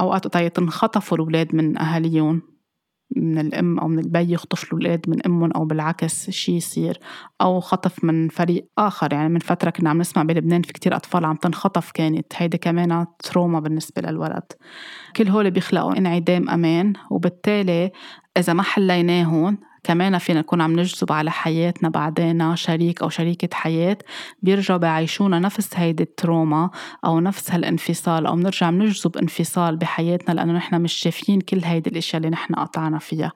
أوقات 0.00 0.36
تنخطفوا 0.36 1.16
الأولاد 1.16 1.54
من 1.54 1.78
أهاليهم. 1.78 2.51
من 3.16 3.38
الأم 3.38 3.78
أو 3.78 3.88
من 3.88 3.98
البي 3.98 4.32
يخطف 4.32 4.64
الأولاد 4.64 5.00
من 5.08 5.26
أمهم 5.26 5.52
أو 5.52 5.64
بالعكس 5.64 6.30
شي 6.30 6.56
يصير. 6.56 7.00
أو 7.40 7.60
خطف 7.60 8.04
من 8.04 8.28
فريق 8.28 8.68
آخر. 8.78 9.12
يعني 9.12 9.28
من 9.28 9.38
فترة 9.38 9.70
كنا 9.70 9.90
عم 9.90 9.98
نسمع 9.98 10.22
بلبنان 10.22 10.62
في 10.62 10.72
كتير 10.72 10.96
أطفال 10.96 11.24
عم 11.24 11.36
تنخطف 11.36 11.90
كانت. 11.90 12.26
هيدي 12.36 12.58
كمان 12.58 13.06
trauma 13.18 13.60
بالنسبة 13.60 14.02
للولد. 14.02 14.52
كل 15.16 15.28
هول 15.28 15.50
بيخلقوا 15.50 15.98
انعدام 15.98 16.50
أمان. 16.50 16.92
وبالتالي 17.10 17.90
إذا 18.36 18.52
ما 18.52 18.62
حليناهم 18.62 19.58
كمان 19.84 20.18
فينا 20.18 20.40
نكون 20.40 20.60
عم 20.60 20.80
نجذب 20.80 21.12
على 21.12 21.30
حياتنا 21.30 21.88
بعدين 21.88 22.56
شريك 22.56 23.02
أو 23.02 23.08
شريكة 23.08 23.48
حياة 23.52 23.98
بيرجعوا 24.42 24.78
بيعيشونا 24.78 25.38
نفس 25.38 25.70
هيدي 25.74 26.02
التروما 26.02 26.70
أو 27.04 27.20
نفس 27.20 27.50
هالانفصال 27.50 28.26
أو 28.26 28.36
بنرجع 28.36 28.70
بنجذب 28.70 29.16
انفصال 29.16 29.76
بحياتنا 29.76 30.34
لأنه 30.34 30.52
نحن 30.52 30.80
مش 30.80 30.92
شايفين 30.92 31.40
كل 31.40 31.60
هيدي 31.64 31.90
الأشياء 31.90 32.16
اللي 32.16 32.30
نحن 32.30 32.54
قطعنا 32.54 32.98
فيها. 32.98 33.32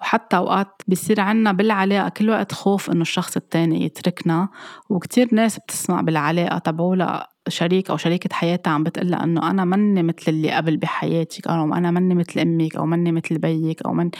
وحتى 0.00 0.36
أوقات 0.36 0.82
بيصير 0.88 1.20
عنا 1.20 1.52
بالعلاقة 1.52 2.08
كل 2.08 2.30
وقت 2.30 2.52
خوف 2.52 2.90
إنه 2.90 3.02
الشخص 3.02 3.36
التاني 3.36 3.84
يتركنا 3.84 4.48
وكتير 4.88 5.28
ناس 5.32 5.58
بتسمع 5.58 6.00
بالعلاقة 6.00 6.58
تبعولها 6.58 7.33
شريك 7.48 7.90
أو 7.90 7.96
شريكة 7.96 8.34
حياتها 8.34 8.70
عم 8.70 8.84
بتقلها 8.84 9.24
إنه 9.24 9.50
أنا 9.50 9.64
مني 9.64 10.02
مثل 10.02 10.24
اللي 10.28 10.52
قبل 10.52 10.76
بحياتك 10.76 11.46
أو 11.48 11.74
أنا 11.74 11.90
مني 11.90 12.14
مثل 12.14 12.40
أمك 12.40 12.76
أو 12.76 12.86
مني 12.86 13.12
مثل 13.12 13.38
بيك 13.38 13.82
أو 13.82 13.92
من 13.92 14.10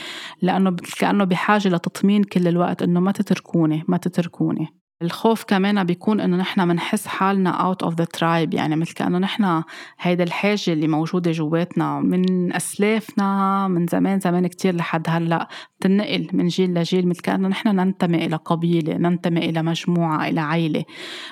لأنه 0.41 0.75
كأنه 0.99 1.23
بحاجة 1.23 1.67
لتطمين 1.67 2.23
كل 2.23 2.47
الوقت 2.47 2.81
إنه 2.83 2.99
ما 2.99 3.11
تتركوني 3.11 3.83
ما 3.87 3.97
تتركوني. 3.97 4.84
الخوف 5.01 5.43
كمان 5.43 5.83
بيكون 5.83 6.19
إنه 6.19 6.37
نحن 6.37 6.67
بنحس 6.67 7.07
حالنا 7.07 7.49
out 7.49 7.83
of 7.83 7.95
the 7.95 8.05
tribe 8.05 8.53
يعني 8.53 8.75
مثل 8.75 8.93
كأنه 8.93 9.17
نحن 9.17 9.63
هيدا 9.99 10.23
الحاجة 10.23 10.61
اللي 10.67 10.87
موجودة 10.87 11.31
جواتنا 11.31 11.99
من 11.99 12.53
أسلافنا 12.53 13.67
من 13.67 13.87
زمان 13.87 14.19
زمان 14.19 14.47
كتير 14.47 14.75
لحد 14.75 15.03
هلأ 15.09 15.47
بتنقل 15.79 16.29
من 16.33 16.47
جيل 16.47 16.73
لجيل 16.73 17.07
مثل 17.07 17.21
كأنه 17.21 17.47
نحن 17.47 17.75
ننتمي 17.75 18.25
إلى 18.25 18.35
قبيلة 18.35 18.97
ننتمي 18.97 19.49
إلى 19.49 19.61
مجموعة 19.61 20.27
إلى 20.27 20.41
عائله 20.41 20.85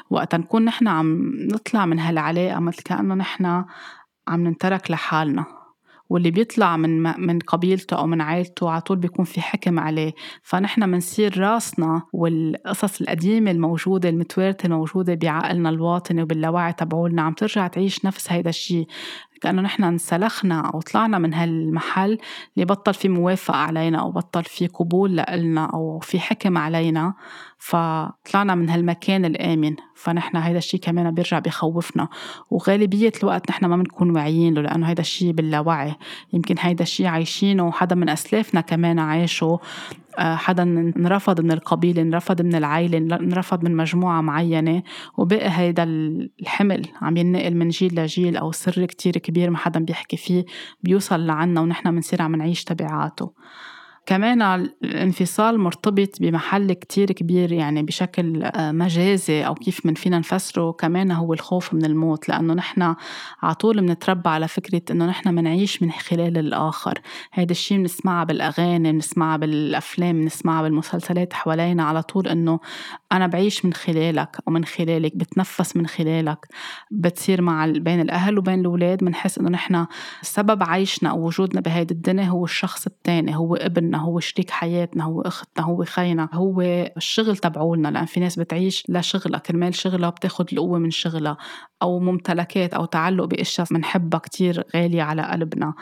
وقت 0.10 0.36
نكون 0.36 0.66
نحن 0.66 0.88
عم 0.88 1.32
نطلع 1.54 1.86
من 1.86 2.00
هالعلاقة 2.00 2.60
مثل 2.60 2.84
كأنه 2.84 3.16
نحن 3.16 3.46
عم 4.28 4.44
ننترك 4.44 4.92
لحالنا. 4.92 5.63
واللي 6.14 6.32
بيطلع 6.32 6.78
من 6.78 7.04
من 7.28 7.40
قبيلته 7.40 7.98
أو 7.98 8.08
من 8.08 8.22
عائلته 8.22 8.70
على 8.70 8.82
طول 8.82 8.98
بيكون 8.98 9.26
في 9.26 9.42
حكم 9.42 9.80
عليه. 9.80 10.14
فنحن 10.44 10.92
بنصير 10.92 11.40
راسنا 11.40 12.02
والقصص 12.14 13.02
القديمة 13.02 13.52
الموجودة 13.52 14.10
المتوارثه 14.10 14.66
الموجودة 14.66 15.14
بعقلنا 15.14 15.70
الواطني 15.70 16.24
وباللاوعي 16.24 16.74
تبعولنا 16.74 17.22
عم 17.22 17.34
ترجع 17.34 17.68
تعيش 17.68 18.06
نفس 18.06 18.32
هيدا 18.32 18.50
الشيء 18.50 18.88
كأنه 19.44 19.62
نحن 19.62 19.84
انسلخنا 19.84 20.60
أو 20.74 20.82
طلعنا 20.82 21.18
من 21.18 21.34
هالمحل 21.34 22.18
اللي 22.56 22.66
بطل 22.66 22.94
في 22.94 23.10
موافقة 23.10 23.58
علينا 23.58 24.00
أو 24.00 24.12
بطل 24.12 24.44
في 24.44 24.68
قبول 24.68 25.24
لنا 25.30 25.66
أو 25.66 26.00
في 26.00 26.20
حكم 26.20 26.58
علينا. 26.58 27.14
فطلعنا 27.58 28.56
من 28.56 28.70
هالمكان 28.70 29.26
الآمن. 29.26 29.76
فنحن 29.96 30.38
هيدا 30.38 30.58
الشيء 30.58 30.80
كمان 30.80 31.12
بيرجع 31.12 31.40
بخوفنا. 31.40 32.08
وغالبية 32.52 33.12
الوقت 33.24 33.50
نحن 33.50 33.66
ما 33.66 33.78
بنكون 33.78 34.12
واعيين 34.12 34.54
له 34.54 34.62
لأنه 34.62 34.90
هيدا 34.90 35.02
الشيء 35.02 35.32
باللاوعي. 35.32 35.96
يمكن 36.34 36.56
هيدا 36.60 36.84
الشيء 36.84 37.06
عايشينه 37.06 37.68
وحدا 37.68 37.96
من 37.96 38.10
أسلافنا 38.10 38.62
كمان 38.62 39.00
عايشه. 39.00 39.60
حدا 40.18 40.64
انرفض 40.98 41.42
من 41.42 41.52
القبيلة 41.52 42.02
انرفض 42.02 42.42
من 42.42 42.56
العائلة 42.56 42.98
انرفض 42.98 43.64
من 43.64 43.76
مجموعة 43.76 44.22
معينة 44.22 44.84
وبقي 45.18 45.50
هيدا 45.50 45.84
الحمل 45.84 46.86
عم 47.02 47.18
ينقل 47.18 47.56
من 47.56 47.70
جيل 47.70 47.96
لجيل 47.96 48.38
أو 48.38 48.52
سر 48.52 48.86
كتير 48.86 49.18
كبير 49.18 49.50
ما 49.50 49.58
حدا 49.58 49.80
بيحكي 49.80 50.18
فيه 50.18 50.46
بيوصل 50.82 51.26
لعنا 51.26 51.62
ونحن 51.62 51.92
بنصير 51.92 52.22
عم 52.22 52.36
نعيش 52.36 52.64
تبعاته. 52.64 53.34
كمان 54.06 54.42
الانفصال 54.84 55.60
مرتبط 55.60 56.22
بمحل 56.22 56.74
كتير 56.74 57.12
كبير 57.12 57.52
يعني 57.52 57.84
بشكل 57.84 58.44
آه، 58.44 58.72
مجازي 58.72 59.46
أو 59.46 59.56
كيف 59.56 59.86
من 59.86 59.94
فينا 59.94 60.20
نفسره 60.20 60.72
كمان 60.72 61.12
هو 61.12 61.34
الخوف 61.34 61.74
من 61.74 61.86
الموت 61.86 62.30
لأنه 62.30 62.54
نحن 62.54 62.96
على 63.42 63.56
طول 63.56 63.82
بنتربى 63.82 64.30
على 64.30 64.48
فكرة 64.48 64.82
إنه 64.92 65.06
نحن 65.06 65.34
منعيش 65.34 65.84
من 65.84 65.92
خلال 65.92 66.38
الآخر. 66.38 67.02
هيدا 67.34 67.52
الشيء 67.52 67.78
بنسمعها 67.78 68.24
بالأغاني 68.24 68.92
بنسمعها 68.92 69.38
بالأفلام 69.38 70.22
بنسمعها 70.22 70.62
بالمسلسلات 70.62 71.34
حوالينا 71.34 71.84
على 71.84 72.04
طول 72.04 72.28
إنه 72.28 72.60
أنا 73.12 73.28
بعيش 73.28 73.66
من 73.66 73.74
خلالك 73.74 74.38
أو 74.48 74.54
من 74.54 74.66
خلالك 74.66 75.16
بتنفس 75.16 75.78
من 75.78 75.88
خلالك 75.88 76.48
بتصير 76.92 77.42
مع 77.42 77.66
بين 77.66 78.02
الأهل 78.02 78.38
وبين 78.38 78.60
الأولاد 78.60 79.04
بنحس 79.04 79.38
إنه 79.38 79.50
نحن 79.50 79.86
سبب 80.22 80.64
عيشنا 80.64 81.10
أو 81.10 81.28
وجودنا 81.28 81.62
بهيدي 81.62 81.94
الدنيا 81.94 82.26
هو 82.26 82.46
الشخص 82.46 82.86
التاني 82.86 83.36
هو 83.36 83.56
ابن 83.56 83.93
حبيبنا 83.94 83.98
هو 84.00 84.20
شريك 84.20 84.50
حياتنا 84.50 85.04
هو 85.04 85.22
أختنا 85.22 85.66
هو 85.66 85.84
خينا 85.86 86.30
هو 86.34 86.62
الشغل 86.98 87.38
تبعولنا. 87.38 87.88
لأن 87.88 88.06
في 88.06 88.20
ناس 88.20 88.40
بتعيش 88.40 88.84
لشغلها 88.90 89.40
كرمال 89.40 89.76
شغلها 89.76 90.10
بتاخد 90.10 90.54
القوة 90.54 90.80
من 90.80 90.92
شغلها 90.92 91.38
أو 91.82 92.00
ممتلكات 92.00 92.74
أو 92.74 92.86
تعلق 92.86 93.26
بأشياء 93.26 93.68
بنحبها 93.72 94.20
كتير 94.20 94.64
غالية 94.76 95.04
على 95.04 95.22
قلبنا. 95.22 95.74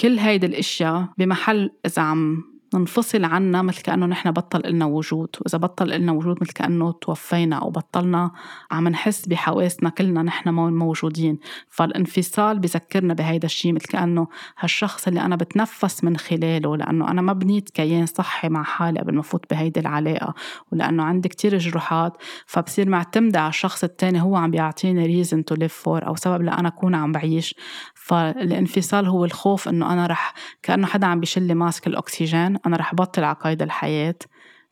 كل 0.00 0.18
هيدي 0.18 0.46
الأشياء 0.46 1.08
بمحل 1.18 1.70
اذا 1.86 2.02
عم 2.02 2.57
ننفصل 2.74 3.24
عنا 3.24 3.62
مثل 3.62 3.82
كأنه 3.82 4.06
نحن 4.06 4.30
بطل 4.30 4.60
إلنا 4.64 4.84
وجود. 4.84 5.28
وإذا 5.40 5.58
بطل 5.58 5.92
إلنا 5.92 6.12
وجود 6.12 6.38
مثل 6.40 6.52
كأنه 6.52 6.92
توفينا 6.92 7.56
أو 7.56 7.70
بطلنا 7.70 8.30
عم 8.70 8.88
نحس 8.88 9.26
بحواسنا 9.26 9.90
كلنا 9.90 10.22
نحن 10.22 10.48
موجودين. 10.50 11.38
فالانفصال 11.68 12.58
بذكرنا 12.58 13.14
بهيدا 13.14 13.46
الشيء 13.46 13.72
مثل 13.72 13.86
كأنه 13.86 14.26
هالشخص 14.58 15.08
اللي 15.08 15.20
أنا 15.20 15.36
بتنفس 15.36 16.04
من 16.04 16.16
خلاله 16.16 16.76
لأنه 16.76 17.10
أنا 17.10 17.22
ما 17.22 17.32
بنيت 17.32 17.70
كيان 17.70 18.06
صحي 18.06 18.48
مع 18.48 18.62
حالي 18.62 19.00
قبل 19.00 19.14
ما 19.14 19.22
فوت 19.22 19.44
بهيدي 19.50 19.80
العلاقة 19.80 20.34
ولأنه 20.72 21.02
عندي 21.02 21.28
كتير 21.28 21.58
جروحات. 21.58 22.16
فبصير 22.46 22.88
معتمدة 22.88 23.40
على 23.40 23.48
الشخص 23.48 23.84
التاني 23.84 24.22
هو 24.22 24.36
عم 24.36 24.50
بيعطيني 24.50 25.24
reason 25.24 25.38
to 25.52 25.56
live 25.56 25.84
for 25.84 26.06
أو 26.06 26.16
سبب 26.16 26.42
لأنا 26.42 26.68
أكون 26.68 26.94
عم 26.94 27.12
بعيش. 27.12 27.54
فالانفصال 27.94 29.06
هو 29.06 29.24
الخوف 29.24 29.68
إنه 29.68 29.92
أنا 29.92 30.06
رح 30.06 30.34
كأنه 30.62 30.86
حدا 30.86 31.06
عم 31.06 31.20
بيشلي 31.20 31.54
ماسك 31.54 31.86
الأكسجين 31.86 32.57
أنا 32.66 32.76
رح 32.76 32.94
بطل 32.94 33.24
على 33.24 33.36
قيد 33.40 33.62
الحياة. 33.62 34.14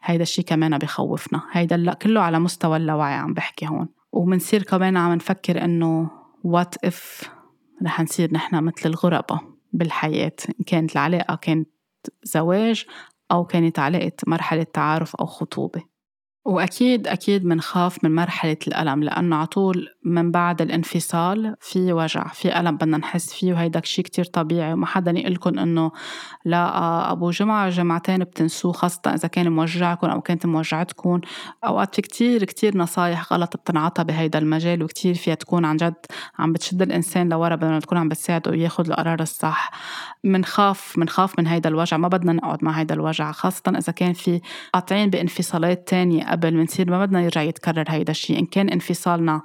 هيدا 0.03 0.23
الشيء 0.23 0.45
كمان 0.45 0.79
بخوفنا. 0.79 1.43
هيدا 1.53 1.77
لا 1.77 1.95
كله 1.95 2.21
على 2.21 2.39
مستوى 2.39 2.77
اللاوعي 2.77 3.15
عم 3.15 3.35
بحكي 3.35 3.67
هون. 3.67 3.89
ومنصير 4.13 4.63
كمان 4.63 4.97
عم 4.97 5.13
نفكر 5.13 5.65
إنه 5.65 6.11
وات 6.45 6.85
إف 6.85 7.31
رح 7.85 8.01
نصير 8.01 8.33
نحن 8.33 8.65
مثل 8.65 8.89
الغرباء 8.89 9.41
بالحياة. 9.73 10.33
إن 10.49 10.65
كانت 10.67 10.93
العلاقة 10.93 11.35
كانت 11.35 11.69
زواج 12.23 12.87
أو 13.33 13.45
كانت 13.45 13.79
علاقة 13.79 14.13
مرحلة 14.27 14.63
تعارف 14.63 15.17
أو 15.17 15.27
خطوبة. 15.27 15.83
وأكيد 16.47 17.09
أكيد 17.09 17.45
منخاف 17.45 18.05
من 18.05 18.15
مرحلة 18.15 18.57
الألم 18.67 19.03
لأنه 19.03 19.37
على 19.37 19.47
طول 19.47 19.89
من 20.05 20.31
بعد 20.31 20.63
الانفصال 20.63 21.57
في 21.61 21.93
وجع 21.93 22.29
في 22.29 22.61
ألم 22.61 22.77
بدنا 22.77 22.97
نحس 22.97 23.35
فيه 23.35 23.53
وهيدا 23.53 23.81
شيء 23.85 24.05
كتير 24.05 24.25
طبيعي 24.25 24.73
وما 24.73 24.87
حدا 24.87 25.11
يقلكن 25.11 25.59
إنه 25.59 25.93
لا 26.45 27.13
أبو 27.13 27.31
جمعة 27.31 27.69
جمعتين 27.69 28.19
بتنسوه 28.19 28.73
خاصة 28.73 29.01
إذا 29.07 29.29
كان 29.29 29.53
موجعكم 29.53 30.07
أو 30.07 30.21
كانت 30.21 30.47
موجعتكم 30.47 31.21
أوقات 31.65 31.95
في 31.95 32.03
كتير 32.03 32.45
كتير 32.45 32.77
نصايح 32.77 33.33
غلط 33.33 33.57
بتنعطى 33.57 34.05
بهيدا 34.05 34.39
المجال 34.39 34.83
وكتير 34.83 35.15
فيها 35.15 35.35
تكون 35.35 35.65
عن 35.65 35.77
جد 35.77 35.95
عم 36.39 36.53
بتشد 36.53 36.83
الإنسان 36.83 37.29
لورا 37.29 37.57
بدل 37.57 37.71
ما 37.71 37.81
تكون 37.81 37.99
عم 37.99 38.09
بتساعده 38.09 38.55
ياخد 38.55 38.87
القرار 38.87 39.21
الصح. 39.21 39.71
منخاف 40.25 40.99
منخاف 40.99 41.39
من 41.39 41.47
هيدا 41.47 41.69
الوجع 41.69 41.97
ما 41.97 42.09
بدنا 42.09 42.33
نقعد 42.33 42.65
مع 42.65 42.73
هيدا 42.73 42.95
الوجع 42.95 43.33
خاصة 43.33 43.63
إذا 43.69 43.93
كان 43.93 44.13
في 44.13 44.41
قاطعين 44.73 45.11
بانفصالات 45.11 45.89
تانية 45.89 46.36
قبل 46.37 46.51
بنصير 46.51 46.91
ما 46.91 47.07
بدنا 47.07 47.21
يرجع 47.21 47.43
يتكرر 47.43 47.85
هيدا 47.89 48.11
الشيء. 48.11 48.39
إن 48.39 48.47
كان 48.47 48.69
انفصالنا 48.69 49.43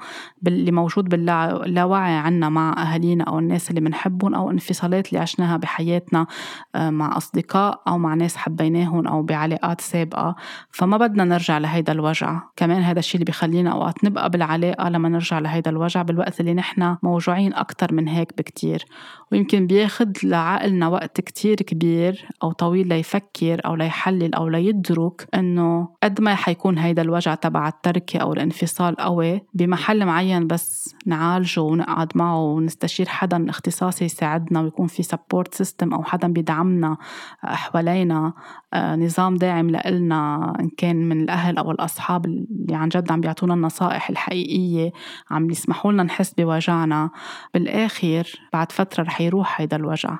اللي 0.48 0.72
موجود 0.72 1.10
باللاوعي 1.10 2.14
عنا 2.14 2.50
مع 2.50 2.74
أهالينا 2.78 3.24
أو 3.24 3.39
الناس 3.39 3.70
اللي 3.70 3.82
بنحبهم 3.82 4.36
أو 4.36 4.52
انفصالات 4.52 5.10
اللي 5.10 5.20
عشناها 5.20 5.58
بحياتنا 5.58 6.28
آه، 6.76 6.89
مع 6.89 7.18
أصدقاء 7.18 7.82
أو 7.88 7.98
مع 7.98 8.14
ناس 8.14 8.38
حبيناهم 8.38 9.08
أو 9.08 9.22
بعلاقات 9.24 9.82
سابقة. 9.82 10.36
فما 10.72 10.98
بدنا 10.98 11.24
نرجع 11.24 11.58
لهيدا 11.58 11.94
الوجع. 11.94 12.42
كمان 12.56 12.82
هذا 12.82 13.00
الشيء 13.00 13.22
اللي 13.22 13.32
بخلينا 13.32 13.72
أوقات 13.72 14.04
نبقى 14.04 14.30
بالعلاقة 14.30 14.89
لما 14.89 15.10
نرجع 15.10 15.39
لهيدا 15.39 15.72
الوجع 15.72 16.02
بالوقت 16.02 16.39
اللي 16.39 16.54
نحن 16.54 16.98
موجوعين 17.04 17.54
أكتر 17.54 17.94
من 17.94 18.08
هيك 18.08 18.34
بكتير. 18.38 18.86
ويمكن 19.32 19.68
بياخد 19.68 20.18
لعقلنا 20.24 20.88
وقت 20.88 21.22
كتير 21.22 21.56
كبير 21.56 22.28
أو 22.44 22.52
طويل 22.52 22.88
ليفكر 22.88 23.62
أو 23.66 23.76
ليحلل 23.76 24.36
أو 24.36 24.48
ليدرك 24.48 25.28
إنه 25.36 25.89
قد 26.04 26.22
ما 26.22 26.36
حيكون 26.36 26.78
هيدا 26.86 27.02
الوجع 27.02 27.36
تبع 27.36 27.68
الترك 27.68 28.20
أو 28.20 28.34
الانفصال 28.34 28.96
قوي. 28.96 29.42
بمحل 29.54 30.06
معين 30.06 30.48
بس 30.48 30.96
نعالجه 31.06 31.62
ونقعد 31.62 32.12
معه 32.16 32.44
ونستشير 32.44 33.10
حدا 33.10 33.50
اختصاصي 33.50 34.06
يساعدنا 34.06 34.62
ويكون 34.62 34.88
في 34.88 35.04
support 35.04 35.54
system 35.54 35.93
أو 35.94 36.04
حدا 36.04 36.28
بيدعمنا 36.28 36.98
حوالينا 37.44 38.34
آه، 38.74 38.96
نظام 38.96 39.36
داعم 39.36 39.70
لإلنا 39.70 40.54
إن 40.60 40.70
كان 40.78 41.10
من 41.10 41.22
الأهل 41.22 41.58
أو 41.58 41.72
الأصحاب 41.72 42.26
اللي 42.26 42.76
عن 42.76 42.90
جد 42.90 43.12
عم 43.12 43.22
بيعطونا 43.22 43.54
النصائح 43.54 44.10
الحقيقية 44.10 44.92
عم 45.32 45.48
بيسمحوا 45.48 45.92
لنا 45.92 46.04
نحس 46.04 46.34
بوجعنا. 46.34 47.10
بالآخر 47.54 48.28
بعد 48.54 48.72
فترة 48.72 49.04
رح 49.04 49.22
يروح 49.22 49.62
هيدا 49.62 49.78
الوجع. 49.78 50.18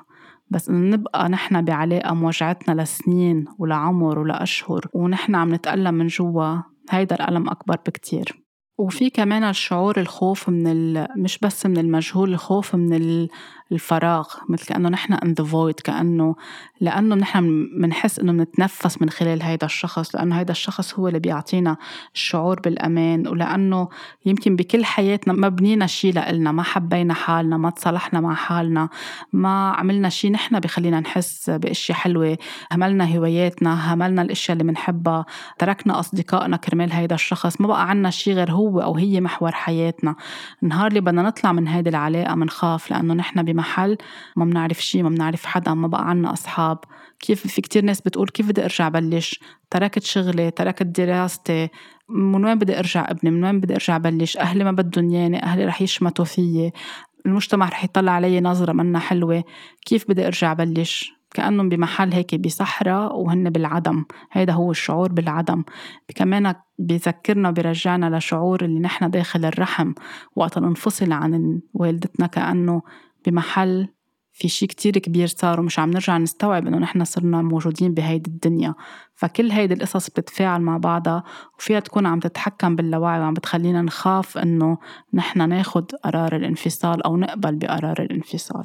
بس 0.50 0.68
إنه 0.68 0.96
نبقى 0.96 1.28
نحن 1.28 1.64
بعلاقة 1.64 2.14
موجعتنا 2.14 2.82
لسنين 2.82 3.44
ولعمر 3.58 4.18
ولأشهر 4.18 4.86
ونحن 4.94 5.34
عم 5.34 5.54
نتألم 5.54 5.94
من 5.94 6.06
جوا. 6.06 6.56
هيدا 6.90 7.16
الألم 7.16 7.48
أكبر 7.48 7.76
بكتير. 7.86 8.42
وفي 8.78 9.10
كمان 9.10 9.44
الشعور 9.44 10.00
الخوف 10.00 10.48
من 10.48 11.06
مش 11.22 11.38
بس 11.38 11.66
من 11.66 11.78
المجهول 11.78 12.32
الخوف 12.32 12.74
من 12.74 13.28
الفراغ 13.72 14.28
مثل 14.48 14.66
كأنه 14.66 14.88
نحن 14.88 15.14
in 15.14 15.42
the 15.42 15.48
void 15.52 15.82
كأنه 15.84 16.34
لأنه 16.80 17.14
نحن 17.14 17.68
بنحس 17.80 18.18
إنه 18.18 18.32
بنتنفس 18.32 19.02
من 19.02 19.10
خلال 19.10 19.42
هيدا 19.42 19.66
الشخص 19.66 20.14
لأنه 20.14 20.38
هيدا 20.38 20.50
الشخص 20.50 20.94
هو 20.94 21.08
اللي 21.08 21.18
بيعطينا 21.18 21.76
الشعور 22.14 22.60
بالأمان 22.60 23.28
ولأنه 23.28 23.88
يمكن 24.26 24.56
بكل 24.56 24.84
حياتنا 24.84 25.32
ما 25.34 25.48
بنينا 25.48 25.86
شيء 25.86 26.14
لإلنا 26.14 26.52
ما 26.52 26.62
حبينا 26.62 27.14
حالنا 27.14 27.56
ما 27.56 27.70
تصالحنا 27.70 28.20
مع 28.20 28.34
حالنا 28.34 28.88
ما 29.32 29.70
عملنا 29.70 30.08
شيء 30.08 30.32
نحن 30.32 30.60
بخلينا 30.60 31.00
نحس 31.00 31.50
بأشياء 31.50 31.98
حلوة 31.98 32.38
هملنا 32.72 33.16
هواياتنا 33.16 33.94
هملنا 33.94 34.22
الأشياء 34.22 34.52
اللي 34.52 34.72
بنحبها 34.72 35.26
تركنا 35.58 36.00
أصدقائنا 36.00 36.56
كرمال 36.56 36.92
هيدا 36.92 37.14
الشخص 37.14 37.60
ما 37.60 37.66
بقى 37.66 37.90
عنا 37.90 38.10
شيء 38.10 38.34
غير 38.34 38.50
هو 38.50 38.80
أو 38.80 38.96
هي 38.96 39.20
محور 39.20 39.52
حياتنا. 39.52 40.14
النهار 40.62 40.86
اللي 40.86 41.00
بدنا 41.00 41.22
نطلع 41.22 41.52
من 41.52 41.68
هيدي 41.68 41.90
العلاقة 41.90 42.34
منخاف 42.34 42.90
لأنه 42.90 43.14
نحن 43.14 43.42
بما 43.42 43.61
محل 43.62 43.96
ما 44.36 44.44
بنعرف 44.44 44.80
شيء 44.80 45.02
ما 45.02 45.08
بنعرف 45.08 45.44
حدا 45.46 45.74
ما 45.74 45.88
بقى 45.88 46.08
عنا 46.10 46.32
أصحاب. 46.32 46.78
كيف 47.20 47.46
في 47.46 47.60
كتير 47.60 47.84
ناس 47.84 48.00
بتقول 48.00 48.28
كيف 48.28 48.48
بدي 48.48 48.64
أرجع 48.64 48.88
بلش؟ 48.88 49.40
تركت 49.70 50.02
شغلي 50.02 50.50
تركت 50.50 50.82
دراستي. 50.82 51.68
من 52.08 52.44
وين 52.44 52.58
بدي 52.58 52.78
أرجع 52.78 53.10
ابني؟ 53.10 53.30
من 53.30 53.44
وين 53.44 53.60
بدي 53.60 53.74
أرجع 53.74 53.98
بلش؟ 53.98 54.36
أهلي 54.36 54.64
ما 54.64 54.72
بدهم 54.72 55.10
ياني 55.10 55.42
أهلي 55.42 55.64
رح 55.64 55.82
يشمتوا 55.82 56.24
فيي. 56.24 56.72
المجتمع 57.26 57.68
رح 57.68 57.84
يطلع 57.84 58.12
علي 58.12 58.40
نظرة 58.40 58.72
منا 58.72 58.98
حلوة. 58.98 59.44
كيف 59.86 60.08
بدي 60.08 60.26
أرجع 60.26 60.52
بلش؟ 60.52 61.12
كأنهم 61.34 61.68
بمحل 61.68 62.12
هيك 62.12 62.34
بصحراء 62.34 63.16
وهن 63.16 63.50
بالعدم. 63.50 64.04
هيدا 64.32 64.52
هو 64.52 64.70
الشعور 64.70 65.12
بالعدم. 65.12 65.64
كمان 66.14 66.54
بيذكرنا 66.78 67.48
وبيرجعنا 67.48 68.16
لشعور 68.16 68.64
اللي 68.64 68.80
نحن 68.80 69.10
داخل 69.10 69.44
الرحم 69.44 69.92
وقت 70.36 70.58
ننفصل 70.58 71.12
عن 71.12 71.60
والدتنا 71.74 72.26
كأنه 72.26 72.82
بمحل 73.26 73.88
في 74.32 74.48
شيء 74.48 74.68
كتير 74.68 74.98
كبير 74.98 75.26
صار 75.26 75.60
ومش 75.60 75.78
عم 75.78 75.90
نرجع 75.90 76.18
نستوعب 76.18 76.66
إنه 76.66 76.78
نحن 76.78 77.04
صرنا 77.04 77.42
موجودين 77.42 77.94
بهيدي 77.94 78.30
الدنيا. 78.30 78.74
فكل 79.14 79.50
هيدي 79.50 79.74
القصص 79.74 80.10
بتتفاعل 80.10 80.60
مع 80.60 80.76
بعضها 80.76 81.24
وفيها 81.58 81.80
تكون 81.80 82.06
عم 82.06 82.20
تتحكم 82.20 82.76
باللاوعي 82.76 83.20
وعم 83.20 83.34
بتخلينا 83.34 83.82
نخاف 83.82 84.38
إنه 84.38 84.78
نحن 85.14 85.48
ناخد 85.48 85.92
قرار 86.04 86.36
الانفصال 86.36 87.02
أو 87.02 87.16
نقبل 87.16 87.56
بقرار 87.56 88.02
الانفصال. 88.02 88.64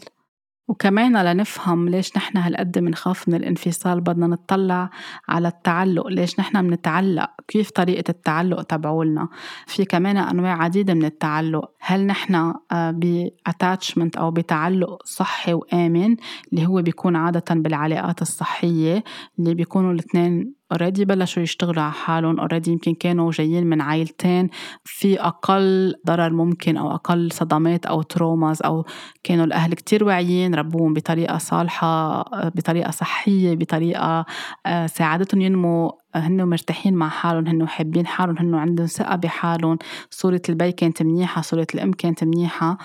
وكمان 0.68 1.18
لنفهم 1.26 1.90
ليش 1.90 2.18
نحن 2.18 2.38
هالقد 2.38 2.80
بنخاف 2.80 3.30
من 3.30 3.36
الانفصال 3.36 4.02
بدنا 4.02 4.28
نطلع 4.28 4.90
على 5.28 5.48
التعلق 5.48 6.08
ليش 6.08 6.40
نحن 6.40 6.68
بنتعلق 6.68 7.30
كيف 7.48 7.72
طريقة 7.72 8.04
التعلق 8.10 8.62
تبعولنا؟ 8.62 9.30
في 9.66 9.86
كمان 9.86 10.18
أنواع 10.18 10.64
عديدة 10.64 10.94
من 10.94 11.06
التعلق. 11.06 11.72
هل 11.80 12.06
نحن 12.08 12.54
آه، 12.72 12.92
ب 12.92 13.03
attachment 13.03 14.18
أو 14.18 14.32
بتعلق 14.32 15.06
صحي 15.06 15.54
وآمن 15.54 16.16
اللي 16.52 16.68
هو 16.68 16.82
بيكون 16.82 17.16
عادة 17.16 17.56
بالعلاقات 17.56 18.22
الصحية 18.22 19.04
اللي 19.40 19.54
بيكونوا 19.54 19.94
الاثنين 19.94 20.57
already 20.72 21.06
بلشوا 21.06 21.44
يشتغلوا 21.44 21.84
على 21.84 21.92
حالهم 21.94 22.40
already 22.40 22.72
يمكن 22.72 22.94
كانوا 22.94 23.32
جايين 23.32 23.68
من 23.68 23.82
عائلتين. 23.82 24.50
في 24.84 25.22
أقل 25.22 25.96
ضرر 26.08 26.34
ممكن 26.34 26.78
أو 26.78 26.92
أقل 26.92 27.32
صدمات 27.32 27.86
أو 27.86 28.02
traumas 28.02 28.62
أو 28.62 28.86
كانوا 29.24 29.46
الأهل 29.46 29.74
كتير 29.74 30.04
واعيين 30.04 30.56
ربوهم 30.56 30.94
بطريقة 30.94 31.38
صالحة 31.38 32.22
بطريقة 32.50 32.92
صحية 32.92 33.56
بطريقة 33.56 34.26
آه، 34.66 34.88
ساعدتهم 34.88 35.42
ينموا 35.42 35.92
هن 36.16 36.44
مرتاحين 36.44 36.94
مع 36.94 37.10
حالهم 37.10 37.48
هن 37.48 37.68
حابين 37.68 38.08
حالهم 38.08 38.38
هن 38.38 38.56
عندهم 38.56 38.88
ثقة 38.88 39.16
بحالهم. 39.16 39.78
صورة 40.10 40.42
البي 40.50 40.72
كانت 40.72 41.04
منيحة 41.04 41.42
صورة 41.42 41.68
الأم 41.76 41.92
كانت 41.92 42.24
منيحة. 42.24 42.78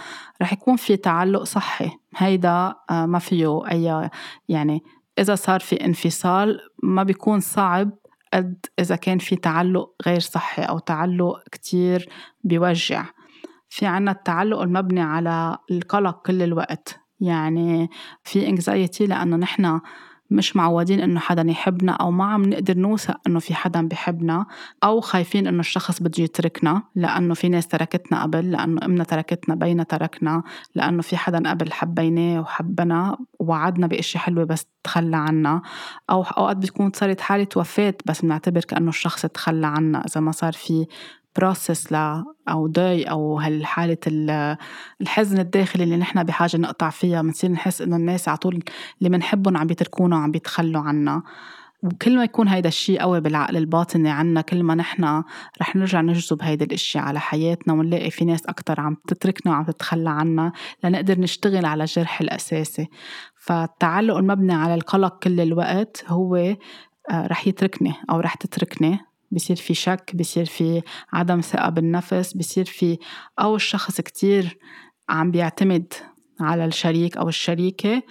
رح 0.42 0.52
يكون 0.52 0.76
في 0.76 0.96
تعلق 0.96 1.42
صحي. 1.42 1.90
هيدا 2.16 2.74
آه، 2.90 3.06
ما 3.06 3.18
فيه 3.18 3.70
أي 3.70 4.10
يعني 4.48 4.82
إذا 5.18 5.34
صار 5.34 5.60
في 5.60 5.84
انفصال 5.84 6.60
ما 6.82 7.02
بيكون 7.02 7.40
صعب 7.40 7.90
قد 8.34 8.66
إذا 8.78 8.96
كان 8.96 9.18
في 9.18 9.36
تعلق 9.36 9.94
غير 10.06 10.20
صحي 10.20 10.62
أو 10.62 10.78
تعلق 10.78 11.42
كتير 11.52 12.08
بيوجع. 12.44 13.04
في 13.68 13.86
عنا 13.86 14.10
التعلق 14.10 14.60
المبني 14.60 15.00
على 15.00 15.58
القلق 15.70 16.22
كل 16.26 16.42
الوقت. 16.42 17.00
يعني 17.20 17.88
في 18.24 18.48
انكزايتي 18.48 19.06
لأنه 19.06 19.36
نحن 19.36 19.80
مش 20.32 20.56
معودين 20.56 21.00
إنه 21.00 21.20
حدا 21.20 21.50
يحبنا 21.50 21.92
أو 21.92 22.10
ما 22.10 22.24
عم 22.24 22.44
نقدر 22.44 22.78
نوثق 22.78 23.20
إنه 23.26 23.38
في 23.38 23.54
حدا 23.54 23.88
بحبنا 23.88 24.46
أو 24.84 25.00
خايفين 25.00 25.46
إنه 25.46 25.60
الشخص 25.60 26.02
بده 26.02 26.22
يتركنا 26.22 26.82
لأنه 26.94 27.34
في 27.34 27.48
ناس 27.48 27.68
تركتنا 27.68 28.22
قبل 28.22 28.50
لأنه 28.50 28.84
أمنا 28.84 29.04
تركتنا 29.04 29.54
بينا 29.54 29.82
تركنا 29.82 30.42
لأنه 30.74 31.02
في 31.02 31.16
حدا 31.16 31.50
قبل 31.50 31.72
حبيناه 31.72 32.40
وحبنا 32.40 33.16
ووعدنا 33.38 33.86
باشياء 33.86 34.22
حلوة 34.22 34.44
بس 34.44 34.66
تخلى 34.84 35.16
عنا. 35.16 35.62
أو 36.10 36.22
أوقات 36.22 36.56
بتكون 36.56 36.90
صارت 36.94 37.20
حالة 37.20 37.48
وفاة 37.56 37.94
بس 38.06 38.22
بنعتبر 38.22 38.60
كأنه 38.60 38.88
الشخص 38.88 39.26
تخلى 39.26 39.66
عنا 39.66 40.04
إذا 40.04 40.20
ما 40.20 40.32
صار 40.32 40.52
في 40.52 40.86
بروسس 41.36 41.92
ل 41.92 42.24
أو 42.48 42.66
داي 42.66 43.04
أو 43.04 43.38
هالحاله 43.38 43.98
الحزن 45.00 45.38
الداخلي 45.38 45.84
اللي 45.84 45.96
نحن 45.96 46.22
بحاجة 46.22 46.56
نقطع 46.56 46.90
فيها 46.90 47.22
بنصير 47.22 47.50
نحس 47.50 47.82
إنه 47.82 47.96
الناس 47.96 48.28
على 48.28 48.38
طول 48.38 48.62
اللي 48.98 49.08
بنحبهم 49.08 49.56
عم 49.56 49.66
بيتركونا 49.66 50.16
وعم 50.16 50.30
بيتخلوا 50.30 50.82
عنا. 50.82 51.22
وكل 51.82 52.16
ما 52.16 52.24
يكون 52.24 52.48
هيدا 52.48 52.68
الشيء 52.68 53.00
قوي 53.00 53.20
بالعقل 53.20 53.56
الباطني 53.56 54.10
عنا 54.10 54.40
كل 54.40 54.62
ما 54.62 54.74
نحن 54.74 55.22
رح 55.60 55.76
نرجع 55.76 56.00
نجذب 56.00 56.42
هيدا 56.42 56.64
الأشياء 56.64 57.04
على 57.04 57.20
حياتنا 57.20 57.74
ونلاقي 57.74 58.10
في 58.10 58.24
ناس 58.24 58.46
أكتر 58.46 58.80
عم 58.80 58.96
تتركنا 59.08 59.52
وعم 59.52 59.64
تتخلى 59.64 60.10
عنا 60.10 60.52
لنقدر 60.84 61.20
نشتغل 61.20 61.64
على 61.66 61.84
الجرح 61.84 62.20
الأساسي. 62.20 62.88
فالتعلق 63.36 64.16
المبني 64.16 64.54
على 64.54 64.74
القلق 64.74 65.18
كل 65.18 65.40
الوقت 65.40 66.04
هو 66.08 66.36
آه، 67.10 67.26
رح 67.26 67.46
يتركني 67.46 67.94
أو 68.10 68.20
رح 68.20 68.34
تتركني. 68.34 68.98
بصير 69.32 69.56
في 69.56 69.74
شك 69.74 70.10
بصير 70.14 70.44
في 70.44 70.82
عدم 71.12 71.40
ثقة 71.40 71.68
بالنفس 71.68 72.32
بصير 72.32 72.64
في 72.64 72.98
أو 73.40 73.56
الشخص 73.56 74.00
كتير 74.00 74.58
عم 75.08 75.30
بيعتمد 75.30 75.92
على 76.40 76.64
الشريك 76.64 77.16
أو 77.16 77.28
الشريكة 77.28 78.02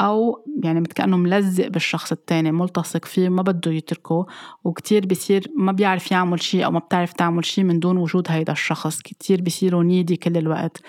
أو 0.00 0.44
يعني 0.64 0.82
كأنه 0.82 1.16
ملزق 1.16 1.66
بالشخص 1.68 2.12
التاني 2.12 2.52
ملتصق 2.52 3.04
فيه 3.04 3.28
ما 3.28 3.42
بده 3.42 3.72
يتركه 3.72 4.26
وكتير 4.64 5.06
بصير 5.06 5.46
ما 5.56 5.72
بيعرف 5.72 6.12
يعمل 6.12 6.42
شيء 6.42 6.64
أو 6.64 6.70
ما 6.70 6.78
بتعرف 6.78 7.12
تعمل 7.12 7.44
شيء 7.44 7.64
من 7.64 7.80
دون 7.80 7.96
وجود 7.96 8.30
هيدا 8.30 8.52
الشخص. 8.52 9.02
كتير 9.02 9.40
بيصيروا 9.42 9.82
نيدي 9.82 10.16
كل 10.16 10.36
الوقت. 10.36 10.80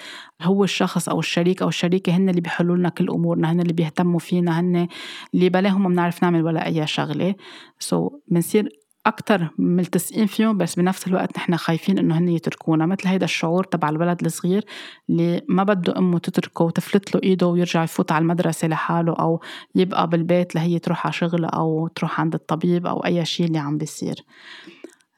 هو 0.42 0.64
الشخص 0.64 1.10
أو 1.10 1.20
الشريك 1.20 1.62
أو 1.62 1.68
الشريكة 1.68 2.18
هن 2.18 2.30
اللي 2.30 2.42
بيحلوا 2.42 2.78
لنا 2.78 2.90
كل 2.90 3.10
أمورنا 3.10 3.52
هن 3.52 3.60
اللي 3.60 3.74
بيهتموا 3.74 4.20
فينا 4.20 4.60
هن 4.60 4.88
اللي 5.34 5.50
بلاهم 5.50 5.84
ما 5.84 5.90
بنعرف 5.90 6.24
نعمل 6.24 6.44
ولا 6.44 6.66
أي 6.66 6.88
شغلة. 6.88 7.36
سو 7.80 8.10
so, 8.10 8.14
بنصير 8.28 8.70
أكتر 9.08 9.48
ملتصقين 9.58 10.26
فيهم 10.26 10.58
بس 10.58 10.76
بنفس 10.76 11.08
الوقت 11.08 11.38
نحن 11.38 11.58
خايفين 11.58 12.00
إنه 12.00 12.18
هن 12.18 12.28
يتركونا 12.30 12.86
مثل 12.86 13.08
هيدا 13.08 13.26
الشعور 13.26 13.64
تبع 13.64 13.90
الولد 13.90 14.26
الصغير 14.26 14.66
اللي 15.10 15.42
ما 15.50 15.64
بده 15.64 15.98
أمه 15.98 16.20
تتركه 16.20 16.66
وتفلت 16.66 17.16
له 17.16 17.22
إيده 17.24 17.48
ويرجع 17.48 17.84
يفوت 17.84 18.12
على 18.12 18.22
المدرسة 18.22 18.68
لحاله 18.68 19.14
أو 19.14 19.42
يبقى 19.76 20.08
بالبيت 20.10 20.56
لهي 20.56 20.80
تروح 20.80 21.06
على 21.06 21.14
شغلة 21.14 21.48
أو 21.48 21.88
تروح 21.88 22.22
عند 22.22 22.34
الطبيب 22.34 22.88
أو 22.88 23.06
أي 23.06 23.26
شيء 23.26 23.46
اللي 23.46 23.58
عم 23.58 23.78
بيصير. 23.78 24.16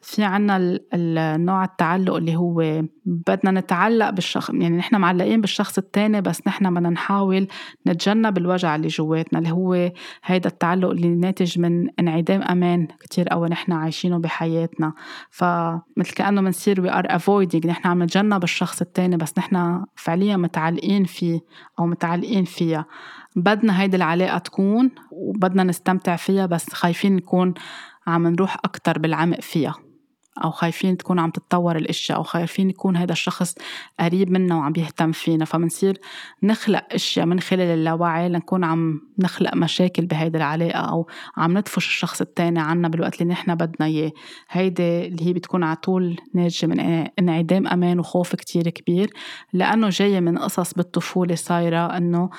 في 0.02 0.24
عنا 0.24 0.80
النوع 0.94 1.64
التعلق 1.64 2.16
اللي 2.16 2.36
هو 2.36 2.84
بدنا 3.06 3.52
نتعلق 3.52 4.10
بالشخص 4.10 4.50
يعني 4.50 4.78
نحن 4.78 4.96
معلقين 4.96 5.42
بالشخص 5.42 5.78
التاني 5.78 6.22
بس 6.22 6.48
نحن 6.48 6.74
بدنا 6.74 6.90
نحاول 6.90 7.48
نتجنب 7.88 8.38
الوجع 8.38 8.76
اللي 8.76 8.88
جواتنا 8.88 9.40
اللي 9.40 9.52
هو 9.52 9.92
هيدا 10.24 10.50
التعلق 10.50 10.90
اللي 10.90 11.08
ناتج 11.08 11.60
من 11.60 11.90
انعدام 12.00 12.42
أمان 12.42 12.88
كتير 13.00 13.30
قوي 13.30 13.50
نحن 13.50 13.72
عايشينه 13.72 14.18
بحياتنا. 14.18 14.94
فمثل 15.30 16.14
كأنه 16.16 16.42
بنصير 16.42 16.82
we 16.82 16.92
are 16.92 17.06
avoiding 17.10 17.68
نحن 17.68 17.88
عم 17.88 18.04
نتجنب 18.04 18.44
الشخص 18.44 18.82
التاني 18.82 19.18
بس 19.18 19.38
نحن 19.38 19.86
فعليا 19.96 20.38
متعلقين 20.38 21.04
فيه 21.04 21.40
أو 21.80 21.86
متعلقين 21.86 22.44
فيها. 22.44 22.86
بدنا 23.36 23.82
هيدي 23.82 23.98
العلاقة 23.98 24.38
تكون 24.38 24.92
وبدنا 25.12 25.64
نستمتع 25.64 26.16
فيها 26.16 26.46
بس 26.46 26.74
خايفين 26.74 27.16
نكون 27.16 27.54
عم 28.08 28.28
نروح 28.28 28.58
أكتر 28.66 29.00
بالعمق 29.00 29.42
فيها. 29.42 29.89
أو 30.44 30.52
خايفين 30.52 30.98
تكون 30.98 31.20
عم 31.20 31.30
تتطور 31.30 31.76
الأشياء 31.76 32.18
أو 32.18 32.24
خايفين 32.24 32.70
يكون 32.70 32.98
هذا 32.98 33.12
الشخص 33.12 33.56
قريب 34.00 34.32
منا 34.32 34.56
وعم 34.56 34.72
بيهتم 34.72 35.12
فينا. 35.12 35.46
فمنصير 35.46 35.98
نخلق 36.44 36.86
أشياء 36.92 37.26
من 37.26 37.40
خلال 37.40 37.62
اللاوعي 37.68 38.30
لنكون 38.30 38.64
عم 38.64 39.02
نخلق 39.20 39.56
مشاكل 39.56 40.06
بهيدي 40.06 40.38
العلاقة 40.38 40.80
أو 40.80 41.08
عم 41.38 41.58
ندفش 41.58 41.88
الشخص 41.88 42.22
التاني 42.22 42.60
عنا 42.60 42.88
بالوقت 42.88 43.22
اللي 43.22 43.34
نحن 43.34 43.56
بدنا 43.56 43.86
إياه. 43.88 44.12
هيدي 44.50 45.08
اللي 45.08 45.26
هي 45.26 45.34
بتكون 45.34 45.64
على 45.64 45.76
طول 45.76 46.18
ناتجة 46.34 46.68
من 46.68 46.80
انعدام 47.20 47.68
أمان 47.68 48.00
وخوف 48.00 48.36
كتير 48.36 48.70
كبير. 48.70 49.14
لأنه 49.54 49.90
جاية 49.90 50.20
من 50.20 50.38
قصص 50.38 50.74
بالطفولة 50.74 51.36
صايرة 51.36 51.98
إنه 51.98 52.30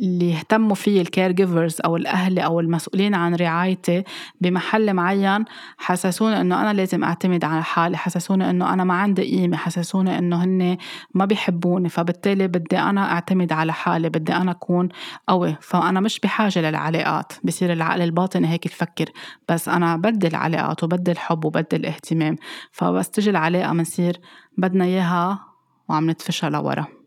اللي 0.00 0.30
يهتموا 0.30 0.74
فيه 0.74 1.00
الكير 1.00 1.32
جيفرز 1.32 1.76
أو 1.84 1.96
الأهل 1.96 2.38
أو 2.38 2.60
المسؤولين 2.60 3.14
عن 3.14 3.34
رعايتي 3.34 4.04
بمحل 4.40 4.94
معين 4.94 5.44
حسسوني 5.78 6.40
إنه 6.40 6.60
أنا 6.60 6.72
لازم 6.72 7.04
أعتمد 7.04 7.44
على 7.44 7.62
حالي 7.62 7.96
حسسوني 7.96 8.50
إنه 8.50 8.72
أنا 8.72 8.84
ما 8.84 8.94
عندي 8.94 9.22
قيمة 9.22 9.56
حسسوني 9.56 10.18
إنه 10.18 10.44
هن 10.44 10.76
ما 11.14 11.24
بيحبوني 11.24 11.88
فبالتالي 11.88 12.48
بدي 12.48 12.78
أنا 12.78 13.12
أعتمد 13.12 13.52
على 13.52 13.72
حالي 13.72 14.08
بدي 14.08 14.32
أنا 14.32 14.50
أكون 14.50 14.88
قوي. 15.28 15.56
فأنا 15.60 16.00
مش 16.00 16.20
بحاجة 16.20 16.58
للعلاقات 16.58 17.32
بصير 17.44 17.72
العقل 17.72 18.02
الباطني 18.02 18.48
هيك 18.48 18.66
يفكر 18.66 19.06
بس 19.48 19.68
أنا 19.68 19.96
بدي 19.96 20.26
العلاقات 20.26 20.84
وبدي 20.84 21.12
الحب 21.12 21.44
وبدي 21.44 21.76
الاهتمام. 21.76 22.36
فبس 22.72 23.10
تجي 23.10 23.30
العلاقة 23.30 23.72
بنصير 23.72 24.20
بدنا 24.58 24.84
إياها 24.84 25.40
وعم 25.88 26.10
ندفشها 26.10 26.50
لورا. 26.50 27.01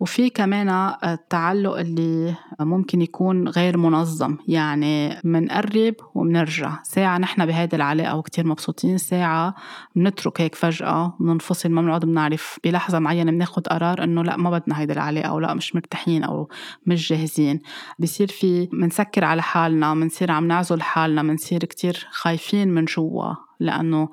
وفي 0.00 0.30
كمان 0.30 0.94
التعلق 1.04 1.78
اللي 1.78 2.34
ممكن 2.60 3.02
يكون 3.02 3.48
غير 3.48 3.76
منظم. 3.76 4.36
يعني 4.48 5.20
منقرب 5.24 5.94
ومنرجع. 6.14 6.82
ساعة 6.82 7.18
نحن 7.18 7.46
بهيدي 7.46 7.76
العلاقة 7.76 8.16
وكتير 8.16 8.46
مبسوطين 8.46 8.98
ساعة 8.98 9.54
بنترك 9.96 10.40
هيك 10.40 10.54
فجأة 10.54 11.16
بننفصل 11.20 11.68
ما 11.68 11.82
بنقعد 11.82 12.04
بنعرف. 12.04 12.58
بلحظة 12.64 12.98
معينة 12.98 13.30
بناخد 13.32 13.68
قرار 13.68 14.04
إنه 14.04 14.22
لا 14.22 14.36
ما 14.36 14.50
بدنا 14.50 14.80
هيدي 14.80 14.92
العلاقة 14.92 15.28
أو 15.28 15.40
لا 15.40 15.54
مش 15.54 15.74
مرتاحين 15.74 16.24
أو 16.24 16.48
مش 16.86 17.08
جاهزين. 17.08 17.60
بصير 17.98 18.28
في 18.28 18.68
منسكر 18.72 19.24
على 19.24 19.42
حالنا 19.42 19.94
منصير 19.94 20.30
عم 20.30 20.48
نعزل 20.48 20.82
حالنا 20.82 21.22
منصير 21.22 21.58
كتير 21.58 22.06
خايفين 22.10 22.68
من 22.68 22.84
جوا. 22.84 23.34
لأنه 23.60 24.08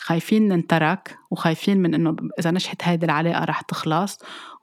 خايفين 0.00 0.48
ننترك 0.48 1.18
وخايفين 1.30 1.78
من 1.82 1.94
إنه 1.94 2.16
إذا 2.38 2.50
نجحت 2.50 2.82
هيدي 2.82 3.06
العلاقة 3.06 3.44
رح 3.44 3.60
تخلص. 3.60 4.18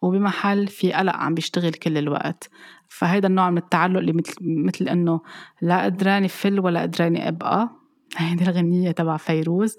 وبمحل 0.06 0.68
في 0.68 0.93
قلق 0.93 1.16
عم 1.16 1.34
بيشتغل 1.34 1.72
كل 1.72 1.97
الوقت. 1.97 2.49
فهيدا 2.88 3.28
النوع 3.28 3.49
من 3.49 3.58
التعلق 3.58 3.99
اللي 3.99 4.14
مثل 4.14 4.36
مثل 4.41 4.88
إنه 4.88 5.22
لا 5.62 5.84
قدراني 5.86 6.28
فل 6.28 6.60
ولا 6.60 6.82
قدراني 6.82 7.28
أبقى. 7.28 7.70
هيدي 8.18 8.43
الغنية 8.43 8.91
تبع 8.91 9.18
فيروز. 9.18 9.78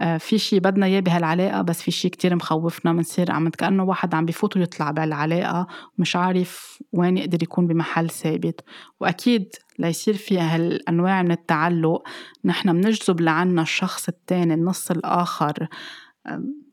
آه 0.00 0.16
في 0.16 0.38
شي 0.38 0.60
بدنا 0.60 0.86
إياه 0.86 1.00
بهالعلاقة 1.00 1.62
بس 1.62 1.82
في 1.82 1.90
شي 1.90 2.08
كتير 2.08 2.34
مخوفنا 2.34 2.92
منصير 2.92 3.32
عم 3.32 3.48
كأنه 3.48 3.84
واحد 3.84 4.14
عم 4.14 4.24
بفوت 4.24 4.56
ويطلع 4.56 4.90
بالعلاقة 4.90 5.66
مش 5.98 6.16
عارف 6.16 6.82
وين 6.92 7.16
يقدر 7.16 7.42
يكون 7.42 7.66
بمحل 7.66 8.10
ثابت. 8.10 8.60
وأكيد 9.00 9.48
ليصير 9.78 10.14
في 10.14 10.38
هالأنواع 10.38 11.22
من 11.22 11.30
التعلق. 11.30 12.02
نحن 12.44 12.68
منجذب 12.68 13.20
لعنا 13.20 13.62
الشخص 13.62 14.08
التاني 14.08 14.54
النص 14.54 14.90
الآخر. 14.90 15.68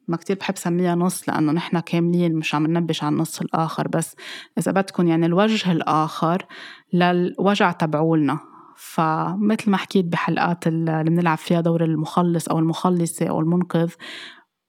ما 0.07 0.17
كتير 0.17 0.37
بحب 0.39 0.57
سميها 0.57 0.95
نص 0.95 1.29
لأنه 1.29 1.51
نحن 1.51 1.79
كاملين 1.79 2.35
مش 2.35 2.55
عم 2.55 2.67
ننبش 2.67 3.03
على 3.03 3.13
النص 3.13 3.41
الآخر 3.41 3.87
بس 3.87 4.15
إذا 4.57 4.71
بدكم 4.71 5.07
يعني 5.07 5.25
الوجه 5.25 5.71
الآخر 5.71 6.45
للوجع 6.93 7.71
تبعولنا. 7.71 8.39
فمثل 8.75 9.71
ما 9.71 9.77
حكيت 9.77 10.05
بحلقات 10.05 10.67
اللي 10.67 11.03
بنلعب 11.03 11.37
فيها 11.37 11.61
دور 11.61 11.83
المخلص 11.83 12.47
أو 12.47 12.59
المخلصة 12.59 13.25
أو 13.27 13.39
المنقذ 13.39 13.91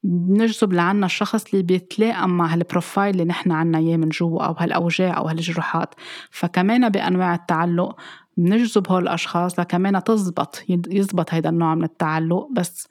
بنجذب 0.02 0.72
لعنا 0.72 1.06
الشخص 1.06 1.44
اللي 1.52 1.62
بيتلائم 1.62 2.30
مع 2.30 2.46
هالبروفايل 2.46 3.10
اللي 3.10 3.24
نحن 3.24 3.52
عنا 3.52 3.78
إياه 3.78 3.96
من 3.96 4.08
جوا 4.08 4.42
أو 4.42 4.52
هالأوجاع 4.52 5.16
أو 5.16 5.28
هالجروحات. 5.28 5.94
فكمان 6.30 6.88
بأنواع 6.88 7.34
التعلق 7.34 7.96
بنجذب 8.36 8.88
هول 8.88 9.02
الاشخاص 9.02 9.60
لكمان 9.60 10.04
تزبط 10.04 10.64
يزبط 10.68 11.34
هيدا 11.34 11.48
النوع 11.48 11.74
من 11.74 11.84
التعلق 11.84 12.48
بس 12.52 12.88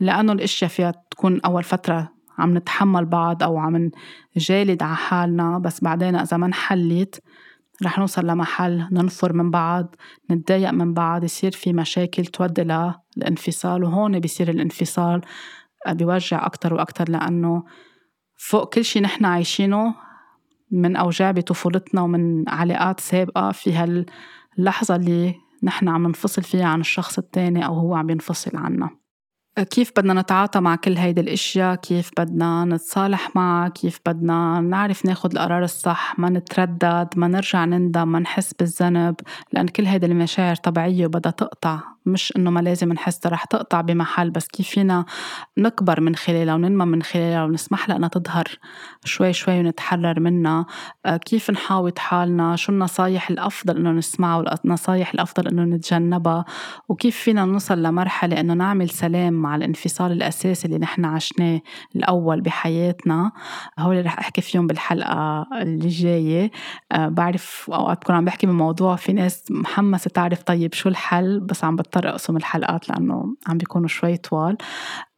لأنه 0.00 0.32
الأشياء 0.32 0.70
فيها 0.70 0.92
تكون 1.10 1.40
أول 1.40 1.62
فترة 1.62 2.12
عم 2.38 2.56
نتحمل 2.56 3.04
بعض 3.04 3.42
أو 3.42 3.58
عم 3.58 3.90
نجالد 4.36 4.82
على 4.82 4.96
حالنا 4.96 5.58
بس 5.58 5.80
بعدين 5.80 6.16
إذا 6.16 6.36
ما 6.36 6.46
انحلت 6.46 7.22
رح 7.82 7.98
نوصل 7.98 8.26
لمحل 8.26 8.88
ننفر 8.92 9.32
من 9.32 9.50
بعض 9.50 9.96
نتضايق 10.30 10.70
من 10.70 10.94
بعض 10.94 11.24
يصير 11.24 11.52
في 11.52 11.72
مشاكل 11.72 12.26
تودي 12.26 12.62
للانفصال 13.16 13.84
وهون 13.84 14.18
بيصير 14.18 14.50
الانفصال 14.50 15.20
بيوجع 15.88 16.46
أكتر 16.46 16.74
وأكتر 16.74 17.10
لأنه 17.10 17.64
فوق 18.36 18.74
كل 18.74 18.84
شي 18.84 19.00
نحن 19.00 19.24
عايشينه 19.24 19.94
من 20.70 20.96
أوجاع 20.96 21.30
بطفولتنا 21.30 22.02
ومن 22.02 22.48
علاقات 22.48 23.00
سابقة 23.00 23.52
في 23.52 23.72
هاللحظة 24.58 24.96
اللي 24.96 25.34
نحن 25.62 25.88
عم 25.88 26.06
ننفصل 26.06 26.42
فيها 26.42 26.66
عن 26.66 26.80
الشخص 26.80 27.18
التاني 27.18 27.66
أو 27.66 27.74
هو 27.74 27.94
عم 27.94 28.10
ينفصل 28.10 28.56
عنا. 28.56 28.90
كيف 29.62 29.92
بدنا 29.96 30.20
نتعاطى 30.20 30.60
مع 30.60 30.76
كل 30.76 30.96
هيدي 30.96 31.20
الأشياء؟ 31.20 31.74
كيف 31.74 32.10
بدنا 32.18 32.64
نتصالح 32.64 33.36
معها؟ 33.36 33.68
كيف 33.68 34.00
بدنا 34.06 34.60
نعرف 34.60 35.06
ناخد 35.06 35.32
القرار 35.32 35.64
الصح؟ 35.64 36.18
ما 36.18 36.30
نتردد؟ 36.30 37.08
ما 37.16 37.28
نرجع 37.28 37.64
نندم؟ 37.64 38.08
ما 38.08 38.18
نحس 38.18 38.54
بالذنب؟ 38.54 39.14
لأن 39.52 39.68
كل 39.68 39.84
هيدي 39.84 40.06
المشاعر 40.06 40.56
طبيعية 40.56 41.06
وبدها 41.06 41.32
تقطع. 41.32 41.93
مش 42.06 42.32
إنه 42.36 42.50
ما 42.50 42.60
لازم 42.60 42.92
نحس 42.92 43.26
رح 43.26 43.44
تقطع 43.44 43.80
بمحل 43.80 44.30
بس 44.30 44.48
كيف 44.48 44.68
فينا 44.68 45.04
نكبر 45.58 46.00
من 46.00 46.16
خلالها 46.16 46.54
وننمى 46.54 46.84
من 46.84 47.02
خلالها 47.02 47.44
ونسمح 47.44 47.88
لها 47.88 47.96
إنها 47.96 48.08
تظهر 48.08 48.44
شوي 49.04 49.32
شوي 49.32 49.60
ونتحرر 49.60 50.20
منها؟ 50.20 50.66
آه، 51.06 51.16
كيف 51.16 51.50
نحاوط 51.50 51.98
حالنا؟ 51.98 52.56
شو 52.56 52.72
النصايح 52.72 53.30
الأفضل 53.30 53.76
إنه 53.76 53.90
نسمعها 53.90 54.36
والنصايح 54.36 55.14
الأفضل 55.14 55.48
إنه 55.48 55.64
نتجنبها؟ 55.64 56.44
وكيف 56.88 57.16
فينا 57.16 57.44
نوصل 57.44 57.82
لمرحلة 57.82 58.40
إنه 58.40 58.54
نعمل 58.54 58.90
سلام 58.90 59.32
مع 59.32 59.56
الانفصال 59.56 60.12
الأساسي 60.12 60.66
اللي 60.66 60.78
نحن 60.78 61.04
عشناه 61.04 61.60
الأول 61.96 62.40
بحياتنا؟ 62.40 63.32
هول 63.78 64.06
رح 64.06 64.18
أحكي 64.18 64.40
فيهم 64.40 64.66
بالحلقة 64.66 65.46
اللي 65.62 65.88
جاية. 65.88 66.50
آه، 66.92 67.08
بعرف 67.08 67.70
أوقات 67.72 68.00
بكون 68.00 68.14
عم 68.16 68.24
بحكي 68.24 68.46
بموضوع 68.46 68.96
في 68.96 69.12
ناس 69.12 69.44
محمسة 69.50 70.10
تعرف 70.10 70.42
طيب 70.42 70.74
شو 70.74 70.88
الحل 70.88 71.40
بس 71.40 71.64
عم 71.64 71.76
بضطر 71.94 72.08
أقسم 72.08 72.36
الحلقات 72.36 72.88
لأنه 72.88 73.36
عم 73.46 73.58
بيكونوا 73.58 73.88
شوي 73.88 74.16
طوال. 74.16 74.56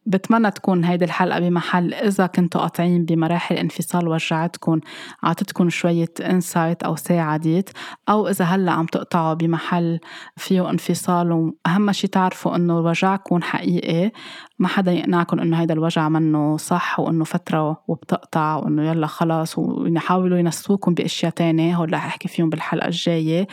بتمنى 0.05 0.51
تكون 0.51 0.83
هيدي 0.85 1.05
الحلقة 1.05 1.39
بمحل 1.39 1.93
إذا 1.93 2.27
كنتوا 2.27 2.61
قاطعين 2.61 3.05
بمراحل 3.05 3.55
انفصال 3.55 4.07
وجعتكم 4.07 4.79
عطتكم 5.23 5.69
شوية 5.69 6.13
انسايت 6.21 6.83
أو 6.83 6.95
ساعدت. 6.95 7.69
أو 8.09 8.27
إذا 8.27 8.45
هلأ 8.45 8.71
عم 8.71 8.85
تقطعوا 8.85 9.33
بمحل 9.33 9.99
فيه 10.37 10.69
انفصال 10.69 11.31
وأهم 11.31 11.91
شي 11.91 12.07
تعرفوا 12.07 12.55
إنه 12.55 12.79
وجعكم 12.79 13.41
حقيقي. 13.41 14.11
ما 14.59 14.67
حدا 14.67 14.91
يقنعكم 14.91 15.39
إنه 15.39 15.61
هيدا 15.61 15.73
الوجع 15.73 16.09
منه 16.09 16.57
صح 16.57 16.99
وإنه 16.99 17.23
فترة 17.23 17.83
وبتقطع 17.87 18.55
وإنه 18.55 18.89
يلا 18.89 19.07
خلص 19.07 19.57
ويحاولوا 19.57 20.37
ينسوكم 20.37 20.93
بأشياء 20.93 21.31
تانية 21.31 21.75
هول 21.75 21.93
رح 21.93 22.05
أحكي 22.05 22.27
فيهم 22.27 22.49
بالحلقة 22.49 22.87
الجاية. 22.87 23.47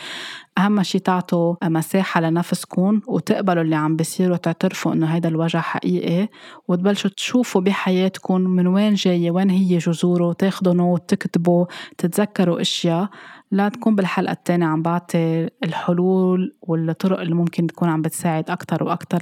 أهم 0.57 0.83
شي 0.83 0.99
تعطوا 0.99 1.55
مساحة 1.63 2.21
لنفسكم 2.21 3.01
وتقبلوا 3.07 3.63
اللي 3.63 3.75
عم 3.75 3.95
بيصير 3.95 4.31
وتعترفوا 4.31 4.93
إنه 4.93 5.07
هيدا 5.07 5.29
الوجع 5.29 5.61
حقيقي. 5.61 6.27
وتبلشوا 6.67 7.09
تشوفوا 7.09 7.61
بحياتكم 7.61 8.41
من 8.41 8.67
وين 8.67 8.93
جاية 8.93 9.31
وين 9.31 9.49
هي 9.49 9.77
جذوره 9.77 10.33
تاخدوا 10.33 10.73
نوت 10.73 11.09
تكتبوا 11.09 11.65
تتذكروا 11.97 12.61
أشياء. 12.61 13.09
لا 13.51 13.69
تكون 13.69 13.95
بالحلقة 13.95 14.31
التانية 14.31 14.65
عم 14.65 14.81
بعطي 14.81 15.49
الحلول 15.63 16.55
والطرق 16.61 17.19
اللي 17.19 17.35
ممكن 17.35 17.67
تكون 17.67 17.89
عم 17.89 18.01
بتساعد 18.01 18.49
أكتر 18.49 18.83
وأكتر 18.83 19.19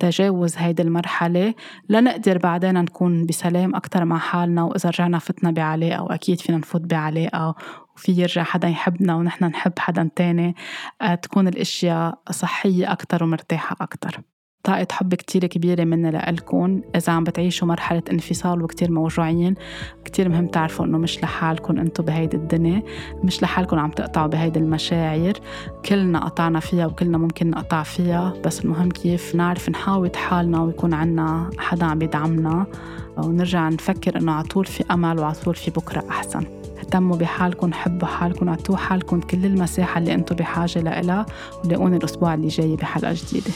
لتجاوز 0.00 0.56
هيدي 0.56 0.82
المرحلة. 0.82 1.54
لنقدر 1.88 2.38
بعدين 2.38 2.74
نكون 2.74 3.26
بسلام 3.26 3.74
أكتر 3.74 4.04
مع 4.04 4.18
حالنا 4.18 4.62
وإذا 4.62 4.90
رجعنا 4.90 5.18
فتنا 5.18 5.50
بعلاقة 5.50 6.02
وأكيد 6.02 6.40
فينا 6.40 6.58
نفوت 6.58 6.80
بعلاقة 6.80 7.54
وفي 7.96 8.12
يرجع 8.12 8.42
حدا 8.42 8.68
يحبنا 8.68 9.14
ونحن 9.14 9.44
نحب 9.44 9.78
حدا 9.78 10.10
تاني. 10.16 10.54
آه، 11.02 11.14
تكون 11.14 11.48
الأشياء 11.48 12.18
صحية 12.30 12.92
أكتر 12.92 13.24
ومرتاحة 13.24 13.76
أكتر. 13.80 14.20
طاقة 14.64 14.86
حب 14.90 15.14
كتير 15.14 15.46
كبيرة 15.46 15.84
مني 15.84 16.10
لإلكن. 16.10 16.82
إذا 16.96 17.12
عم 17.12 17.24
بتعيشوا 17.24 17.68
مرحلة 17.68 18.02
انفصال 18.12 18.62
وكتير 18.62 18.90
موجوعين 18.90 19.54
كتير 20.04 20.28
مهم 20.28 20.46
تعرفوا 20.46 20.84
إنه 20.84 20.98
مش 20.98 21.22
لحالكم 21.22 21.78
أنتوا 21.78 22.04
بهيدي 22.04 22.36
الدنيا 22.36 22.82
مش 23.24 23.42
لحالكم 23.42 23.78
عم 23.78 23.90
تقطعوا 23.90 24.26
بهيدي 24.26 24.58
المشاعر. 24.58 25.32
كلنا 25.84 26.24
قطعنا 26.24 26.60
فيها 26.60 26.86
وكلنا 26.86 27.18
ممكن 27.18 27.50
نقطع 27.50 27.82
فيها 27.82 28.34
بس 28.44 28.64
المهم 28.64 28.90
كيف 28.90 29.34
نعرف 29.34 29.68
نحاوط 29.68 30.16
حالنا 30.16 30.62
ويكون 30.62 30.94
عنا 30.94 31.50
حدا 31.58 31.86
عم 31.86 32.02
يدعمنا 32.02 32.66
ونرجع 33.16 33.68
نفكر 33.68 34.18
إنه 34.18 34.32
عطول 34.32 34.64
في 34.64 34.84
أمل 34.90 35.18
وعطول 35.18 35.54
في 35.54 35.70
بكرة 35.70 36.04
أحسن. 36.10 36.61
اهتموا 36.92 37.16
بحالكم 37.16 37.72
حبوا 37.72 38.08
حالكم 38.08 38.48
اعطوا 38.48 38.76
حالكم 38.76 39.20
كل 39.20 39.46
المساحة 39.46 39.98
اللي 39.98 40.14
أنتم 40.14 40.36
بحاجة 40.36 40.78
لها 41.00 41.26
ولاقوني 41.64 41.96
الأسبوع 41.96 42.34
اللي 42.34 42.48
جاي 42.48 42.76
بحلقة 42.76 43.14
جديدة. 43.14 43.50